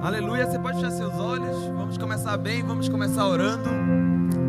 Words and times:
Aleluia. 0.00 0.46
Você 0.46 0.58
pode 0.58 0.76
fechar 0.76 0.92
seus 0.92 1.14
olhos. 1.14 1.56
Vamos 1.76 1.98
começar 1.98 2.36
bem, 2.36 2.62
vamos 2.62 2.88
começar 2.88 3.26
orando. 3.26 3.68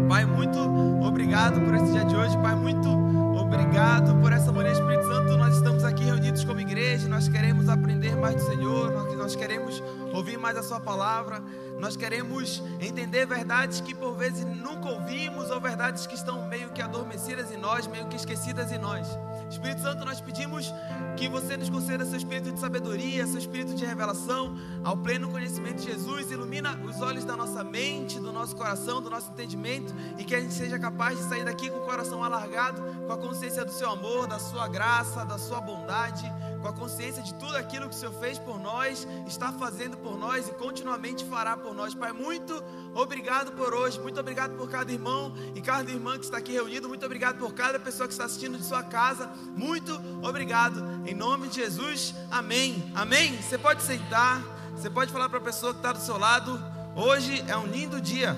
Pai, 0.08 0.24
muito 0.24 0.60
obrigado 1.04 1.60
por 1.62 1.74
esse 1.74 1.92
dia 1.92 2.06
de 2.06 2.16
hoje. 2.16 2.38
Pai, 2.38 2.56
muito 2.56 2.88
obrigado 2.88 4.16
por 4.22 4.32
essa 4.32 4.52
manhã, 4.52 4.72
Espírito 4.72 5.08
Santo. 5.08 5.38
Nós 5.38 5.56
estamos 5.56 5.84
aqui 5.84 6.04
reunidos 6.04 6.44
como 6.44 6.60
igreja. 6.60 7.08
Nós 7.08 7.28
queremos 7.28 7.68
aprender 7.68 8.16
mais 8.16 8.36
do 8.36 8.42
Senhor. 8.42 8.92
Nós 9.18 9.36
queremos 9.36 9.82
ouvir 10.14 10.38
mais 10.38 10.56
a 10.56 10.62
Sua 10.62 10.80
palavra. 10.80 11.42
Nós 11.80 11.96
queremos 11.96 12.64
entender 12.80 13.26
verdades 13.26 13.82
que 13.82 13.96
por 13.96 14.16
vezes 14.16 14.46
nunca 14.46 14.90
ouvimos 14.90 15.50
ou 15.50 15.60
verdades 15.60 16.06
que 16.06 16.14
estão 16.14 16.48
meio 16.48 16.70
que 16.70 16.82
adormecidas 16.82 17.52
em 17.52 17.58
nós, 17.58 17.88
meio 17.88 18.06
que 18.08 18.16
esquecidas 18.16 18.72
em 18.72 18.78
nós. 18.78 19.08
Espírito 19.50 19.82
Santo, 19.82 20.06
nós 20.06 20.22
pedimos 20.22 20.74
que 21.18 21.28
você 21.28 21.58
nos 21.58 21.70
conceda 21.70 22.06
seu 22.06 22.18
espírito 22.18 22.52
de 22.52 22.60
sabedoria, 22.60 23.26
seu 23.26 23.40
espírito 23.40 23.74
de 23.74 23.86
revelação, 23.86 24.56
ao 24.84 24.96
pleno 24.96 25.28
conhecimento 25.30 25.78
de 25.78 25.92
Jesus, 25.92 26.32
ilumina 26.32 26.80
os 26.84 27.02
olhos 27.02 27.26
da 27.26 27.36
nossa 27.36 27.64
mente, 27.64 28.20
do 28.20 28.32
nosso 28.32 28.56
coração, 28.56 29.02
do 29.02 29.10
nosso 29.10 29.32
entendimento 29.32 29.94
e 30.18 30.24
que 30.24 30.36
a 30.36 30.40
gente 30.40 30.54
seja 30.54 30.78
capaz 30.78 31.18
de 31.18 31.24
sair 31.26 31.44
daqui 31.44 31.70
com 31.70 31.78
o 31.78 31.86
coração 31.86 32.24
alargado, 32.24 32.82
com 33.06 33.12
a 33.12 33.18
consciência 33.18 33.66
do 33.66 33.72
seu 33.72 33.90
amor, 33.90 34.28
da 34.28 34.40
sua 34.40 34.68
graça, 34.68 35.26
da 35.26 35.38
sua 35.38 35.60
bondade, 35.60 36.32
com 36.62 36.68
a 36.68 36.74
consciência 36.74 37.22
de 37.24 37.34
tudo 37.36 37.56
aquilo 37.56 37.88
que 37.88 37.96
o 37.96 37.98
Senhor 37.98 38.14
fez 38.20 38.38
por 38.38 38.60
nós, 38.60 39.08
está 39.28 39.52
fazendo 39.52 39.98
por 39.98 40.18
nós 40.18 40.48
e 40.48 40.52
continuamente 40.54 41.26
fará 41.26 41.56
por 41.56 41.74
nós. 41.74 41.94
Pai, 41.94 42.12
muito 42.12 42.64
obrigado 42.94 43.52
por 43.54 43.74
hoje, 43.74 44.00
muito 44.00 44.20
obrigado 44.20 44.56
por 44.58 44.70
cada 44.70 44.92
irmão 44.92 45.34
e 45.56 45.62
cada 45.62 45.90
irmã 45.90 46.18
que 46.18 46.26
está 46.26 46.38
aqui 46.38 46.54
reunido, 46.54 46.88
muito 46.88 47.06
obrigado 47.06 47.38
por 47.38 47.54
cada 47.54 47.80
pessoa 47.80 48.08
que 48.08 48.14
está 48.14 48.26
assistindo 48.26 48.58
de 48.58 48.64
sua 48.64 48.84
casa, 48.84 49.28
muito 49.56 49.94
obrigado, 50.22 50.84
em 51.06 51.14
nome 51.14 51.48
de 51.48 51.56
Jesus, 51.56 52.14
amém, 52.30 52.92
amém. 52.96 53.42
Você 53.42 53.58
pode 53.58 53.82
sentar, 53.82 54.42
você 54.76 54.90
pode 54.90 55.12
falar 55.12 55.30
para 55.30 55.40
a 55.40 55.42
pessoa 55.42 55.74
que 55.74 55.80
está 55.80 55.94
do 55.94 56.00
seu 56.00 56.18
lado, 56.18 56.60
hoje 56.96 57.44
é 57.48 57.56
um 57.56 57.66
lindo 57.66 58.02
dia, 58.02 58.36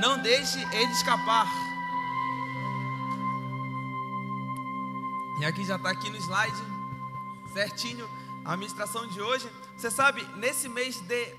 não 0.00 0.18
deixe 0.18 0.58
ele 0.74 0.92
escapar. 0.92 1.67
E 5.40 5.44
aqui 5.44 5.64
já 5.64 5.76
está 5.76 5.90
aqui 5.90 6.10
no 6.10 6.16
slide, 6.16 6.56
certinho, 7.52 8.10
a 8.44 8.54
administração 8.54 9.06
de 9.06 9.20
hoje. 9.20 9.48
Você 9.76 9.88
sabe, 9.88 10.24
nesse 10.36 10.68
mês 10.68 11.00
de 11.02 11.36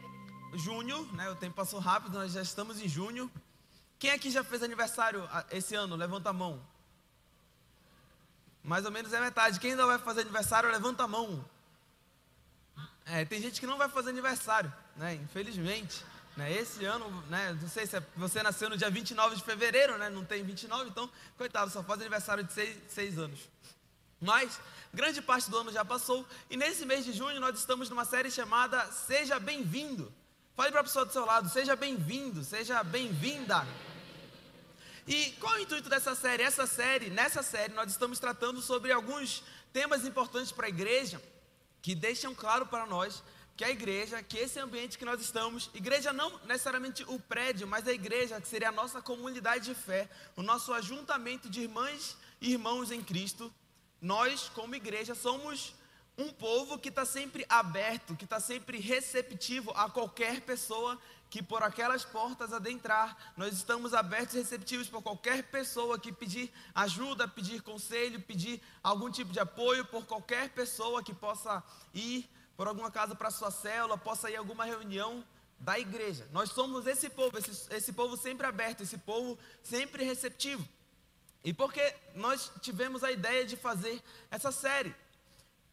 junho, 0.53 1.03
né, 1.11 1.29
o 1.29 1.35
tempo 1.35 1.53
passou 1.53 1.81
rápido, 1.81 2.17
nós 2.17 2.31
já 2.31 2.41
estamos 2.41 2.81
em 2.81 2.87
junho. 2.87 3.29
Quem 3.99 4.11
aqui 4.11 4.31
já 4.31 4.41
fez 4.41 4.63
aniversário 4.63 5.27
ah, 5.33 5.45
esse 5.51 5.75
ano? 5.75 5.97
Levanta 5.97 6.29
a 6.29 6.33
mão. 6.33 6.65
Mais 8.63 8.85
ou 8.85 8.91
menos 8.91 9.11
é 9.11 9.19
metade. 9.19 9.59
Quem 9.59 9.71
ainda 9.71 9.85
vai 9.85 9.99
fazer 9.99 10.21
aniversário, 10.21 10.71
levanta 10.71 11.03
a 11.03 11.07
mão. 11.07 11.43
É, 13.05 13.25
tem 13.25 13.41
gente 13.41 13.59
que 13.59 13.67
não 13.67 13.77
vai 13.77 13.89
fazer 13.89 14.11
aniversário, 14.11 14.71
né? 14.95 15.15
Infelizmente. 15.15 16.05
Né? 16.37 16.53
Esse 16.53 16.85
ano, 16.85 17.09
né? 17.29 17.57
não 17.61 17.67
sei 17.67 17.85
se 17.85 17.97
é, 17.97 18.03
você 18.15 18.41
nasceu 18.41 18.69
no 18.69 18.77
dia 18.77 18.89
29 18.89 19.35
de 19.35 19.43
fevereiro, 19.43 19.97
né? 19.97 20.09
não 20.09 20.23
tem 20.23 20.41
29, 20.41 20.89
então, 20.89 21.09
coitado, 21.37 21.69
só 21.69 21.83
faz 21.83 21.99
aniversário 21.99 22.45
de 22.45 22.53
6 22.87 23.17
anos. 23.17 23.49
Mas 24.19 24.59
grande 24.93 25.21
parte 25.21 25.49
do 25.49 25.57
ano 25.57 25.71
já 25.71 25.85
passou 25.85 26.27
e 26.49 26.57
nesse 26.57 26.85
mês 26.85 27.05
de 27.05 27.13
junho 27.13 27.39
nós 27.39 27.57
estamos 27.57 27.89
numa 27.89 28.05
série 28.05 28.29
chamada 28.29 28.91
Seja 28.91 29.39
Bem-vindo. 29.39 30.13
Fale 30.59 30.71
para 30.71 30.81
a 30.81 30.83
pessoa 30.83 31.05
do 31.05 31.13
seu 31.13 31.25
lado, 31.25 31.47
seja 31.47 31.73
bem-vindo, 31.73 32.43
seja 32.43 32.83
bem-vinda. 32.83 33.65
E 35.07 35.31
qual 35.39 35.55
é 35.55 35.59
o 35.59 35.61
intuito 35.61 35.87
dessa 35.87 36.13
série? 36.15 36.43
Essa 36.43 36.67
série, 36.67 37.09
nessa 37.09 37.41
série, 37.41 37.73
nós 37.73 37.89
estamos 37.89 38.19
tratando 38.19 38.61
sobre 38.61 38.91
alguns 38.91 39.41
temas 39.71 40.03
importantes 40.03 40.51
para 40.51 40.65
a 40.65 40.69
igreja 40.69 41.21
que 41.81 41.95
deixam 41.95 42.35
claro 42.35 42.65
para 42.65 42.85
nós 42.85 43.23
que 43.55 43.63
a 43.63 43.69
igreja, 43.69 44.21
que 44.21 44.37
esse 44.37 44.59
ambiente 44.59 44.97
que 44.97 45.05
nós 45.05 45.21
estamos, 45.21 45.69
igreja 45.73 46.11
não 46.11 46.37
necessariamente 46.45 47.05
o 47.07 47.17
prédio, 47.17 47.65
mas 47.65 47.87
a 47.87 47.93
igreja 47.93 48.41
que 48.41 48.47
seria 48.49 48.67
a 48.67 48.73
nossa 48.73 49.01
comunidade 49.01 49.63
de 49.63 49.73
fé, 49.73 50.09
o 50.35 50.41
nosso 50.41 50.73
ajuntamento 50.73 51.49
de 51.49 51.61
irmãs 51.61 52.17
e 52.41 52.51
irmãos 52.51 52.91
em 52.91 53.01
Cristo, 53.01 53.49
nós, 54.01 54.49
como 54.49 54.75
igreja, 54.75 55.13
somos 55.13 55.73
um 56.17 56.31
povo 56.31 56.77
que 56.77 56.89
está 56.89 57.05
sempre 57.05 57.45
aberto, 57.47 58.15
que 58.15 58.25
está 58.25 58.39
sempre 58.39 58.77
receptivo 58.77 59.71
a 59.71 59.89
qualquer 59.89 60.41
pessoa 60.41 60.99
que 61.29 61.43
por 61.43 61.63
aquelas 61.63 62.03
portas 62.03 62.51
adentrar. 62.51 63.33
Nós 63.37 63.53
estamos 63.53 63.93
abertos 63.93 64.35
e 64.35 64.39
receptivos 64.39 64.89
para 64.89 65.01
qualquer 65.01 65.43
pessoa 65.43 65.97
que 65.99 66.11
pedir 66.11 66.51
ajuda, 66.73 67.27
pedir 67.27 67.61
conselho, 67.61 68.19
pedir 68.21 68.61
algum 68.83 69.09
tipo 69.09 69.31
de 69.31 69.39
apoio, 69.39 69.85
por 69.85 70.05
qualquer 70.05 70.49
pessoa 70.49 71.03
que 71.03 71.13
possa 71.13 71.63
ir 71.93 72.29
por 72.57 72.67
alguma 72.67 72.91
casa 72.91 73.15
para 73.15 73.31
sua 73.31 73.51
célula, 73.51 73.97
possa 73.97 74.29
ir 74.29 74.35
a 74.35 74.39
alguma 74.39 74.65
reunião 74.65 75.23
da 75.59 75.79
igreja. 75.79 76.27
Nós 76.31 76.51
somos 76.51 76.87
esse 76.87 77.09
povo, 77.09 77.37
esse, 77.37 77.73
esse 77.73 77.93
povo 77.93 78.17
sempre 78.17 78.45
aberto, 78.45 78.81
esse 78.81 78.97
povo 78.97 79.37
sempre 79.63 80.03
receptivo. 80.03 80.67
E 81.43 81.53
porque 81.53 81.95
nós 82.15 82.51
tivemos 82.61 83.03
a 83.03 83.11
ideia 83.11 83.45
de 83.45 83.55
fazer 83.55 84.01
essa 84.29 84.51
série. 84.51 84.93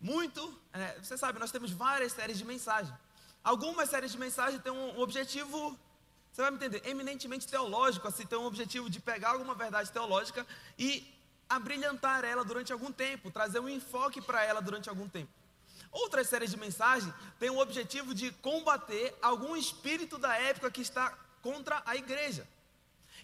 Muito, 0.00 0.60
é, 0.72 0.98
você 1.02 1.16
sabe, 1.16 1.38
nós 1.38 1.50
temos 1.50 1.70
várias 1.70 2.12
séries 2.12 2.38
de 2.38 2.44
mensagem. 2.44 2.92
Algumas 3.42 3.88
séries 3.90 4.12
de 4.12 4.18
mensagem 4.18 4.60
têm 4.60 4.72
um 4.72 5.00
objetivo, 5.00 5.78
você 6.32 6.42
vai 6.42 6.50
me 6.50 6.56
entender, 6.56 6.82
eminentemente 6.86 7.46
teológico, 7.46 8.06
assim, 8.06 8.26
tem 8.26 8.38
um 8.38 8.44
objetivo 8.44 8.90
de 8.90 9.00
pegar 9.00 9.30
alguma 9.30 9.54
verdade 9.54 9.90
teológica 9.90 10.46
e 10.78 11.12
abrilhantar 11.48 12.24
ela 12.24 12.44
durante 12.44 12.72
algum 12.72 12.92
tempo, 12.92 13.30
trazer 13.30 13.58
um 13.58 13.68
enfoque 13.68 14.20
para 14.20 14.44
ela 14.44 14.60
durante 14.60 14.88
algum 14.88 15.08
tempo. 15.08 15.30
Outras 15.90 16.28
séries 16.28 16.50
de 16.50 16.56
mensagem 16.56 17.12
têm 17.38 17.50
o 17.50 17.58
objetivo 17.58 18.14
de 18.14 18.30
combater 18.32 19.16
algum 19.22 19.56
espírito 19.56 20.18
da 20.18 20.36
época 20.36 20.70
que 20.70 20.82
está 20.82 21.10
contra 21.40 21.82
a 21.86 21.96
igreja. 21.96 22.46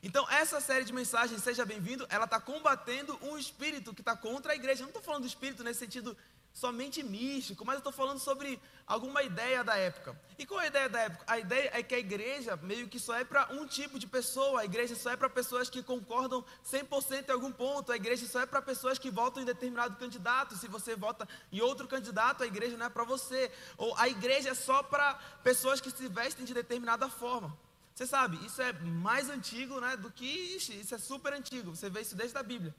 Então, 0.02 0.28
essa 0.28 0.60
série 0.60 0.84
de 0.84 0.92
mensagens, 0.92 1.40
seja 1.44 1.64
bem-vindo, 1.64 2.04
ela 2.10 2.24
está 2.24 2.40
combatendo 2.40 3.16
um 3.22 3.38
espírito 3.38 3.94
que 3.94 4.00
está 4.00 4.16
contra 4.16 4.52
a 4.52 4.56
igreja. 4.56 4.80
Eu 4.80 4.86
não 4.86 4.88
estou 4.88 5.02
falando 5.02 5.22
do 5.22 5.28
espírito 5.28 5.62
nesse 5.62 5.78
sentido 5.78 6.16
somente 6.52 7.04
místico, 7.04 7.64
mas 7.64 7.74
eu 7.74 7.78
estou 7.78 7.92
falando 7.92 8.18
sobre 8.18 8.60
alguma 8.84 9.22
ideia 9.22 9.62
da 9.62 9.76
época. 9.76 10.20
E 10.36 10.44
qual 10.44 10.60
é 10.60 10.64
a 10.64 10.66
ideia 10.66 10.88
da 10.88 11.00
época? 11.02 11.24
A 11.28 11.38
ideia 11.38 11.70
é 11.72 11.84
que 11.84 11.94
a 11.94 12.00
igreja 12.00 12.56
meio 12.56 12.88
que 12.88 12.98
só 12.98 13.14
é 13.14 13.22
para 13.22 13.46
um 13.52 13.64
tipo 13.64 13.96
de 13.96 14.08
pessoa, 14.08 14.62
a 14.62 14.64
igreja 14.64 14.96
só 14.96 15.12
é 15.12 15.16
para 15.16 15.30
pessoas 15.30 15.70
que 15.70 15.84
concordam 15.84 16.44
100% 16.69 17.28
em 17.28 17.32
algum 17.32 17.52
ponto, 17.52 17.92
a 17.92 17.96
igreja 17.96 18.26
só 18.26 18.40
é 18.40 18.46
para 18.46 18.60
pessoas 18.60 18.98
que 18.98 19.08
votam 19.08 19.40
em 19.40 19.46
determinado 19.46 19.94
candidato. 19.94 20.56
Se 20.56 20.66
você 20.66 20.96
vota 20.96 21.28
em 21.52 21.60
outro 21.60 21.86
candidato, 21.86 22.42
a 22.42 22.46
igreja 22.46 22.76
não 22.76 22.86
é 22.86 22.90
para 22.90 23.04
você. 23.04 23.52
Ou 23.78 23.96
a 23.96 24.08
igreja 24.08 24.50
é 24.50 24.54
só 24.54 24.82
para 24.82 25.14
pessoas 25.44 25.80
que 25.80 25.92
se 25.92 26.08
vestem 26.08 26.44
de 26.44 26.52
determinada 26.52 27.08
forma. 27.08 27.56
Você 27.94 28.06
sabe, 28.06 28.44
isso 28.47 28.60
é 28.62 28.72
mais 28.72 29.28
antigo 29.28 29.80
né, 29.80 29.97
do 29.97 30.10
que 30.10 30.25
isso, 30.25 30.72
isso 30.72 30.94
é 30.94 30.98
super 30.98 31.32
antigo. 31.32 31.75
Você 31.75 31.91
vê 31.91 32.00
isso 32.00 32.16
desde 32.16 32.36
a 32.38 32.42
Bíblia. 32.42 32.75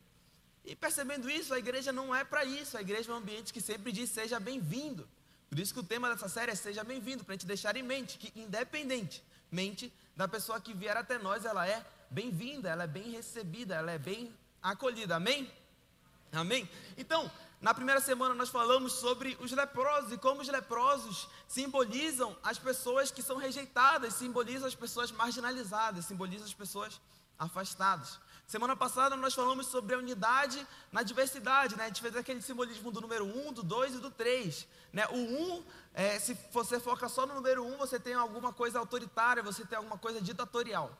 E 0.65 0.75
percebendo 0.75 1.29
isso, 1.29 1.53
a 1.53 1.59
igreja 1.59 1.91
não 1.91 2.15
é 2.15 2.23
para 2.23 2.43
isso. 2.43 2.77
A 2.77 2.81
igreja 2.81 3.11
é 3.11 3.13
um 3.13 3.17
ambiente 3.17 3.53
que 3.53 3.61
sempre 3.61 3.91
diz 3.91 4.09
seja 4.09 4.39
bem-vindo. 4.39 5.07
Por 5.49 5.59
isso 5.59 5.73
que 5.73 5.79
o 5.79 5.83
tema 5.83 6.09
dessa 6.09 6.27
série 6.27 6.51
é 6.51 6.55
seja 6.55 6.83
bem-vindo, 6.83 7.23
para 7.23 7.33
a 7.33 7.35
gente 7.35 7.45
deixar 7.45 7.75
em 7.75 7.83
mente 7.83 8.17
que, 8.17 8.31
independentemente 8.39 9.93
da 10.15 10.27
pessoa 10.27 10.59
que 10.59 10.73
vier 10.73 10.97
até 10.97 11.19
nós, 11.19 11.45
ela 11.45 11.67
é 11.67 11.85
bem-vinda, 12.09 12.69
ela 12.69 12.85
é 12.85 12.87
bem 12.87 13.11
recebida, 13.11 13.75
ela 13.75 13.91
é 13.91 13.99
bem 13.99 14.33
acolhida. 14.61 15.15
Amém? 15.15 15.51
Amém? 16.31 16.67
Então, 16.97 17.31
na 17.63 17.73
primeira 17.73 18.01
semana 18.01 18.35
nós 18.35 18.49
falamos 18.49 18.91
sobre 18.91 19.37
os 19.39 19.53
leprosos 19.53 20.11
e 20.11 20.17
como 20.17 20.41
os 20.41 20.49
leprosos 20.49 21.29
simbolizam 21.47 22.35
as 22.43 22.59
pessoas 22.59 23.09
que 23.09 23.23
são 23.23 23.37
rejeitadas, 23.37 24.15
simbolizam 24.15 24.67
as 24.67 24.75
pessoas 24.75 25.13
marginalizadas, 25.13 26.03
simbolizam 26.03 26.45
as 26.45 26.53
pessoas 26.53 26.99
afastadas. 27.39 28.19
Semana 28.45 28.75
passada 28.75 29.15
nós 29.15 29.33
falamos 29.33 29.67
sobre 29.67 29.95
a 29.95 29.97
unidade 29.97 30.67
na 30.91 31.03
diversidade, 31.03 31.77
né? 31.77 31.85
A 31.85 31.87
gente 31.87 32.01
fez 32.01 32.17
aquele 32.17 32.41
simbolismo 32.41 32.91
do 32.91 32.99
número 32.99 33.23
1, 33.23 33.47
um, 33.47 33.53
do 33.53 33.63
2 33.63 33.95
e 33.95 33.99
do 33.99 34.11
3. 34.11 34.67
Né? 34.91 35.07
O 35.07 35.15
1, 35.15 35.53
um, 35.53 35.63
é, 35.93 36.19
se 36.19 36.37
você 36.51 36.81
foca 36.81 37.07
só 37.07 37.25
no 37.25 37.33
número 37.33 37.63
1, 37.63 37.75
um, 37.75 37.77
você 37.77 37.97
tem 37.97 38.13
alguma 38.13 38.51
coisa 38.51 38.77
autoritária, 38.77 39.41
você 39.41 39.63
tem 39.65 39.77
alguma 39.77 39.97
coisa 39.97 40.21
ditatorial. 40.21 40.91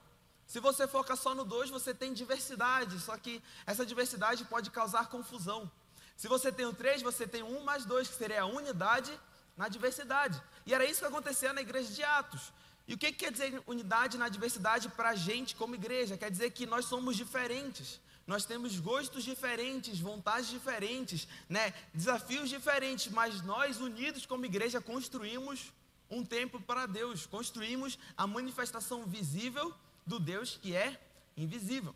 Se 0.48 0.62
você 0.62 0.88
foca 0.88 1.18
só 1.18 1.36
no 1.36 1.44
2, 1.44 1.70
você 1.70 1.94
tem 1.94 2.14
diversidade, 2.14 2.98
só 3.02 3.18
que 3.18 3.44
essa 3.66 3.86
diversidade 3.86 4.46
pode 4.46 4.72
causar 4.72 5.10
confusão. 5.10 5.70
Se 6.16 6.28
você 6.28 6.52
tem 6.52 6.66
o 6.66 6.74
3, 6.74 7.02
você 7.02 7.28
tem 7.28 7.44
um 7.44 7.64
mais 7.64 7.86
dois, 7.86 8.08
que 8.08 8.16
seria 8.16 8.42
a 8.42 8.46
unidade 8.46 9.12
na 9.58 9.68
diversidade. 9.68 10.42
E 10.66 10.74
era 10.74 10.86
isso 10.86 11.02
que 11.02 11.06
acontecia 11.06 11.54
na 11.54 11.62
igreja 11.62 11.92
de 11.92 12.04
Atos. 12.04 12.52
E 12.88 12.94
o 12.94 12.98
que, 12.98 13.12
que 13.12 13.20
quer 13.26 13.32
dizer 13.32 13.62
unidade 13.66 14.18
na 14.18 14.28
diversidade 14.28 14.90
para 14.90 15.10
a 15.10 15.16
gente 15.16 15.56
como 15.56 15.76
igreja? 15.76 16.18
Quer 16.18 16.30
dizer 16.30 16.52
que 16.52 16.66
nós 16.66 16.86
somos 16.86 17.16
diferentes. 17.16 18.00
Nós 18.26 18.46
temos 18.46 18.80
gostos 18.80 19.24
diferentes, 19.24 20.00
vontades 20.00 20.48
diferentes, 20.48 21.28
né? 21.50 21.74
desafios 21.94 22.50
diferentes, 22.50 23.12
mas 23.12 23.42
nós, 23.42 23.82
unidos 23.82 24.26
como 24.26 24.46
igreja, 24.46 24.80
construímos 24.80 25.74
um 26.10 26.24
templo 26.24 26.62
para 26.62 26.86
Deus, 26.86 27.26
construímos 27.26 27.98
a 28.16 28.26
manifestação 28.26 29.06
visível 29.06 29.74
do 30.06 30.20
Deus 30.20 30.58
que 30.62 30.76
é 30.76 31.00
invisível. 31.36 31.94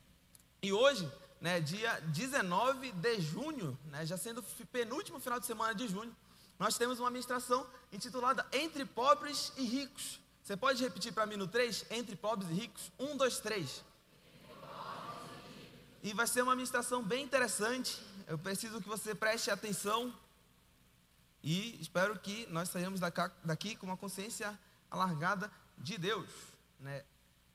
E 0.61 0.73
hoje 0.73 1.09
né, 1.39 1.59
dia 1.59 1.99
19 2.01 2.91
de 2.91 3.21
junho, 3.21 3.77
né, 3.85 4.05
já 4.05 4.17
sendo 4.17 4.41
penúltimo 4.71 5.19
final 5.19 5.39
de 5.39 5.45
semana 5.45 5.73
de 5.73 5.87
junho, 5.87 6.15
nós 6.57 6.77
temos 6.77 6.99
uma 6.99 7.09
ministração 7.09 7.67
intitulada 7.91 8.45
Entre 8.51 8.85
Pobres 8.85 9.53
e 9.57 9.63
Ricos. 9.63 10.19
Você 10.47 10.55
pode 10.55 10.81
repetir 10.81 11.11
para 11.11 11.25
mim 11.25 11.35
no 11.35 11.45
3? 11.45 11.87
Entre 11.91 12.15
pobres 12.15 12.49
e 12.49 12.53
ricos? 12.53 12.89
Um, 12.97 13.17
dois, 13.17 13.37
três. 13.37 13.83
E 16.01 16.13
vai 16.13 16.25
ser 16.25 16.41
uma 16.41 16.55
ministração 16.55 17.03
bem 17.03 17.25
interessante. 17.25 18.01
Eu 18.25 18.37
preciso 18.37 18.79
que 18.79 18.87
você 18.87 19.13
preste 19.13 19.51
atenção. 19.51 20.17
E 21.43 21.77
espero 21.81 22.17
que 22.17 22.47
nós 22.47 22.69
saímos 22.69 23.01
daqui 23.43 23.75
com 23.75 23.87
uma 23.87 23.97
consciência 23.97 24.57
alargada 24.89 25.51
de 25.77 25.97
Deus. 25.97 26.29
Né? 26.79 27.03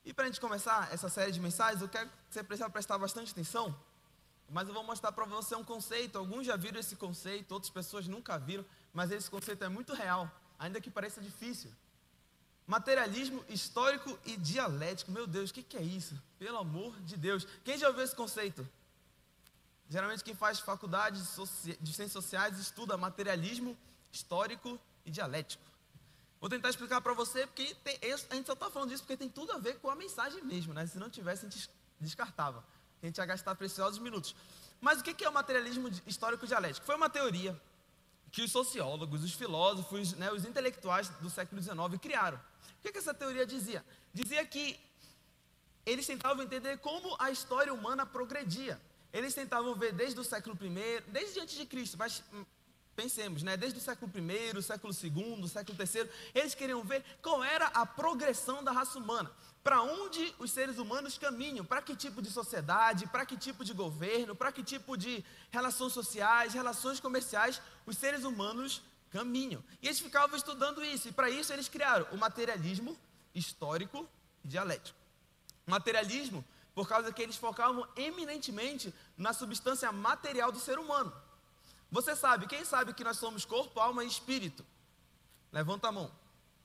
E 0.05 0.13
para 0.13 0.25
a 0.25 0.27
gente 0.27 0.41
começar 0.41 0.93
essa 0.93 1.09
série 1.09 1.31
de 1.31 1.41
mensagens, 1.41 1.81
eu 1.81 1.89
quero 1.89 2.09
que 2.09 2.15
você 2.31 2.43
precisa 2.43 2.69
prestar 2.69 2.99
bastante 2.99 3.31
atenção. 3.31 3.75
Mas 4.49 4.69
eu 4.69 4.75
vou 4.75 4.83
mostrar 4.85 5.13
para 5.13 5.25
você 5.25 5.55
um 5.55 5.65
conceito. 5.65 6.19
Alguns 6.19 6.47
já 6.47 6.57
viram 6.57 6.79
esse 6.79 6.97
conceito, 6.97 7.53
outras 7.53 7.71
pessoas 7.71 8.09
nunca 8.09 8.39
viram. 8.39 8.65
Mas 8.93 9.11
esse 9.11 9.31
conceito 9.31 9.65
é 9.65 9.69
muito 9.69 9.95
real, 9.95 10.31
ainda 10.59 10.81
que 10.81 10.91
pareça 10.91 11.21
difícil. 11.21 11.73
Materialismo 12.67 13.45
histórico 13.49 14.19
e 14.25 14.37
dialético. 14.37 15.11
Meu 15.11 15.27
Deus, 15.27 15.51
o 15.51 15.55
que, 15.55 15.63
que 15.63 15.77
é 15.77 15.83
isso? 15.83 16.21
Pelo 16.39 16.59
amor 16.59 16.99
de 17.01 17.17
Deus. 17.17 17.47
Quem 17.65 17.79
já 17.79 17.89
ouviu 17.89 18.05
esse 18.05 18.15
conceito? 18.15 18.69
Geralmente 19.89 20.25
quem 20.25 20.35
faz 20.35 20.59
faculdade 20.59 21.21
de 21.21 21.93
ciências 21.93 22.13
sociais 22.13 22.59
estuda 22.59 22.97
materialismo 22.97 23.77
histórico 24.11 24.79
e 25.05 25.11
dialético. 25.11 25.72
Vou 26.43 26.51
tentar 26.51 26.71
explicar 26.71 27.01
para 27.01 27.15
você, 27.15 27.47
porque 27.47 27.73
tem, 27.85 27.97
a 28.03 28.35
gente 28.35 28.47
só 28.47 28.55
está 28.55 28.69
falando 28.69 28.89
disso 28.89 29.05
porque 29.05 29.17
tem 29.17 29.29
tudo 29.29 29.53
a 29.53 29.59
ver 29.59 29.79
com 29.79 29.89
a 29.89 29.95
mensagem 29.95 30.43
mesmo, 30.43 30.75
né? 30.75 30.85
Se 30.89 30.99
não 30.99 31.09
tivesse, 31.09 31.47
a 31.47 31.49
gente 31.49 31.71
descartava. 32.01 32.65
A 33.01 33.07
gente 33.07 33.17
ia 33.17 33.25
gastar 33.25 33.55
preciosos 33.55 34.01
minutos. 34.01 34.35
Mas 34.81 34.99
o 34.99 35.05
que 35.05 35.25
é 35.25 35.29
o 35.29 35.33
materialismo 35.33 35.89
histórico 36.05 36.45
dialético? 36.45 36.85
Foi 36.85 36.97
uma 36.97 37.09
teoria 37.09 37.57
que 38.33 38.43
os 38.43 38.51
sociólogos, 38.51 39.23
os 39.23 39.35
filósofos, 39.35 40.15
né, 40.15 40.33
os 40.33 40.45
intelectuais 40.45 41.09
do 41.21 41.31
século 41.31 41.63
XIX 41.63 41.79
criaram. 42.03 42.39
O 42.39 42.83
que, 42.83 42.91
que 42.91 42.99
essa 42.99 43.15
teoria 43.15 43.47
dizia? 43.47 43.85
Dizia 44.13 44.45
que 44.45 44.81
eles 45.87 46.05
tentavam 46.05 46.43
entender 46.43 46.77
como 46.79 47.15
a 47.21 47.31
história 47.31 47.73
humana 47.73 48.05
progredia. 48.05 48.81
Eles 49.13 49.33
tentavam 49.33 49.77
ver 49.77 49.93
desde 49.93 50.19
o 50.19 50.25
século 50.25 50.59
I, 50.61 51.03
desde 51.07 51.39
antes 51.39 51.57
de 51.57 51.67
Cristo, 51.67 51.97
mas 51.97 52.25
pensemos, 52.95 53.43
né? 53.43 53.57
Desde 53.57 53.79
o 53.79 53.83
século 53.83 54.11
I, 54.15 54.63
século 54.63 54.93
II, 54.93 55.49
século 55.49 55.79
III, 55.79 56.11
eles 56.35 56.55
queriam 56.55 56.83
ver 56.83 57.05
qual 57.21 57.43
era 57.43 57.67
a 57.67 57.87
progressão 57.87 58.63
da 58.63 58.73
raça 58.73 58.99
humana. 58.99 59.31
Para 59.63 59.81
onde 59.81 60.35
os 60.39 60.51
seres 60.51 60.79
humanos 60.79 61.17
caminham, 61.17 61.65
para 61.65 61.81
que 61.81 61.95
tipo 61.95 62.21
de 62.21 62.31
sociedade, 62.31 63.07
para 63.07 63.25
que 63.25 63.37
tipo 63.37 63.65
de 63.65 63.73
governo, 63.73 64.35
para 64.35 64.51
que 64.51 64.63
tipo 64.63 64.97
de 64.97 65.25
relações 65.51 65.93
sociais, 65.93 66.53
relações 66.53 66.99
comerciais 66.99 67.63
os 67.87 67.97
seres 67.97 68.25
humanos 68.25 68.83
caminham. 69.11 69.63
E 69.81 69.87
eles 69.87 70.01
ficavam 70.01 70.37
estudando 70.37 70.83
isso, 70.83 71.09
e 71.09 71.13
para 71.13 71.31
isso 71.31 71.53
eles 71.53 71.69
criaram 71.69 72.07
o 72.13 72.19
materialismo 72.19 72.99
histórico 73.35 74.09
e 74.43 74.49
dialético. 74.49 74.99
Materialismo, 75.65 76.45
por 76.75 76.89
causa 76.89 77.13
que 77.13 77.23
eles 77.23 77.37
focavam 77.37 77.87
eminentemente 77.95 78.93
na 79.17 79.33
substância 79.33 79.93
material 79.93 80.51
do 80.51 80.59
ser 80.59 80.79
humano. 80.79 81.13
Você 81.93 82.17
sabe, 82.17 82.47
quem 82.47 82.65
sabe 82.65 82.95
que 82.95 83.05
nós 83.05 83.19
somos 83.19 83.45
corpo, 83.45 83.79
alma 83.79 84.03
e 84.03 84.09
espírito? 84.09 84.65
Levanta 85.53 85.89
a 85.89 85.93
mão. 85.93 86.11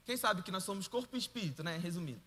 Quem 0.06 0.16
sabe 0.16 0.42
que 0.42 0.50
nós 0.50 0.64
somos 0.64 0.88
corpo 0.88 1.18
e 1.18 1.20
espírito, 1.20 1.62
né? 1.62 1.78
Resumindo. 1.78 2.22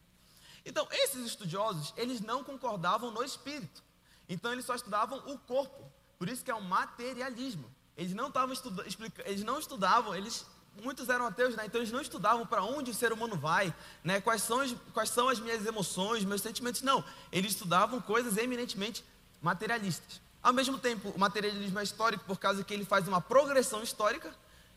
Então, 0.67 0.87
esses 0.91 1.25
estudiosos, 1.25 1.95
eles 1.97 2.21
não 2.21 2.45
concordavam 2.45 3.11
no 3.11 3.25
espírito. 3.25 3.83
Então, 4.29 4.53
eles 4.53 4.67
só 4.67 4.75
estudavam 4.75 5.19
o 5.27 5.39
corpo. 5.39 5.91
Por 6.19 6.29
isso 6.29 6.45
que 6.45 6.51
é 6.51 6.55
o 6.55 6.63
materialismo. 6.63 7.75
Eles 7.97 8.13
não 8.13 8.29
estavam 8.29 8.53
estudando, 8.53 8.87
eles 9.25 9.45
não 9.45 9.59
estudavam, 9.59 10.15
eles 10.15 10.45
muitos 10.83 11.09
eram 11.09 11.27
ateus, 11.27 11.57
né? 11.57 11.65
Então 11.65 11.81
eles 11.81 11.91
não 11.91 12.03
estudavam 12.03 12.47
para 12.47 12.63
onde 12.63 12.91
o 12.91 12.95
ser 12.95 13.13
humano 13.13 13.35
vai, 13.35 13.75
né? 14.05 14.21
Quais 14.21 14.43
são, 14.43 14.61
as, 14.61 14.75
quais 14.93 15.09
são 15.09 15.29
as 15.29 15.41
minhas 15.41 15.65
emoções, 15.65 16.25
meus 16.25 16.43
sentimentos, 16.43 16.83
não. 16.83 17.03
Eles 17.33 17.53
estudavam 17.53 18.01
coisas 18.01 18.37
eminentemente 18.37 19.03
materialistas. 19.41 20.21
Ao 20.43 20.53
mesmo 20.53 20.79
tempo, 20.79 21.11
o 21.11 21.19
materialismo 21.19 21.79
é 21.79 21.83
histórico 21.83 22.25
por 22.25 22.39
causa 22.39 22.65
que 22.65 22.73
ele 22.73 22.85
faz 22.85 23.07
uma 23.07 23.21
progressão 23.21 23.83
histórica, 23.83 24.33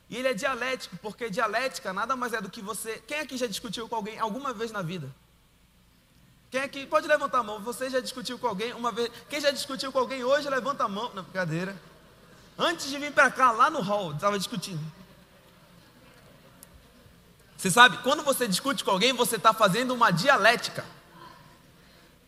e 0.10 0.18
ele 0.18 0.28
é 0.28 0.34
dialético, 0.34 0.98
porque 0.98 1.30
dialética 1.30 1.94
nada 1.94 2.16
mais 2.16 2.34
é 2.34 2.42
do 2.42 2.50
que 2.50 2.62
você. 2.62 3.02
Quem 3.08 3.20
aqui 3.20 3.38
já 3.38 3.48
discutiu 3.48 3.88
com 3.88 3.96
alguém 3.96 4.20
alguma 4.20 4.54
vez 4.54 4.72
na 4.72 4.82
vida? 4.82 5.10
Quem 6.52 6.62
aqui 6.62 6.86
pode 6.86 7.08
levantar 7.08 7.40
a 7.40 7.44
mão? 7.44 7.60
Você 7.62 7.90
já 7.90 8.00
discutiu 8.00 8.38
com 8.38 8.46
alguém 8.46 8.74
uma 8.74 8.92
vez? 8.92 9.10
Quem 9.30 9.42
já 9.42 9.50
discutiu 9.50 9.92
com 9.92 9.98
alguém 9.98 10.24
hoje 10.24 10.48
levanta 10.50 10.84
a 10.84 10.88
mão. 10.88 11.12
Não, 11.16 11.24
brincadeira. 11.24 11.76
Antes 12.58 12.90
de 12.90 13.00
vir 13.00 13.12
para 13.12 13.32
cá, 13.32 13.52
lá 13.52 13.72
no 13.72 13.82
hall, 13.82 14.12
estava 14.12 14.38
discutindo. 14.38 14.80
Você 17.58 17.72
sabe, 17.72 17.98
quando 18.04 18.24
você 18.24 18.48
discute 18.48 18.84
com 18.84 18.92
alguém, 18.92 19.14
você 19.14 19.38
está 19.38 19.54
fazendo 19.54 19.94
uma 19.94 20.12
dialética. 20.12 20.86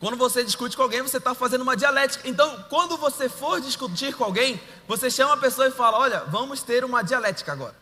Quando 0.06 0.18
você 0.18 0.44
discute 0.44 0.78
com 0.78 0.84
alguém, 0.84 1.02
você 1.02 1.18
está 1.18 1.34
fazendo 1.34 1.64
uma 1.64 1.76
dialética. 1.76 2.30
Então, 2.30 2.64
quando 2.70 2.96
você 2.96 3.28
for 3.28 3.60
discutir 3.60 4.14
com 4.14 4.24
alguém, 4.24 4.62
você 4.88 5.10
chama 5.10 5.34
a 5.34 5.38
pessoa 5.38 5.68
e 5.68 5.72
fala: 5.72 5.98
Olha, 5.98 6.20
vamos 6.26 6.62
ter 6.62 6.86
uma 6.86 7.02
dialética 7.02 7.52
agora. 7.52 7.74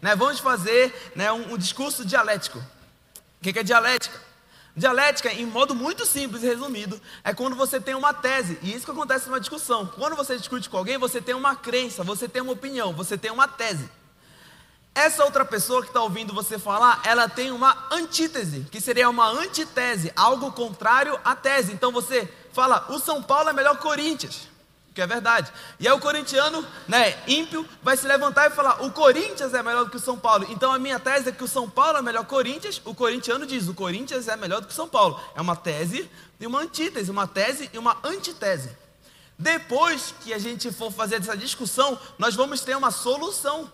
Né? 0.00 0.16
Vamos 0.16 0.38
fazer 0.38 1.12
né, 1.14 1.30
um, 1.30 1.52
um 1.52 1.58
discurso 1.58 2.02
dialético. 2.02 2.58
O 2.58 3.42
que, 3.42 3.52
que 3.52 3.58
é 3.58 3.62
dialética? 3.62 4.18
Dialética, 4.74 5.34
em 5.34 5.44
modo 5.44 5.74
muito 5.74 6.06
simples 6.06 6.42
e 6.42 6.46
resumido, 6.46 6.98
é 7.22 7.34
quando 7.34 7.54
você 7.54 7.78
tem 7.78 7.94
uma 7.94 8.14
tese, 8.14 8.58
e 8.62 8.74
isso 8.74 8.86
que 8.86 8.92
acontece 8.92 9.26
numa 9.26 9.38
discussão. 9.38 9.86
Quando 9.86 10.16
você 10.16 10.38
discute 10.38 10.70
com 10.70 10.78
alguém, 10.78 10.96
você 10.96 11.20
tem 11.20 11.34
uma 11.34 11.54
crença, 11.54 12.02
você 12.02 12.26
tem 12.26 12.40
uma 12.40 12.52
opinião, 12.54 12.94
você 12.94 13.18
tem 13.18 13.30
uma 13.30 13.46
tese. 13.46 13.86
Essa 14.94 15.24
outra 15.24 15.44
pessoa 15.44 15.82
que 15.82 15.88
está 15.88 16.00
ouvindo 16.00 16.32
você 16.32 16.58
falar, 16.58 17.02
ela 17.04 17.28
tem 17.28 17.50
uma 17.50 17.88
antítese, 17.90 18.66
que 18.70 18.80
seria 18.80 19.10
uma 19.10 19.28
antitese, 19.28 20.12
algo 20.14 20.52
contrário 20.52 21.18
à 21.24 21.34
tese. 21.34 21.72
Então 21.72 21.90
você 21.90 22.32
fala, 22.52 22.86
o 22.88 22.98
São 23.00 23.22
Paulo 23.22 23.50
é 23.50 23.52
melhor 23.52 23.72
que 23.72 23.80
o 23.80 23.88
Corinthians 23.88 24.54
que 24.94 25.02
é 25.02 25.06
verdade. 25.06 25.52
E 25.80 25.88
aí 25.88 25.92
o 25.92 25.98
corintiano, 25.98 26.64
né, 26.86 27.18
ímpio, 27.26 27.68
vai 27.82 27.96
se 27.96 28.06
levantar 28.06 28.48
e 28.48 28.54
falar: 28.54 28.82
o 28.84 28.92
Corinthians 28.92 29.52
é 29.52 29.62
melhor 29.62 29.84
do 29.84 29.90
que 29.90 29.96
o 29.96 30.00
São 30.00 30.16
Paulo. 30.16 30.46
Então 30.48 30.72
a 30.72 30.78
minha 30.78 31.00
tese 31.00 31.30
é 31.30 31.32
que 31.32 31.42
o 31.42 31.48
São 31.48 31.68
Paulo 31.68 31.98
é 31.98 32.02
melhor 32.02 32.20
que 32.20 32.32
o 32.32 32.36
Corinthians. 32.36 32.80
O 32.84 32.94
corintiano 32.94 33.44
diz: 33.44 33.68
o 33.68 33.74
Corinthians 33.74 34.28
é 34.28 34.36
melhor 34.36 34.60
do 34.60 34.68
que 34.68 34.72
o 34.72 34.76
São 34.76 34.88
Paulo. 34.88 35.20
É 35.34 35.40
uma 35.40 35.56
tese 35.56 36.08
e 36.38 36.46
uma 36.46 36.60
antítese, 36.60 37.10
uma 37.10 37.26
tese 37.26 37.68
e 37.72 37.78
uma 37.78 37.98
antitese. 38.04 38.70
Depois 39.36 40.14
que 40.20 40.32
a 40.32 40.38
gente 40.38 40.70
for 40.70 40.92
fazer 40.92 41.16
essa 41.16 41.36
discussão, 41.36 41.98
nós 42.16 42.36
vamos 42.36 42.60
ter 42.60 42.76
uma 42.76 42.92
solução, 42.92 43.70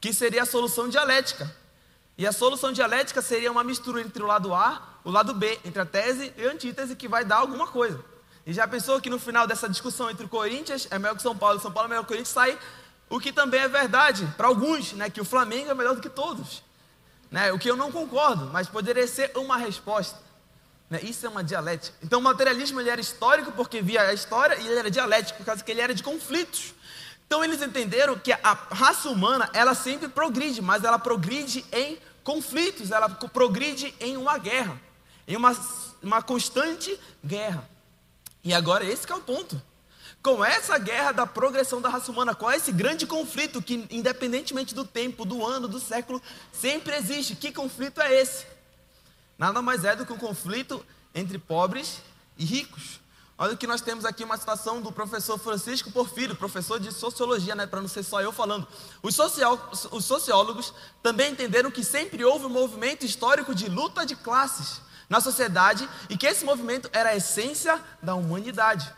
que 0.00 0.12
seria 0.12 0.42
a 0.42 0.46
solução 0.46 0.88
dialética. 0.88 1.54
E 2.16 2.26
a 2.26 2.32
solução 2.32 2.72
dialética 2.72 3.22
seria 3.22 3.50
uma 3.50 3.62
mistura 3.62 4.00
entre 4.00 4.22
o 4.22 4.26
lado 4.26 4.52
A, 4.54 4.98
o 5.04 5.10
lado 5.10 5.32
B, 5.34 5.58
entre 5.64 5.80
a 5.80 5.86
tese 5.86 6.32
e 6.36 6.46
a 6.46 6.50
antítese, 6.50 6.96
que 6.96 7.06
vai 7.06 7.24
dar 7.24 7.36
alguma 7.36 7.66
coisa. 7.66 8.04
E 8.44 8.52
já 8.52 8.66
pensou 8.66 9.00
que 9.00 9.10
no 9.10 9.18
final 9.18 9.46
dessa 9.46 9.68
discussão 9.68 10.10
entre 10.10 10.26
o 10.26 10.28
Corinthians 10.28 10.88
é 10.90 10.98
melhor 10.98 11.14
que 11.14 11.22
São 11.22 11.36
Paulo, 11.36 11.60
São 11.60 11.70
Paulo 11.70 11.86
é 11.86 11.90
melhor 11.90 12.02
que 12.02 12.06
o 12.06 12.08
Corinthians, 12.08 12.28
sai 12.32 12.58
o 13.10 13.20
que 13.20 13.32
também 13.32 13.60
é 13.60 13.68
verdade 13.68 14.26
para 14.36 14.46
alguns, 14.46 14.92
né, 14.92 15.08
que 15.08 15.20
o 15.20 15.24
Flamengo 15.24 15.70
é 15.70 15.74
melhor 15.74 15.94
do 15.94 16.00
que 16.00 16.08
todos. 16.08 16.62
Né, 17.30 17.52
o 17.52 17.58
que 17.58 17.70
eu 17.70 17.76
não 17.76 17.92
concordo, 17.92 18.46
mas 18.52 18.68
poderia 18.68 19.06
ser 19.06 19.32
uma 19.36 19.56
resposta. 19.56 20.18
Né, 20.90 21.00
isso 21.02 21.26
é 21.26 21.28
uma 21.28 21.44
dialética. 21.44 21.96
Então 22.02 22.20
o 22.20 22.22
materialismo 22.22 22.80
ele 22.80 22.90
era 22.90 23.00
histórico 23.00 23.52
porque 23.52 23.82
via 23.82 24.02
a 24.02 24.14
história 24.14 24.54
e 24.56 24.66
ele 24.66 24.78
era 24.78 24.90
dialético 24.90 25.38
por 25.38 25.44
causa 25.44 25.62
que 25.62 25.70
ele 25.70 25.80
era 25.80 25.94
de 25.94 26.02
conflitos. 26.02 26.74
Então 27.28 27.44
eles 27.44 27.60
entenderam 27.60 28.18
que 28.18 28.32
a 28.32 28.54
raça 28.70 29.10
humana 29.10 29.50
ela 29.52 29.74
sempre 29.74 30.08
progride, 30.08 30.62
mas 30.62 30.82
ela 30.82 30.98
progride 30.98 31.62
em 31.70 31.98
conflitos, 32.24 32.90
ela 32.90 33.06
progride 33.06 33.94
em 34.00 34.16
uma 34.16 34.38
guerra, 34.38 34.80
em 35.26 35.36
uma, 35.36 35.54
uma 36.02 36.22
constante 36.22 36.98
guerra. 37.22 37.68
E 38.42 38.54
agora 38.54 38.82
esse 38.82 39.10
é 39.12 39.14
o 39.14 39.20
ponto. 39.20 39.60
Com 40.22 40.42
essa 40.42 40.78
guerra 40.78 41.12
da 41.12 41.26
progressão 41.26 41.82
da 41.82 41.90
raça 41.90 42.10
humana, 42.10 42.34
com 42.34 42.50
esse 42.50 42.72
grande 42.72 43.06
conflito 43.06 43.60
que, 43.60 43.86
independentemente 43.90 44.74
do 44.74 44.86
tempo, 44.86 45.26
do 45.26 45.46
ano, 45.46 45.68
do 45.68 45.78
século, 45.78 46.22
sempre 46.50 46.96
existe. 46.96 47.36
Que 47.36 47.52
conflito 47.52 48.00
é 48.00 48.22
esse? 48.22 48.46
Nada 49.36 49.60
mais 49.60 49.84
é 49.84 49.94
do 49.94 50.06
que 50.06 50.12
um 50.14 50.18
conflito 50.18 50.84
entre 51.14 51.36
pobres 51.36 52.00
e 52.38 52.44
ricos. 52.46 53.00
Olha 53.40 53.56
que 53.56 53.68
nós 53.68 53.80
temos 53.80 54.04
aqui 54.04 54.24
uma 54.24 54.36
citação 54.36 54.82
do 54.82 54.90
professor 54.90 55.38
Francisco 55.38 55.92
Porfírio, 55.92 56.34
professor 56.34 56.80
de 56.80 56.90
sociologia, 56.92 57.54
né, 57.54 57.68
para 57.68 57.80
não 57.80 57.86
ser 57.86 58.02
só 58.02 58.20
eu 58.20 58.32
falando. 58.32 58.66
Os, 59.00 59.14
social, 59.14 59.70
os 59.92 60.04
sociólogos 60.04 60.74
também 61.04 61.30
entenderam 61.30 61.70
que 61.70 61.84
sempre 61.84 62.24
houve 62.24 62.46
um 62.46 62.48
movimento 62.48 63.06
histórico 63.06 63.54
de 63.54 63.68
luta 63.68 64.04
de 64.04 64.16
classes 64.16 64.80
na 65.08 65.20
sociedade 65.20 65.88
e 66.10 66.16
que 66.16 66.26
esse 66.26 66.44
movimento 66.44 66.90
era 66.92 67.10
a 67.10 67.16
essência 67.16 67.80
da 68.02 68.16
humanidade. 68.16 68.92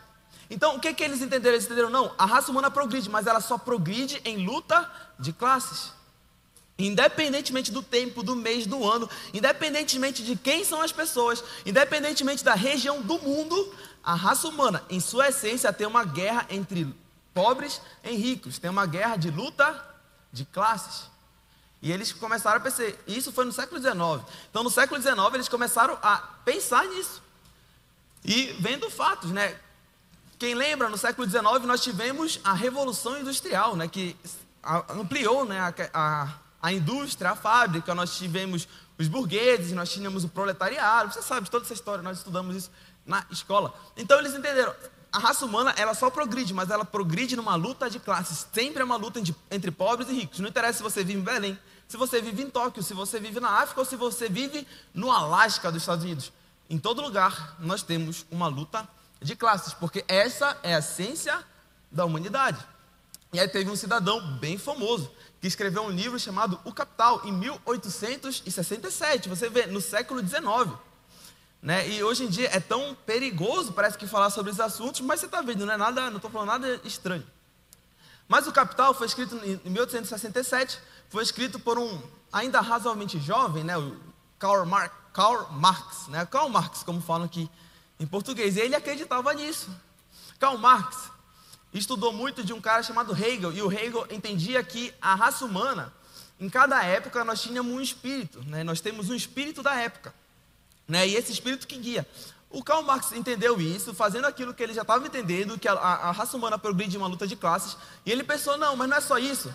Então, 0.49 0.77
o 0.77 0.81
que, 0.81 0.95
que 0.95 1.05
eles 1.05 1.21
entenderam? 1.21 1.57
Eles 1.57 1.67
entenderam, 1.67 1.91
não, 1.91 2.11
a 2.17 2.25
raça 2.25 2.51
humana 2.51 2.71
progride, 2.71 3.11
mas 3.11 3.27
ela 3.27 3.43
só 3.43 3.59
progride 3.59 4.23
em 4.25 4.47
luta 4.47 4.91
de 5.19 5.35
classes. 5.35 5.93
Independentemente 6.79 7.71
do 7.71 7.83
tempo, 7.83 8.23
do 8.23 8.35
mês, 8.35 8.67
do 8.67 8.89
ano, 8.89 9.09
independentemente 9.35 10.25
de 10.25 10.35
quem 10.35 10.65
são 10.65 10.81
as 10.81 10.91
pessoas, 10.91 11.45
independentemente 11.67 12.43
da 12.43 12.55
região 12.55 13.03
do 13.03 13.19
mundo, 13.19 13.75
a 14.03 14.15
raça 14.15 14.49
humana, 14.49 14.83
em 14.89 15.01
sua 15.01 15.29
essência, 15.29 15.73
tem 15.73 15.87
uma 15.87 16.05
guerra 16.05 16.47
entre 16.51 16.95
pobres 17.35 17.81
e 18.03 18.15
ricos, 18.15 18.59
tem 18.59 18.71
uma 18.71 18.87
guerra 18.87 19.17
de 19.17 19.31
luta 19.31 19.85
de 20.33 20.45
classes. 20.45 21.11
E 21.83 21.91
eles 21.91 22.13
começaram 22.13 22.59
a 22.59 22.61
pensar, 22.61 22.85
isso 23.07 23.33
foi 23.33 23.45
no 23.45 23.53
século 23.53 23.81
XIX. 23.81 23.97
Então, 24.51 24.63
no 24.63 24.71
século 24.71 25.01
XIX, 25.01 25.17
eles 25.35 25.49
começaram 25.49 25.99
a 26.03 26.19
pensar 26.45 26.85
nisso. 26.87 27.23
E 28.25 28.55
vendo 28.61 28.91
fatos, 28.91 29.31
né? 29.31 29.59
Quem 30.39 30.55
lembra, 30.55 30.89
no 30.89 30.99
século 30.99 31.29
XIX, 31.29 31.65
nós 31.65 31.83
tivemos 31.83 32.41
a 32.45 32.53
Revolução 32.53 33.19
Industrial, 33.19 33.77
né? 33.77 33.89
Que 33.89 34.17
ampliou 34.91 35.47
né, 35.47 35.59
a, 35.59 35.75
a, 35.95 36.35
a 36.61 36.73
indústria, 36.73 37.31
a 37.31 37.37
fábrica, 37.37 37.95
nós 37.95 38.17
tivemos 38.17 38.69
os 38.99 39.09
burgueses, 39.09 39.73
nós 39.73 39.91
tínhamos 39.91 40.25
o 40.25 40.29
proletariado, 40.29 41.15
você 41.15 41.23
sabe 41.23 41.51
toda 41.51 41.65
essa 41.65 41.73
história, 41.73 42.03
nós 42.03 42.19
estudamos 42.19 42.55
isso 42.55 42.71
na 43.11 43.27
escola. 43.31 43.75
Então 43.97 44.19
eles 44.21 44.33
entenderam, 44.33 44.73
a 45.13 45.19
raça 45.19 45.45
humana 45.45 45.75
ela 45.77 45.93
só 45.93 46.09
progride, 46.09 46.55
mas 46.55 46.71
ela 46.71 46.85
progride 46.85 47.35
numa 47.35 47.57
luta 47.57 47.91
de 47.91 47.99
classes. 47.99 48.47
Sempre 48.53 48.81
é 48.81 48.85
uma 48.85 48.97
luta 48.97 49.21
entre 49.51 49.73
pobres 49.73 50.09
e 50.09 50.15
ricos. 50.15 50.39
Não 50.39 50.49
interessa 50.49 50.79
se 50.79 50.83
você 50.83 51.03
vive 51.03 51.19
em 51.19 51.23
Belém, 51.23 51.59
se 51.89 51.97
você 51.97 52.23
vive 52.23 52.43
em 52.43 52.49
Tóquio, 52.49 52.83
se 52.83 52.95
você 52.95 53.19
vive 53.19 53.41
na 53.41 53.51
África 53.61 53.81
ou 53.81 53.85
se 53.85 53.97
você 53.97 54.29
vive 54.29 54.67
no 54.95 55.11
Alasca 55.11 55.73
dos 55.73 55.83
Estados 55.83 56.05
Unidos. 56.05 56.33
Em 56.71 56.79
todo 56.79 57.03
lugar 57.03 57.57
nós 57.59 57.83
temos 57.83 58.25
uma 58.31 58.47
luta 58.47 58.89
de 59.21 59.35
classes, 59.35 59.75
porque 59.75 60.05
essa 60.07 60.57
é 60.63 60.77
a 60.77 60.79
essência 60.79 61.45
da 61.91 62.05
humanidade. 62.05 62.65
E 63.33 63.41
aí 63.41 63.49
teve 63.49 63.69
um 63.69 63.77
cidadão 63.77 64.39
bem 64.39 64.57
famoso 64.57 65.11
que 65.41 65.49
escreveu 65.49 65.83
um 65.83 65.91
livro 65.91 66.19
chamado 66.19 66.61
O 66.65 66.73
Capital 66.73 67.23
em 67.25 67.33
1867. 67.33 69.29
Você 69.29 69.49
vê 69.49 69.67
no 69.67 69.81
século 69.81 70.23
19. 70.23 70.90
Né? 71.63 71.91
E 71.91 72.03
hoje 72.03 72.25
em 72.25 72.29
dia 72.29 72.49
é 72.53 72.59
tão 72.59 72.95
perigoso, 72.95 73.73
parece 73.73 73.99
que 73.99 74.07
falar 74.07 74.31
sobre 74.31 74.51
esses 74.51 74.61
assuntos, 74.61 75.01
mas 75.03 75.21
você 75.21 75.27
está 75.27 75.43
vendo, 75.43 75.67
não 75.67 75.75
é 75.75 75.77
nada, 75.77 76.09
não 76.09 76.17
estou 76.17 76.31
falando 76.31 76.49
nada 76.49 76.81
estranho. 76.85 77.27
Mas 78.27 78.47
o 78.47 78.53
Capital 78.53 78.95
foi 78.95 79.07
escrito 79.07 79.37
em 79.45 79.71
1867, 79.71 80.79
foi 81.11 81.23
escrito 81.23 81.59
por 81.59 81.79
um 81.79 82.01
ainda 82.33 82.61
razoavelmente 82.61 83.19
jovem, 83.19 83.63
né, 83.63 83.77
o 83.77 83.97
Karl 84.39 84.65
Marx, 84.65 84.95
Karl 85.13 85.53
Marx, 85.53 86.09
né, 86.09 86.25
Karl 86.25 86.49
Marx, 86.49 86.83
como 86.83 87.01
falam 87.03 87.27
aqui 87.27 87.51
em 87.99 88.07
português. 88.07 88.57
E 88.57 88.61
ele 88.61 88.75
acreditava 88.75 89.35
nisso. 89.35 89.69
Karl 90.39 90.57
Marx 90.57 91.11
estudou 91.75 92.13
muito 92.13 92.43
de 92.43 92.55
um 92.55 92.61
cara 92.61 92.83
chamado 92.83 93.13
Hegel, 93.13 93.53
e 93.53 93.61
o 93.61 93.71
Hegel 93.71 94.07
entendia 94.11 94.63
que 94.65 94.95
a 95.01 95.15
raça 95.15 95.45
humana, 95.45 95.93
em 96.39 96.49
cada 96.49 96.83
época 96.83 97.23
nós 97.23 97.43
tínhamos 97.43 97.71
um 97.71 97.81
espírito, 97.83 98.43
né, 98.45 98.65
nós 98.65 98.81
temos 98.81 99.11
um 99.11 99.15
espírito 99.15 99.63
da 99.63 99.75
época 99.75 100.15
né? 100.91 101.07
E 101.07 101.15
esse 101.15 101.33
espírito 101.33 101.67
que 101.67 101.79
guia. 101.79 102.07
O 102.51 102.65
Karl 102.65 102.83
Marx 102.83 103.13
entendeu 103.13 103.61
isso, 103.61 103.95
fazendo 103.95 104.27
aquilo 104.27 104.53
que 104.53 104.63
ele 104.63 104.75
já 104.75 104.83
estava 104.83 105.07
entendendo, 105.07 105.57
que 105.57 105.69
a, 105.69 105.73
a, 105.73 106.11
raça 106.11 106.37
humana 106.37 106.59
progride 106.59 106.97
em 106.97 106.99
uma 106.99 107.07
luta 107.07 107.27
de 107.27 107.37
classes, 107.37 107.77
e 108.05 108.11
ele 108.11 108.25
pensou, 108.25 108.59
não, 108.59 108.75
mas 108.75 108.89
não 108.89 108.97
é 108.97 109.01
só 109.01 109.19
isso. 109.19 109.55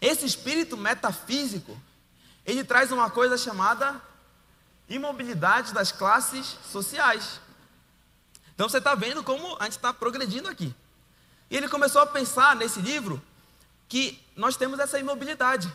Esse 0.00 0.24
espírito 0.24 0.76
metafísico, 0.76 1.78
ele 2.46 2.64
traz 2.64 2.90
uma 2.90 3.10
coisa 3.10 3.36
chamada 3.36 4.00
imobilidade 4.88 5.74
das 5.74 5.92
classes 5.92 6.56
sociais. 6.70 7.38
Então 8.54 8.68
você 8.68 8.78
está 8.78 8.94
vendo 8.94 9.22
como 9.22 9.56
a 9.60 9.64
gente 9.64 9.76
está 9.76 9.92
progredindo 9.92 10.48
aqui. 10.48 10.74
E 11.50 11.56
ele 11.56 11.68
começou 11.68 12.00
a 12.00 12.06
pensar 12.06 12.56
nesse 12.56 12.80
livro 12.80 13.22
que 13.88 14.18
nós 14.34 14.56
temos 14.56 14.78
essa 14.78 14.98
imobilidade, 14.98 15.70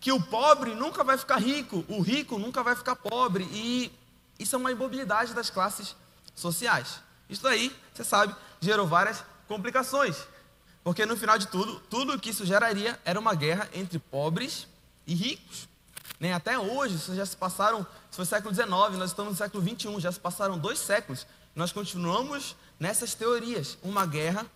que 0.00 0.10
o 0.10 0.22
pobre 0.22 0.74
nunca 0.74 1.04
vai 1.04 1.18
ficar 1.18 1.36
rico, 1.36 1.84
o 1.86 2.00
rico 2.00 2.38
nunca 2.38 2.62
vai 2.62 2.74
ficar 2.74 2.96
pobre, 2.96 3.44
e 3.52 3.92
isso 4.38 4.54
é 4.54 4.58
uma 4.58 4.72
imobilidade 4.72 5.34
das 5.34 5.50
classes 5.50 5.96
sociais. 6.34 7.00
Isso 7.28 7.46
aí, 7.46 7.74
você 7.92 8.04
sabe, 8.04 8.34
gerou 8.60 8.86
várias 8.86 9.24
complicações. 9.46 10.16
Porque 10.84 11.04
no 11.04 11.16
final 11.16 11.38
de 11.38 11.48
tudo, 11.48 11.80
tudo 11.90 12.18
que 12.18 12.30
isso 12.30 12.46
geraria 12.46 12.98
era 13.04 13.18
uma 13.18 13.34
guerra 13.34 13.68
entre 13.74 13.98
pobres 13.98 14.66
e 15.06 15.14
ricos. 15.14 15.68
Nem 16.20 16.32
até 16.32 16.58
hoje, 16.58 16.96
isso 16.96 17.14
já 17.14 17.26
se 17.26 17.36
passaram, 17.36 17.80
isso 17.80 18.16
foi 18.16 18.24
século 18.24 18.54
XIX, 18.54 18.68
nós 18.98 19.10
estamos 19.10 19.32
no 19.32 19.36
século 19.36 19.62
XXI, 19.62 20.00
já 20.00 20.10
se 20.10 20.18
passaram 20.18 20.58
dois 20.58 20.78
séculos. 20.78 21.26
Nós 21.54 21.72
continuamos 21.72 22.56
nessas 22.78 23.14
teorias, 23.14 23.78
uma 23.82 24.06
guerra 24.06 24.46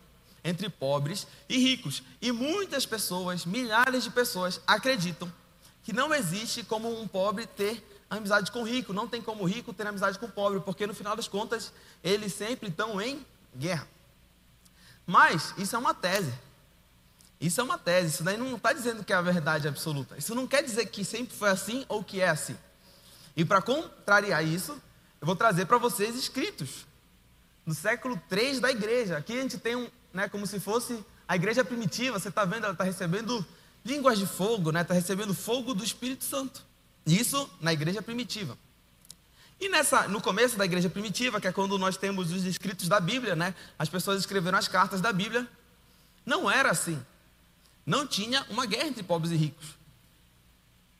entre 0.45 0.69
pobres 0.69 1.27
e 1.49 1.59
ricos. 1.59 2.03
E 2.21 2.33
muitas 2.33 2.87
pessoas, 2.87 3.45
milhares 3.45 4.05
de 4.05 4.11
pessoas, 4.11 4.61
acreditam 4.67 5.33
que 5.85 5.93
não 5.93 6.15
existe 6.15 6.63
como 6.63 7.01
um 7.01 7.07
pobre 7.07 7.47
ter 7.47 7.92
amizade 8.17 8.51
com 8.51 8.61
o 8.61 8.65
rico. 8.65 8.93
Não 8.93 9.09
tem 9.09 9.23
como 9.23 9.43
o 9.43 9.47
rico 9.47 9.73
ter 9.73 9.87
amizade 9.87 10.19
com 10.19 10.27
o 10.27 10.31
pobre, 10.31 10.61
porque 10.61 10.87
no 10.87 10.95
final 10.95 11.17
das 11.17 11.29
contas, 11.29 11.73
eles 12.03 12.33
sempre 12.33 12.69
estão 12.69 13.01
em 13.01 13.25
guerra. 13.57 13.87
Mas 15.07 15.55
isso 15.59 15.75
é 15.75 15.79
uma 15.79 15.95
tese. 15.95 16.33
Isso 17.41 17.61
é 17.61 17.65
uma 17.65 17.79
tese. 17.79 18.15
Isso 18.15 18.23
daí 18.23 18.37
não 18.37 18.55
está 18.55 18.73
dizendo 18.73 19.05
que 19.05 19.13
é 19.13 19.17
a 19.17 19.23
verdade 19.23 19.67
absoluta. 19.67 20.17
Isso 20.17 20.35
não 20.35 20.47
quer 20.47 20.63
dizer 20.63 20.87
que 20.87 21.05
sempre 21.05 21.35
foi 21.35 21.51
assim 21.51 21.85
ou 21.89 22.05
que 22.05 22.21
é 22.21 22.29
assim. 22.29 22.57
E 23.37 23.45
para 23.45 23.61
contrariar 23.61 24.45
isso, 24.45 24.73
eu 25.21 25.27
vou 25.27 25.35
trazer 25.35 25.67
para 25.67 25.79
vocês 25.79 26.15
escritos 26.15 26.87
no 27.65 27.75
século 27.75 28.21
3 28.29 28.61
da 28.61 28.71
igreja. 28.71 29.17
Aqui 29.17 29.39
a 29.39 29.43
gente 29.43 29.59
tem 29.59 29.75
um, 29.75 29.89
né, 30.13 30.29
como 30.29 30.47
se 30.47 30.61
fosse 30.61 31.05
a 31.27 31.35
igreja 31.35 31.65
primitiva. 31.65 32.19
Você 32.19 32.29
está 32.29 32.45
vendo? 32.45 32.65
Ela 32.65 32.73
está 32.73 32.85
recebendo 32.85 33.45
línguas 33.85 34.19
de 34.19 34.27
fogo, 34.27 34.71
né? 34.71 34.83
Está 34.83 34.95
recebendo 34.95 35.35
fogo 35.35 35.75
do 35.75 35.83
Espírito 35.83 36.25
Santo. 36.25 36.65
Isso 37.07 37.51
na 37.61 37.73
igreja 37.73 38.01
primitiva. 38.01 38.57
E 39.61 39.69
nessa, 39.69 40.09
no 40.09 40.21
começo 40.21 40.57
da 40.57 40.65
igreja 40.65 40.91
primitiva, 40.91 41.41
que 41.41 41.47
é 41.47 41.53
quando 41.53 41.79
nós 41.79 41.97
temos 41.97 42.33
os 42.33 42.45
escritos 42.45 42.89
da 42.89 42.99
Bíblia, 42.99 43.37
né? 43.37 43.55
As 43.79 43.89
pessoas 43.89 44.19
escreveram 44.19 44.59
as 44.59 44.67
cartas 44.67 45.01
da 45.01 45.13
Bíblia. 45.13 45.49
Não 46.27 46.51
era 46.51 46.71
assim. 46.71 47.01
Não 47.87 48.07
tinha 48.07 48.45
uma 48.49 48.67
guerra 48.67 48.89
entre 48.89 49.03
pobres 49.03 49.33
e 49.33 49.37
ricos. 49.37 49.67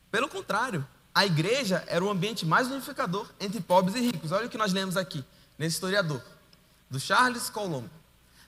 Pelo 0.09 0.29
contrário, 0.29 0.85
a 1.13 1.25
igreja 1.25 1.83
era 1.87 2.03
o 2.03 2.09
ambiente 2.09 2.45
mais 2.45 2.67
unificador 2.67 3.29
entre 3.39 3.59
pobres 3.59 3.95
e 3.95 3.99
ricos. 3.99 4.31
Olha 4.31 4.47
o 4.47 4.49
que 4.49 4.57
nós 4.57 4.71
lemos 4.71 4.95
aqui, 4.95 5.23
nesse 5.57 5.75
historiador, 5.75 6.21
do 6.89 6.99
Charles 6.99 7.49
Colombo. 7.49 7.89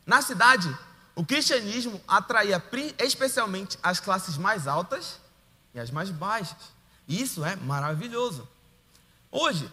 Na 0.06 0.22
cidade, 0.22 0.74
o 1.16 1.26
cristianismo 1.26 2.00
atraía 2.08 2.64
especialmente 3.00 3.78
as 3.82 4.00
classes 4.00 4.38
mais 4.38 4.68
altas 4.68 5.20
e 5.74 5.80
as 5.80 5.90
mais 5.92 6.10
baixas. 6.10 6.75
Isso 7.08 7.44
é 7.46 7.56
maravilhoso. 7.56 8.48
Hoje, 9.32 9.70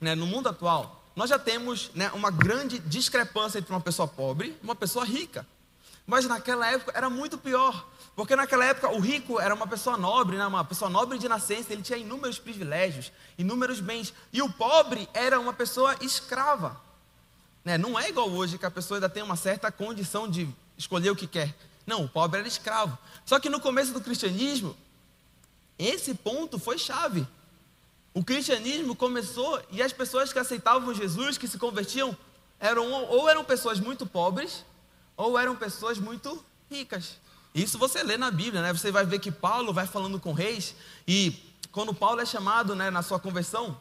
né, 0.00 0.14
no 0.14 0.26
mundo 0.26 0.48
atual, 0.48 1.04
nós 1.14 1.30
já 1.30 1.38
temos 1.38 1.90
né, 1.94 2.10
uma 2.12 2.30
grande 2.30 2.78
discrepância 2.78 3.58
entre 3.58 3.72
uma 3.72 3.80
pessoa 3.80 4.08
pobre 4.08 4.56
e 4.60 4.64
uma 4.64 4.74
pessoa 4.74 5.04
rica. 5.04 5.46
Mas 6.06 6.26
naquela 6.26 6.70
época 6.70 6.92
era 6.94 7.08
muito 7.08 7.38
pior, 7.38 7.88
porque 8.14 8.36
naquela 8.36 8.64
época 8.64 8.90
o 8.90 9.00
rico 9.00 9.40
era 9.40 9.54
uma 9.54 9.66
pessoa 9.66 9.96
nobre, 9.96 10.36
né, 10.36 10.46
uma 10.46 10.64
pessoa 10.64 10.90
nobre 10.90 11.18
de 11.18 11.28
nascença, 11.28 11.72
ele 11.72 11.82
tinha 11.82 11.98
inúmeros 11.98 12.38
privilégios, 12.38 13.10
inúmeros 13.38 13.80
bens, 13.80 14.12
e 14.32 14.42
o 14.42 14.52
pobre 14.52 15.08
era 15.14 15.40
uma 15.40 15.52
pessoa 15.52 15.96
escrava. 16.00 16.80
Né? 17.64 17.78
Não 17.78 17.98
é 17.98 18.10
igual 18.10 18.28
hoje 18.28 18.58
que 18.58 18.66
a 18.66 18.70
pessoa 18.70 18.98
ainda 18.98 19.08
tem 19.08 19.22
uma 19.22 19.36
certa 19.36 19.72
condição 19.72 20.28
de 20.28 20.48
escolher 20.76 21.10
o 21.10 21.16
que 21.16 21.26
quer. 21.26 21.54
Não, 21.86 22.04
o 22.04 22.08
pobre 22.08 22.40
era 22.40 22.48
escravo. 22.48 22.96
Só 23.24 23.40
que 23.40 23.48
no 23.48 23.60
começo 23.60 23.92
do 23.92 24.00
cristianismo, 24.00 24.76
esse 25.78 26.14
ponto 26.14 26.58
foi 26.58 26.78
chave. 26.78 27.26
O 28.12 28.22
cristianismo 28.22 28.94
começou 28.94 29.60
e 29.70 29.82
as 29.82 29.92
pessoas 29.92 30.32
que 30.32 30.38
aceitavam 30.38 30.94
Jesus, 30.94 31.36
que 31.36 31.48
se 31.48 31.58
convertiam, 31.58 32.16
eram 32.60 32.90
ou 32.90 33.28
eram 33.28 33.44
pessoas 33.44 33.80
muito 33.80 34.06
pobres 34.06 34.64
ou 35.16 35.38
eram 35.38 35.56
pessoas 35.56 35.98
muito 35.98 36.42
ricas. 36.70 37.18
Isso 37.54 37.76
você 37.78 38.02
lê 38.02 38.16
na 38.16 38.30
Bíblia, 38.30 38.62
né? 38.62 38.72
Você 38.72 38.90
vai 38.90 39.04
ver 39.04 39.18
que 39.18 39.30
Paulo 39.30 39.72
vai 39.72 39.86
falando 39.86 40.20
com 40.20 40.32
reis 40.32 40.74
e 41.06 41.36
quando 41.72 41.92
Paulo 41.92 42.20
é 42.20 42.26
chamado, 42.26 42.74
né, 42.76 42.88
na 42.88 43.02
sua 43.02 43.18
conversão, 43.18 43.76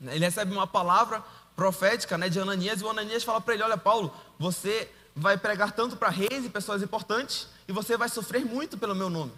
ele 0.00 0.24
recebe 0.24 0.52
uma 0.52 0.66
palavra 0.66 1.22
profética, 1.54 2.16
né, 2.16 2.28
de 2.28 2.40
Ananias 2.40 2.80
e 2.80 2.84
o 2.84 2.88
Ananias 2.90 3.22
fala 3.22 3.40
para 3.40 3.52
ele: 3.52 3.62
"Olha, 3.62 3.76
Paulo, 3.76 4.14
você 4.38 4.90
vai 5.14 5.36
pregar 5.36 5.72
tanto 5.72 5.96
para 5.96 6.08
reis 6.08 6.44
e 6.44 6.48
pessoas 6.48 6.82
importantes 6.82 7.48
e 7.66 7.72
você 7.72 7.96
vai 7.98 8.08
sofrer 8.08 8.46
muito 8.46 8.78
pelo 8.78 8.94
meu 8.94 9.10
nome." 9.10 9.32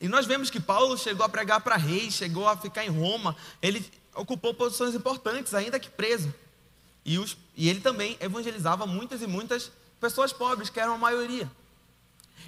E 0.00 0.08
nós 0.08 0.24
vemos 0.24 0.48
que 0.48 0.58
Paulo 0.58 0.96
chegou 0.96 1.26
a 1.26 1.28
pregar 1.28 1.60
para 1.60 1.76
reis, 1.76 2.14
chegou 2.14 2.48
a 2.48 2.56
ficar 2.56 2.84
em 2.84 2.88
Roma, 2.88 3.36
ele 3.60 3.84
ocupou 4.14 4.54
posições 4.54 4.94
importantes, 4.94 5.52
ainda 5.54 5.78
que 5.78 5.90
preso. 5.90 6.32
E, 7.04 7.18
os, 7.18 7.36
e 7.54 7.68
ele 7.68 7.80
também 7.80 8.16
evangelizava 8.20 8.86
muitas 8.86 9.20
e 9.20 9.26
muitas 9.26 9.70
pessoas 10.00 10.32
pobres, 10.32 10.70
que 10.70 10.80
eram 10.80 10.94
a 10.94 10.98
maioria. 10.98 11.50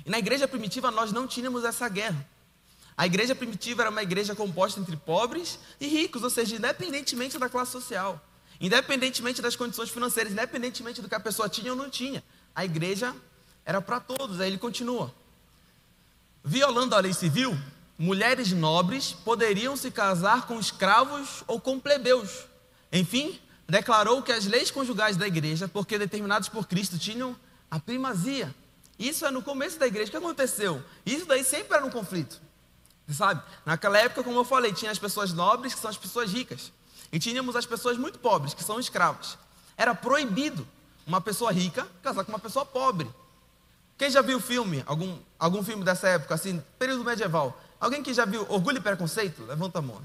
E 0.06 0.10
na 0.10 0.18
igreja 0.18 0.48
primitiva 0.48 0.90
nós 0.90 1.12
não 1.12 1.26
tínhamos 1.26 1.64
essa 1.64 1.88
guerra. 1.88 2.26
A 2.96 3.06
igreja 3.06 3.34
primitiva 3.34 3.82
era 3.82 3.90
uma 3.90 4.02
igreja 4.02 4.34
composta 4.34 4.80
entre 4.80 4.96
pobres 4.96 5.58
e 5.80 5.86
ricos, 5.86 6.22
ou 6.22 6.30
seja, 6.30 6.56
independentemente 6.56 7.38
da 7.38 7.48
classe 7.48 7.72
social, 7.72 8.22
independentemente 8.60 9.42
das 9.42 9.56
condições 9.56 9.90
financeiras, 9.90 10.32
independentemente 10.32 11.02
do 11.02 11.08
que 11.08 11.14
a 11.14 11.20
pessoa 11.20 11.48
tinha 11.48 11.72
ou 11.72 11.76
não 11.76 11.90
tinha, 11.90 12.22
a 12.54 12.64
igreja 12.64 13.14
era 13.64 13.80
para 13.80 14.00
todos. 14.00 14.40
Aí 14.40 14.48
ele 14.48 14.58
continua. 14.58 15.12
Violando 16.44 16.94
a 16.94 17.00
lei 17.00 17.12
civil, 17.12 17.56
mulheres 17.96 18.52
nobres 18.52 19.12
poderiam 19.12 19.76
se 19.76 19.90
casar 19.90 20.46
com 20.46 20.58
escravos 20.58 21.44
ou 21.46 21.60
com 21.60 21.78
plebeus. 21.78 22.46
Enfim, 22.92 23.38
declarou 23.68 24.22
que 24.22 24.32
as 24.32 24.44
leis 24.44 24.70
conjugais 24.70 25.16
da 25.16 25.26
igreja, 25.26 25.68
porque 25.68 25.98
determinadas 25.98 26.48
por 26.48 26.66
Cristo, 26.66 26.98
tinham 26.98 27.36
a 27.70 27.78
primazia. 27.78 28.52
Isso 28.98 29.24
é 29.24 29.30
no 29.30 29.40
começo 29.40 29.78
da 29.78 29.86
igreja. 29.86 30.08
O 30.08 30.10
que 30.10 30.16
aconteceu? 30.16 30.82
Isso 31.06 31.26
daí 31.26 31.44
sempre 31.44 31.76
era 31.76 31.86
um 31.86 31.90
conflito. 31.90 32.40
Sabe? 33.08 33.42
Naquela 33.64 33.98
época, 33.98 34.22
como 34.22 34.38
eu 34.38 34.44
falei, 34.44 34.72
tinha 34.72 34.90
as 34.90 34.98
pessoas 34.98 35.32
nobres, 35.32 35.74
que 35.74 35.80
são 35.80 35.90
as 35.90 35.96
pessoas 35.96 36.32
ricas. 36.32 36.72
E 37.12 37.18
tínhamos 37.18 37.54
as 37.56 37.66
pessoas 37.66 37.96
muito 37.96 38.18
pobres, 38.18 38.52
que 38.52 38.64
são 38.64 38.80
escravas. 38.80 39.38
Era 39.76 39.94
proibido 39.94 40.66
uma 41.06 41.20
pessoa 41.20 41.52
rica 41.52 41.86
casar 42.02 42.24
com 42.24 42.32
uma 42.32 42.38
pessoa 42.38 42.64
pobre. 42.64 43.08
Quem 44.02 44.10
já 44.10 44.20
viu 44.20 44.40
filme, 44.40 44.82
algum, 44.84 45.16
algum 45.38 45.62
filme 45.62 45.84
dessa 45.84 46.08
época, 46.08 46.34
assim, 46.34 46.60
período 46.76 47.04
medieval? 47.04 47.56
Alguém 47.78 48.02
que 48.02 48.12
já 48.12 48.24
viu 48.24 48.44
Orgulho 48.48 48.78
e 48.78 48.80
Preconceito? 48.80 49.44
Levanta 49.44 49.78
a 49.78 49.82
mão. 49.82 50.02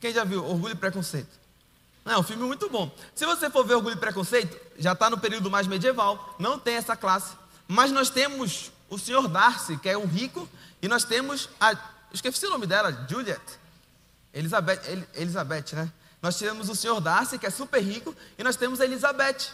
Quem 0.00 0.10
já 0.10 0.24
viu 0.24 0.42
Orgulho 0.42 0.72
e 0.72 0.74
Preconceito? 0.74 1.28
Não, 2.02 2.14
é 2.14 2.18
um 2.18 2.22
filme 2.22 2.44
muito 2.44 2.70
bom. 2.70 2.90
Se 3.14 3.26
você 3.26 3.50
for 3.50 3.62
ver 3.62 3.74
Orgulho 3.74 3.94
e 3.94 3.98
Preconceito, 3.98 4.58
já 4.78 4.92
está 4.92 5.10
no 5.10 5.18
período 5.18 5.50
mais 5.50 5.66
medieval, 5.66 6.34
não 6.38 6.58
tem 6.58 6.76
essa 6.76 6.96
classe. 6.96 7.36
Mas 7.68 7.92
nós 7.92 8.08
temos 8.08 8.72
o 8.88 8.98
senhor 8.98 9.28
Darcy, 9.28 9.76
que 9.76 9.90
é 9.90 9.98
um 9.98 10.06
rico, 10.06 10.48
e 10.80 10.88
nós 10.88 11.04
temos 11.04 11.50
a. 11.60 11.76
Esqueci 12.14 12.46
o 12.46 12.50
nome 12.50 12.66
dela, 12.66 13.06
Juliet. 13.06 13.42
Elizabeth, 14.32 14.80
Elizabeth, 15.14 15.74
né? 15.74 15.92
Nós 16.22 16.38
temos 16.38 16.70
o 16.70 16.74
senhor 16.74 16.98
Darcy, 17.02 17.38
que 17.38 17.44
é 17.44 17.50
super 17.50 17.82
rico, 17.82 18.16
e 18.38 18.42
nós 18.42 18.56
temos 18.56 18.80
a 18.80 18.86
Elizabeth. 18.86 19.52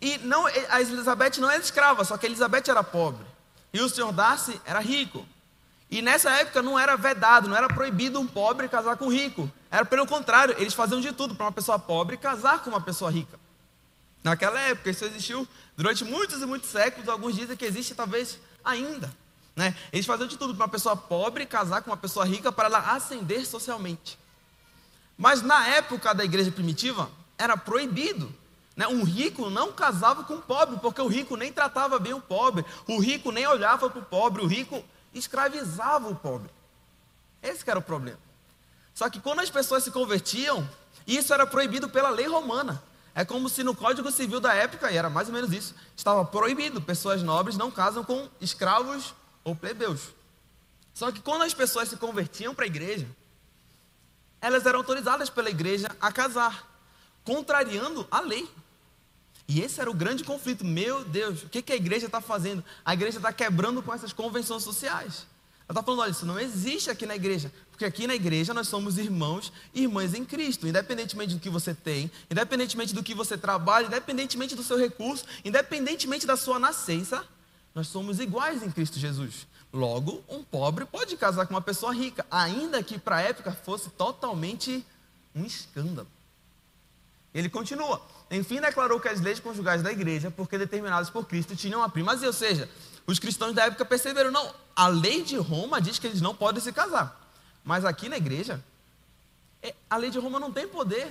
E 0.00 0.18
não, 0.18 0.46
a 0.46 0.80
Elizabeth 0.80 1.38
não 1.38 1.50
era 1.50 1.62
escrava, 1.62 2.04
só 2.04 2.16
que 2.16 2.26
Elizabeth 2.26 2.64
era 2.68 2.84
pobre. 2.84 3.26
E 3.72 3.80
o 3.80 3.88
senhor 3.88 4.12
Darcy 4.12 4.60
era 4.64 4.78
rico. 4.78 5.26
E 5.90 6.02
nessa 6.02 6.30
época 6.30 6.62
não 6.62 6.78
era 6.78 6.96
vedado, 6.96 7.48
não 7.48 7.56
era 7.56 7.68
proibido 7.68 8.20
um 8.20 8.26
pobre 8.26 8.68
casar 8.68 8.96
com 8.96 9.06
um 9.06 9.12
rico. 9.12 9.50
Era 9.70 9.84
pelo 9.84 10.06
contrário, 10.06 10.54
eles 10.58 10.74
faziam 10.74 11.00
de 11.00 11.12
tudo 11.12 11.34
para 11.34 11.46
uma 11.46 11.52
pessoa 11.52 11.78
pobre 11.78 12.16
casar 12.16 12.62
com 12.62 12.70
uma 12.70 12.80
pessoa 12.80 13.10
rica. 13.10 13.38
Naquela 14.22 14.58
época, 14.60 14.90
isso 14.90 15.04
existiu 15.04 15.48
durante 15.76 16.04
muitos 16.04 16.42
e 16.42 16.46
muitos 16.46 16.70
séculos, 16.70 17.08
alguns 17.08 17.34
dizem 17.34 17.56
que 17.56 17.64
existe 17.64 17.94
talvez 17.94 18.38
ainda. 18.64 19.10
Né? 19.56 19.74
Eles 19.92 20.06
faziam 20.06 20.28
de 20.28 20.36
tudo 20.36 20.54
para 20.54 20.64
uma 20.64 20.70
pessoa 20.70 20.96
pobre 20.96 21.46
casar 21.46 21.82
com 21.82 21.90
uma 21.90 21.96
pessoa 21.96 22.24
rica 22.24 22.52
para 22.52 22.66
ela 22.66 22.92
ascender 22.92 23.46
socialmente. 23.46 24.18
Mas 25.16 25.42
na 25.42 25.66
época 25.68 26.14
da 26.14 26.24
igreja 26.24 26.52
primitiva, 26.52 27.10
era 27.36 27.56
proibido. 27.56 28.32
Né? 28.78 28.86
Um 28.86 29.02
rico 29.02 29.50
não 29.50 29.72
casava 29.72 30.22
com 30.22 30.34
um 30.34 30.40
pobre, 30.40 30.78
porque 30.78 31.02
o 31.02 31.08
rico 31.08 31.36
nem 31.36 31.52
tratava 31.52 31.98
bem 31.98 32.14
o 32.14 32.20
pobre, 32.20 32.64
o 32.86 33.00
rico 33.00 33.32
nem 33.32 33.44
olhava 33.44 33.90
para 33.90 33.98
o 33.98 34.04
pobre, 34.04 34.40
o 34.40 34.46
rico 34.46 34.84
escravizava 35.12 36.08
o 36.08 36.14
pobre. 36.14 36.48
Esse 37.42 37.68
era 37.68 37.80
o 37.80 37.82
problema. 37.82 38.20
Só 38.94 39.10
que 39.10 39.18
quando 39.18 39.40
as 39.40 39.50
pessoas 39.50 39.82
se 39.82 39.90
convertiam, 39.90 40.68
isso 41.08 41.34
era 41.34 41.44
proibido 41.44 41.88
pela 41.88 42.10
lei 42.10 42.28
romana. 42.28 42.80
É 43.16 43.24
como 43.24 43.48
se 43.48 43.64
no 43.64 43.74
Código 43.74 44.12
Civil 44.12 44.38
da 44.38 44.54
época, 44.54 44.92
e 44.92 44.96
era 44.96 45.10
mais 45.10 45.26
ou 45.26 45.34
menos 45.34 45.52
isso, 45.52 45.74
estava 45.96 46.24
proibido, 46.24 46.80
pessoas 46.80 47.20
nobres 47.20 47.56
não 47.56 47.72
casam 47.72 48.04
com 48.04 48.28
escravos 48.40 49.12
ou 49.42 49.56
plebeus. 49.56 50.14
Só 50.94 51.10
que 51.10 51.20
quando 51.20 51.42
as 51.42 51.52
pessoas 51.52 51.88
se 51.88 51.96
convertiam 51.96 52.54
para 52.54 52.64
a 52.64 52.68
igreja, 52.68 53.08
elas 54.40 54.64
eram 54.66 54.78
autorizadas 54.78 55.28
pela 55.28 55.50
igreja 55.50 55.88
a 56.00 56.12
casar, 56.12 56.64
contrariando 57.24 58.06
a 58.08 58.20
lei. 58.20 58.48
E 59.48 59.62
esse 59.62 59.80
era 59.80 59.90
o 59.90 59.94
grande 59.94 60.22
conflito. 60.22 60.62
Meu 60.62 61.02
Deus, 61.04 61.42
o 61.42 61.48
que, 61.48 61.72
a 61.72 61.76
igreja 61.76 62.04
está 62.04 62.20
fazendo? 62.20 62.62
A 62.84 62.92
igreja 62.92 63.16
está 63.16 63.32
quebrando 63.32 63.82
com 63.82 63.94
essas 63.94 64.12
convenções 64.12 64.62
sociais. 64.62 65.26
Ela 65.66 65.70
está 65.70 65.82
falando: 65.82 66.00
olha, 66.00 66.10
isso 66.10 66.26
não 66.26 66.38
existe 66.38 66.90
aqui 66.90 67.06
na 67.06 67.16
igreja. 67.16 67.50
Porque 67.70 67.84
aqui 67.86 68.06
na 68.06 68.14
igreja 68.14 68.52
nós 68.52 68.68
somos 68.68 68.98
irmãos 68.98 69.50
e 69.72 69.82
irmãs 69.84 70.12
em 70.12 70.24
Cristo. 70.24 70.68
Independentemente 70.68 71.34
do 71.34 71.40
que 71.40 71.48
você 71.48 71.72
tem, 71.72 72.10
independentemente 72.30 72.94
do 72.94 73.02
que 73.02 73.14
você 73.14 73.38
trabalha, 73.38 73.86
independentemente 73.86 74.54
do 74.54 74.62
seu 74.62 74.76
recurso, 74.76 75.24
independentemente 75.42 76.26
da 76.26 76.36
sua 76.36 76.58
nascença, 76.58 77.24
nós 77.74 77.86
somos 77.86 78.20
iguais 78.20 78.62
em 78.62 78.70
Cristo 78.70 78.98
Jesus. 78.98 79.46
Logo, 79.72 80.22
um 80.28 80.42
pobre 80.42 80.84
pode 80.84 81.16
casar 81.16 81.46
com 81.46 81.54
uma 81.54 81.60
pessoa 81.60 81.94
rica, 81.94 82.26
ainda 82.30 82.82
que 82.82 82.98
para 82.98 83.16
a 83.16 83.20
época 83.20 83.52
fosse 83.52 83.88
totalmente 83.90 84.84
um 85.34 85.44
escândalo. 85.44 86.08
Ele 87.32 87.48
continua. 87.48 88.02
Enfim, 88.30 88.60
declarou 88.60 89.00
que 89.00 89.08
as 89.08 89.20
leis 89.20 89.40
conjugais 89.40 89.82
da 89.82 89.90
igreja, 89.90 90.30
porque 90.30 90.58
determinadas 90.58 91.08
por 91.08 91.26
Cristo, 91.26 91.56
tinham 91.56 91.82
a 91.82 91.88
primazia. 91.88 92.26
Ou 92.26 92.32
seja, 92.32 92.68
os 93.06 93.18
cristãos 93.18 93.54
da 93.54 93.64
época 93.64 93.84
perceberam, 93.84 94.30
não, 94.30 94.54
a 94.76 94.86
lei 94.86 95.22
de 95.22 95.36
Roma 95.36 95.80
diz 95.80 95.98
que 95.98 96.06
eles 96.06 96.20
não 96.20 96.34
podem 96.34 96.62
se 96.62 96.72
casar. 96.72 97.18
Mas 97.64 97.84
aqui 97.84 98.08
na 98.08 98.16
igreja, 98.16 98.62
é, 99.62 99.74
a 99.88 99.96
lei 99.96 100.10
de 100.10 100.18
Roma 100.18 100.38
não 100.38 100.52
tem 100.52 100.68
poder. 100.68 101.10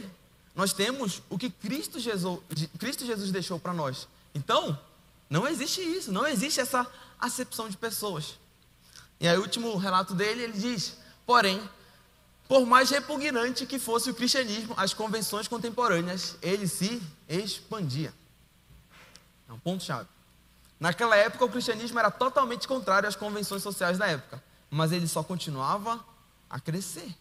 Nós 0.56 0.74
temos 0.74 1.22
o 1.30 1.38
que 1.38 1.50
Cristo 1.50 2.00
Jesus, 2.00 2.40
Cristo 2.80 3.06
Jesus 3.06 3.32
deixou 3.32 3.60
para 3.60 3.74
nós. 3.74 4.08
Então, 4.34 4.80
não 5.30 5.48
existe 5.48 5.82
isso, 5.82 6.12
não 6.12 6.26
existe 6.26 6.60
essa 6.60 6.86
acepção 7.20 7.68
de 7.68 7.78
pessoas. 7.78 8.40
E 9.20 9.28
aí, 9.28 9.38
o 9.38 9.42
último 9.42 9.76
relato 9.78 10.14
dele, 10.14 10.44
ele 10.44 10.58
diz: 10.58 10.98
porém, 11.26 11.62
por 12.48 12.66
mais 12.66 12.90
repugnante 12.90 13.66
que 13.66 13.78
fosse 13.78 14.10
o 14.10 14.14
cristianismo, 14.14 14.74
as 14.78 14.94
convenções 14.94 15.48
contemporâneas, 15.48 16.38
ele 16.42 16.68
se 16.68 17.02
expandia. 17.28 18.14
É 19.50 19.54
um 19.54 19.60
ponto-chave. 19.60 20.08
Naquela 20.80 21.16
época, 21.16 21.44
o 21.44 21.50
cristianismo 21.50 22.00
era 22.00 22.12
totalmente 22.12 22.68
contrário 22.68 23.10
às 23.10 23.16
convenções 23.16 23.64
sociais 23.64 23.98
da 23.98 24.08
época, 24.08 24.42
mas 24.70 24.92
ele 24.92 25.08
só 25.08 25.24
continuava 25.24 26.04
a 26.50 26.60
crescer. 26.60 27.14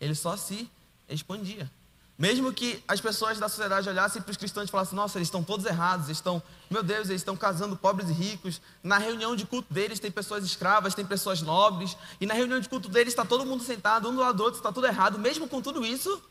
Ele 0.00 0.14
só 0.14 0.36
se 0.36 0.68
expandia. 1.08 1.70
Mesmo 2.18 2.52
que 2.52 2.82
as 2.86 3.00
pessoas 3.00 3.38
da 3.38 3.48
sociedade 3.48 3.88
olhassem 3.88 4.20
para 4.20 4.30
os 4.30 4.36
cristãos 4.36 4.68
e 4.68 4.70
falassem: 4.70 4.94
Nossa, 4.94 5.18
eles 5.18 5.28
estão 5.28 5.42
todos 5.42 5.66
errados, 5.66 6.08
estão, 6.08 6.42
meu 6.70 6.82
Deus, 6.82 7.08
eles 7.08 7.22
estão 7.22 7.36
casando 7.36 7.76
pobres 7.76 8.10
e 8.10 8.12
ricos. 8.12 8.60
Na 8.82 8.98
reunião 8.98 9.34
de 9.34 9.46
culto 9.46 9.72
deles 9.72 9.98
tem 9.98 10.10
pessoas 10.10 10.44
escravas, 10.44 10.94
tem 10.94 11.04
pessoas 11.04 11.40
nobres. 11.42 11.96
E 12.20 12.26
na 12.26 12.34
reunião 12.34 12.60
de 12.60 12.68
culto 12.68 12.88
deles 12.88 13.12
está 13.12 13.24
todo 13.24 13.46
mundo 13.46 13.64
sentado, 13.64 14.08
um 14.08 14.14
do 14.14 14.20
lado 14.20 14.36
do 14.36 14.42
outro, 14.44 14.58
está 14.58 14.70
tudo 14.70 14.86
errado. 14.86 15.18
Mesmo 15.18 15.48
com 15.48 15.62
tudo 15.62 15.84
isso, 15.84 16.22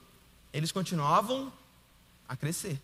eles 0.54 0.72
continuavam 0.72 1.52
a 2.28 2.36
crescer. 2.36 2.80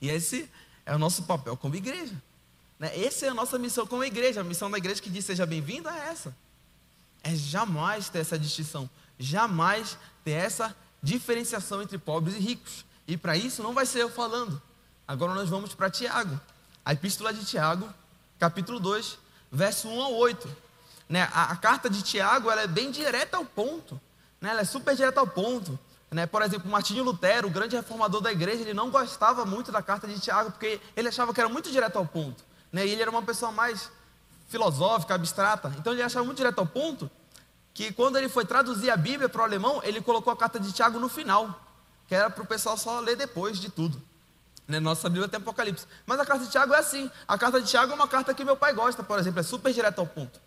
E 0.00 0.08
esse 0.08 0.50
é 0.84 0.94
o 0.94 0.98
nosso 0.98 1.22
papel 1.24 1.56
como 1.56 1.76
igreja. 1.76 2.14
Né? 2.78 3.04
Essa 3.04 3.26
é 3.26 3.28
a 3.28 3.34
nossa 3.34 3.58
missão 3.58 3.86
como 3.86 4.02
igreja. 4.02 4.40
A 4.40 4.44
missão 4.44 4.68
da 4.68 4.78
igreja 4.78 5.00
que 5.00 5.08
diz 5.08 5.24
seja 5.24 5.46
bem-vindo 5.46 5.88
é 5.88 6.08
essa. 6.08 6.34
É 7.22 7.34
jamais 7.36 8.08
ter 8.08 8.18
essa 8.18 8.36
distinção. 8.36 8.90
Jamais 9.18 9.96
ter 10.24 10.32
essa 10.32 10.74
diferenciação 11.02 11.82
entre 11.82 11.98
pobres 11.98 12.36
e 12.36 12.38
ricos. 12.38 12.84
E 13.06 13.16
para 13.16 13.36
isso 13.36 13.62
não 13.62 13.74
vai 13.74 13.84
ser 13.84 14.02
eu 14.02 14.10
falando. 14.10 14.62
Agora 15.06 15.34
nós 15.34 15.48
vamos 15.48 15.74
para 15.74 15.90
Tiago. 15.90 16.40
A 16.84 16.92
epístola 16.92 17.32
de 17.32 17.44
Tiago, 17.44 17.88
capítulo 18.38 18.78
2, 18.78 19.18
verso 19.50 19.88
1 19.88 20.02
ao 20.02 20.14
8. 20.14 20.56
Né? 21.08 21.28
A, 21.32 21.52
a, 21.52 21.56
carta 21.56 21.90
de 21.90 22.02
Tiago 22.02 22.50
ela 22.50 22.62
é 22.62 22.66
bem 22.66 22.90
direta 22.90 23.36
ao 23.36 23.44
ponto. 23.44 24.00
Né? 24.40 24.50
Ela 24.50 24.60
é 24.60 24.64
super 24.64 24.94
direta 24.94 25.20
ao 25.20 25.26
ponto. 25.26 25.78
Né? 26.10 26.26
Por 26.26 26.42
exemplo, 26.42 26.70
Martinho 26.70 27.02
Lutero, 27.02 27.48
o 27.48 27.50
grande 27.50 27.74
reformador 27.74 28.20
da 28.20 28.30
igreja, 28.30 28.62
ele 28.62 28.74
não 28.74 28.90
gostava 28.90 29.44
muito 29.44 29.72
da 29.72 29.82
carta 29.82 30.06
de 30.06 30.18
Tiago, 30.20 30.52
porque 30.52 30.80
ele 30.96 31.08
achava 31.08 31.34
que 31.34 31.40
era 31.40 31.48
muito 31.48 31.70
direto 31.70 31.96
ao 31.96 32.06
ponto. 32.06 32.44
Né? 32.70 32.86
E 32.86 32.90
ele 32.90 33.02
era 33.02 33.10
uma 33.10 33.22
pessoa 33.22 33.50
mais 33.50 33.90
filosófica, 34.48 35.14
abstrata. 35.14 35.74
Então 35.78 35.92
ele 35.92 36.02
achava 36.02 36.24
muito 36.24 36.38
direto 36.38 36.58
ao 36.60 36.66
ponto 36.66 37.10
que 37.74 37.92
quando 37.92 38.16
ele 38.16 38.28
foi 38.28 38.44
traduzir 38.44 38.90
a 38.90 38.96
Bíblia 38.96 39.28
para 39.28 39.40
o 39.40 39.44
alemão, 39.44 39.80
ele 39.82 40.00
colocou 40.00 40.32
a 40.32 40.36
carta 40.36 40.60
de 40.60 40.72
Tiago 40.72 40.98
no 40.98 41.08
final, 41.08 41.60
que 42.06 42.14
era 42.14 42.28
para 42.28 42.42
o 42.42 42.46
pessoal 42.46 42.76
só 42.76 43.00
ler 43.00 43.16
depois 43.16 43.58
de 43.58 43.70
tudo. 43.70 44.00
Né? 44.68 44.78
Nossa 44.78 45.08
Bíblia 45.08 45.28
tem 45.28 45.38
Apocalipse. 45.38 45.86
Mas 46.06 46.20
a 46.20 46.26
carta 46.26 46.44
de 46.44 46.50
Tiago 46.50 46.74
é 46.74 46.78
assim. 46.78 47.10
A 47.26 47.38
carta 47.38 47.60
de 47.60 47.68
Tiago 47.68 47.92
é 47.92 47.94
uma 47.94 48.08
carta 48.08 48.34
que 48.34 48.44
meu 48.44 48.56
pai 48.56 48.74
gosta, 48.74 49.02
por 49.02 49.18
exemplo, 49.18 49.40
é 49.40 49.42
super 49.42 49.72
direto 49.72 50.00
ao 50.00 50.06
ponto. 50.06 50.40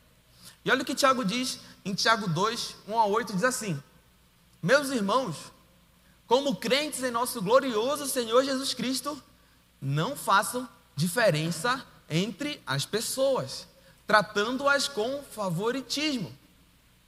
E 0.64 0.72
olha 0.72 0.82
o 0.82 0.86
que 0.86 0.96
Tiago 0.96 1.26
diz 1.26 1.60
em 1.84 1.94
Tiago 1.94 2.28
2, 2.28 2.76
1 2.88 3.00
a 3.00 3.06
8, 3.06 3.34
diz 3.34 3.44
assim: 3.44 3.82
Meus 4.62 4.90
irmãos, 4.90 5.52
como 6.28 6.56
crentes 6.56 7.04
em 7.04 7.12
nosso 7.12 7.42
glorioso 7.42 8.08
Senhor 8.08 8.44
Jesus 8.44 8.74
Cristo, 8.74 9.22
não 9.82 10.16
façam 10.16 10.68
diferença 10.96 11.86
entre 12.10 12.62
as 12.66 12.86
pessoas, 12.86 13.68
tratando-as 14.08 14.88
com 14.88 15.24
favoritismo 15.24 16.36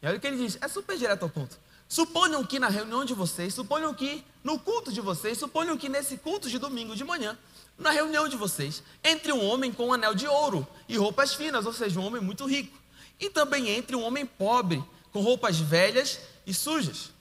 e 0.01 0.07
olha 0.07 0.17
o 0.17 0.19
que 0.19 0.27
ele 0.27 0.37
diz, 0.37 0.57
é 0.61 0.67
super 0.67 0.97
direto 0.97 1.23
ao 1.23 1.29
ponto. 1.29 1.57
Suponham 1.89 2.43
que 2.43 2.59
na 2.59 2.67
reunião 2.67 3.05
de 3.05 3.13
vocês, 3.13 3.53
suponham 3.53 3.93
que 3.93 4.23
no 4.43 4.59
culto 4.59 4.91
de 4.91 4.99
vocês, 4.99 5.37
suponham 5.37 5.77
que 5.77 5.87
nesse 5.87 6.17
culto 6.17 6.49
de 6.49 6.59
domingo 6.59 6.95
de 6.95 7.03
manhã, 7.03 7.37
na 7.77 7.91
reunião 7.91 8.27
de 8.27 8.35
vocês, 8.35 8.83
entre 9.03 9.31
um 9.31 9.43
homem 9.45 9.71
com 9.71 9.87
um 9.87 9.93
anel 9.93 10.13
de 10.13 10.27
ouro 10.27 10.67
e 10.87 10.97
roupas 10.97 11.33
finas, 11.33 11.65
ou 11.65 11.73
seja, 11.73 11.99
um 11.99 12.05
homem 12.05 12.21
muito 12.21 12.45
rico, 12.45 12.77
e 13.19 13.29
também 13.29 13.69
entre 13.69 13.95
um 13.95 14.03
homem 14.03 14.25
pobre, 14.25 14.83
com 15.11 15.21
roupas 15.21 15.59
velhas 15.59 16.19
e 16.45 16.53
sujas. 16.53 17.11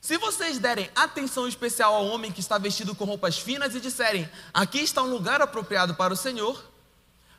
Se 0.00 0.16
vocês 0.18 0.58
derem 0.58 0.90
atenção 0.94 1.46
especial 1.46 1.94
ao 1.94 2.06
homem 2.06 2.32
que 2.32 2.40
está 2.40 2.58
vestido 2.58 2.94
com 2.94 3.04
roupas 3.04 3.38
finas 3.38 3.74
e 3.74 3.80
disserem, 3.80 4.28
aqui 4.52 4.78
está 4.78 5.02
um 5.02 5.10
lugar 5.10 5.40
apropriado 5.40 5.94
para 5.94 6.12
o 6.12 6.16
Senhor, 6.16 6.62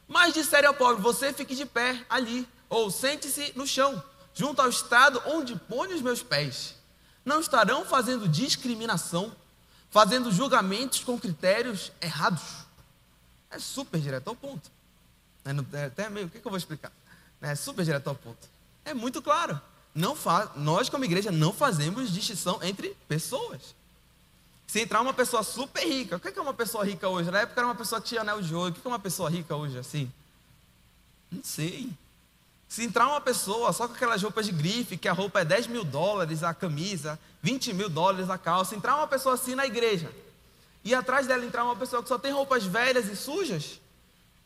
mas 0.07 0.33
disserem 0.33 0.67
ao 0.67 0.73
pobre, 0.73 1.01
você 1.01 1.33
fique 1.33 1.55
de 1.55 1.65
pé 1.65 2.05
ali, 2.09 2.47
ou 2.69 2.89
sente-se 2.89 3.53
no 3.55 3.67
chão, 3.67 4.01
junto 4.33 4.61
ao 4.61 4.69
estrado 4.69 5.21
onde 5.25 5.55
ponho 5.55 5.95
os 5.95 6.01
meus 6.01 6.23
pés. 6.23 6.75
Não 7.25 7.39
estarão 7.39 7.85
fazendo 7.85 8.27
discriminação, 8.27 9.35
fazendo 9.91 10.31
julgamentos 10.31 11.03
com 11.03 11.19
critérios 11.19 11.91
errados. 12.01 12.65
É 13.51 13.59
super 13.59 13.99
direto 13.99 14.27
ao 14.27 14.35
ponto. 14.35 14.69
É, 15.45 15.77
é 15.77 15.85
até 15.85 16.09
meio, 16.09 16.27
o 16.27 16.29
que, 16.29 16.37
eu 16.37 16.43
vou 16.43 16.57
explicar? 16.57 16.91
É 17.41 17.55
super 17.55 17.83
direto 17.83 18.07
ao 18.07 18.15
ponto. 18.15 18.47
É 18.85 18.93
muito 18.93 19.21
claro. 19.21 19.59
Não 19.93 20.15
fa 20.15 20.51
nós, 20.55 20.89
como 20.89 21.05
igreja, 21.05 21.31
não 21.31 21.51
fazemos 21.51 22.11
distinção 22.11 22.59
entre 22.61 22.95
pessoas. 23.07 23.75
Se 24.67 24.81
entrar 24.81 25.01
uma 25.01 25.13
pessoa 25.13 25.41
super 25.41 25.83
rica, 25.83 26.17
o 26.17 26.19
que 26.19 26.27
é 26.27 26.41
uma 26.41 26.53
pessoa 26.53 26.85
rica 26.85 27.09
hoje? 27.09 27.31
Na 27.31 27.39
época 27.39 27.59
era 27.59 27.67
uma 27.67 27.75
pessoa 27.75 27.99
que 27.99 28.09
tinha 28.09 28.21
anel 28.21 28.41
de 28.41 28.53
ouro. 28.53 28.71
O 28.71 28.73
que 28.73 28.87
é 28.87 28.89
uma 28.89 28.99
pessoa 28.99 29.29
rica 29.29 29.55
hoje 29.55 29.79
assim? 29.79 30.11
Não 31.31 31.43
sei. 31.43 31.89
Se 32.69 32.83
entrar 32.83 33.07
uma 33.07 33.19
pessoa 33.19 33.73
só 33.73 33.87
com 33.87 33.95
aquelas 33.95 34.21
roupas 34.21 34.45
de 34.45 34.51
grife, 34.51 34.95
que 34.95 35.07
a 35.07 35.11
roupa 35.11 35.39
é 35.41 35.45
10 35.45 35.65
mil 35.67 35.83
dólares 35.83 36.43
a 36.43 36.53
camisa, 36.53 37.19
20 37.41 37.73
mil 37.73 37.89
dólares 37.89 38.29
a 38.29 38.37
calça, 38.37 38.75
entrar 38.75 38.95
uma 38.95 39.07
pessoa 39.07 39.33
assim 39.33 39.55
na 39.55 39.65
igreja, 39.65 40.13
e 40.83 40.93
atrás 40.93 41.25
dela 41.25 41.43
entrar 41.43 41.65
uma 41.65 41.75
pessoa 41.75 42.03
que 42.03 42.07
só 42.07 42.19
tem 42.19 42.31
roupas 42.31 42.63
velhas 42.65 43.07
e 43.07 43.15
sujas, 43.15 43.81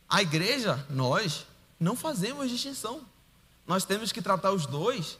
a 0.07 0.21
igreja, 0.21 0.85
nós, 0.89 1.45
não 1.77 1.97
fazemos 1.97 2.49
distinção. 2.49 3.01
Nós 3.67 3.83
temos 3.83 4.11
que 4.11 4.21
tratar 4.21 4.51
os 4.51 4.65
dois 4.65 5.17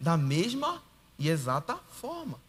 da 0.00 0.16
mesma 0.16 0.82
e 1.18 1.28
exata 1.28 1.78
forma. 2.00 2.40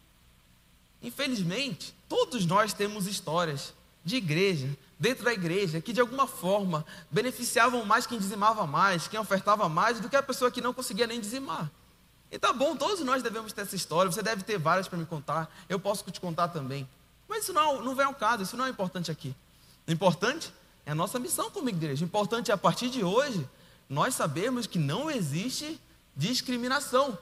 Infelizmente, 1.00 1.94
todos 2.08 2.46
nós 2.46 2.72
temos 2.72 3.06
histórias 3.06 3.72
de 4.04 4.16
igreja, 4.16 4.68
dentro 5.04 5.22
da 5.22 5.34
igreja, 5.34 5.82
que 5.82 5.92
de 5.92 6.00
alguma 6.00 6.26
forma 6.26 6.82
beneficiavam 7.10 7.84
mais 7.84 8.06
quem 8.06 8.18
dizimava 8.18 8.66
mais, 8.66 9.06
quem 9.06 9.20
ofertava 9.20 9.68
mais, 9.68 10.00
do 10.00 10.08
que 10.08 10.16
a 10.16 10.22
pessoa 10.22 10.50
que 10.50 10.62
não 10.62 10.72
conseguia 10.72 11.06
nem 11.06 11.20
dizimar. 11.20 11.70
E 12.32 12.38
tá 12.38 12.54
bom, 12.54 12.74
todos 12.74 13.00
nós 13.00 13.22
devemos 13.22 13.52
ter 13.52 13.60
essa 13.60 13.76
história, 13.76 14.10
você 14.10 14.22
deve 14.22 14.42
ter 14.44 14.58
várias 14.58 14.88
para 14.88 14.96
me 14.96 15.04
contar, 15.04 15.54
eu 15.68 15.78
posso 15.78 16.10
te 16.10 16.18
contar 16.18 16.48
também. 16.48 16.88
Mas 17.28 17.42
isso 17.42 17.52
não, 17.52 17.82
não 17.82 17.94
vem 17.94 18.06
ao 18.06 18.14
caso, 18.14 18.44
isso 18.44 18.56
não 18.56 18.64
é 18.64 18.70
importante 18.70 19.10
aqui. 19.10 19.36
O 19.86 19.92
importante 19.92 20.50
é 20.86 20.92
a 20.92 20.94
nossa 20.94 21.18
missão 21.18 21.50
como 21.50 21.68
igreja. 21.68 22.02
O 22.02 22.08
importante 22.08 22.50
é 22.50 22.54
a 22.54 22.58
partir 22.58 22.88
de 22.88 23.04
hoje, 23.04 23.46
nós 23.90 24.14
sabemos 24.14 24.66
que 24.66 24.78
não 24.78 25.10
existe 25.10 25.78
discriminação. 26.16 27.18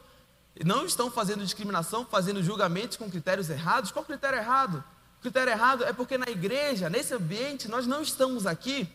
Não 0.65 0.87
estão 0.87 1.11
fazendo 1.11 1.43
discriminação, 1.43 2.07
fazendo 2.07 2.45
julgamentos 2.45 2.97
com 2.97 3.11
critérios 3.11 3.51
errados. 3.51 3.91
Qual 3.91 4.05
critério 4.05 4.39
errado? 4.39 4.85
Critério 5.23 5.53
errado 5.53 5.85
é 5.85 5.93
porque 5.93 6.19
na 6.19 6.29
igreja, 6.29 6.91
nesse 6.91 7.15
ambiente, 7.15 7.69
nós 7.69 7.87
não 7.87 8.03
estamos 8.03 8.45
aqui 8.45 8.89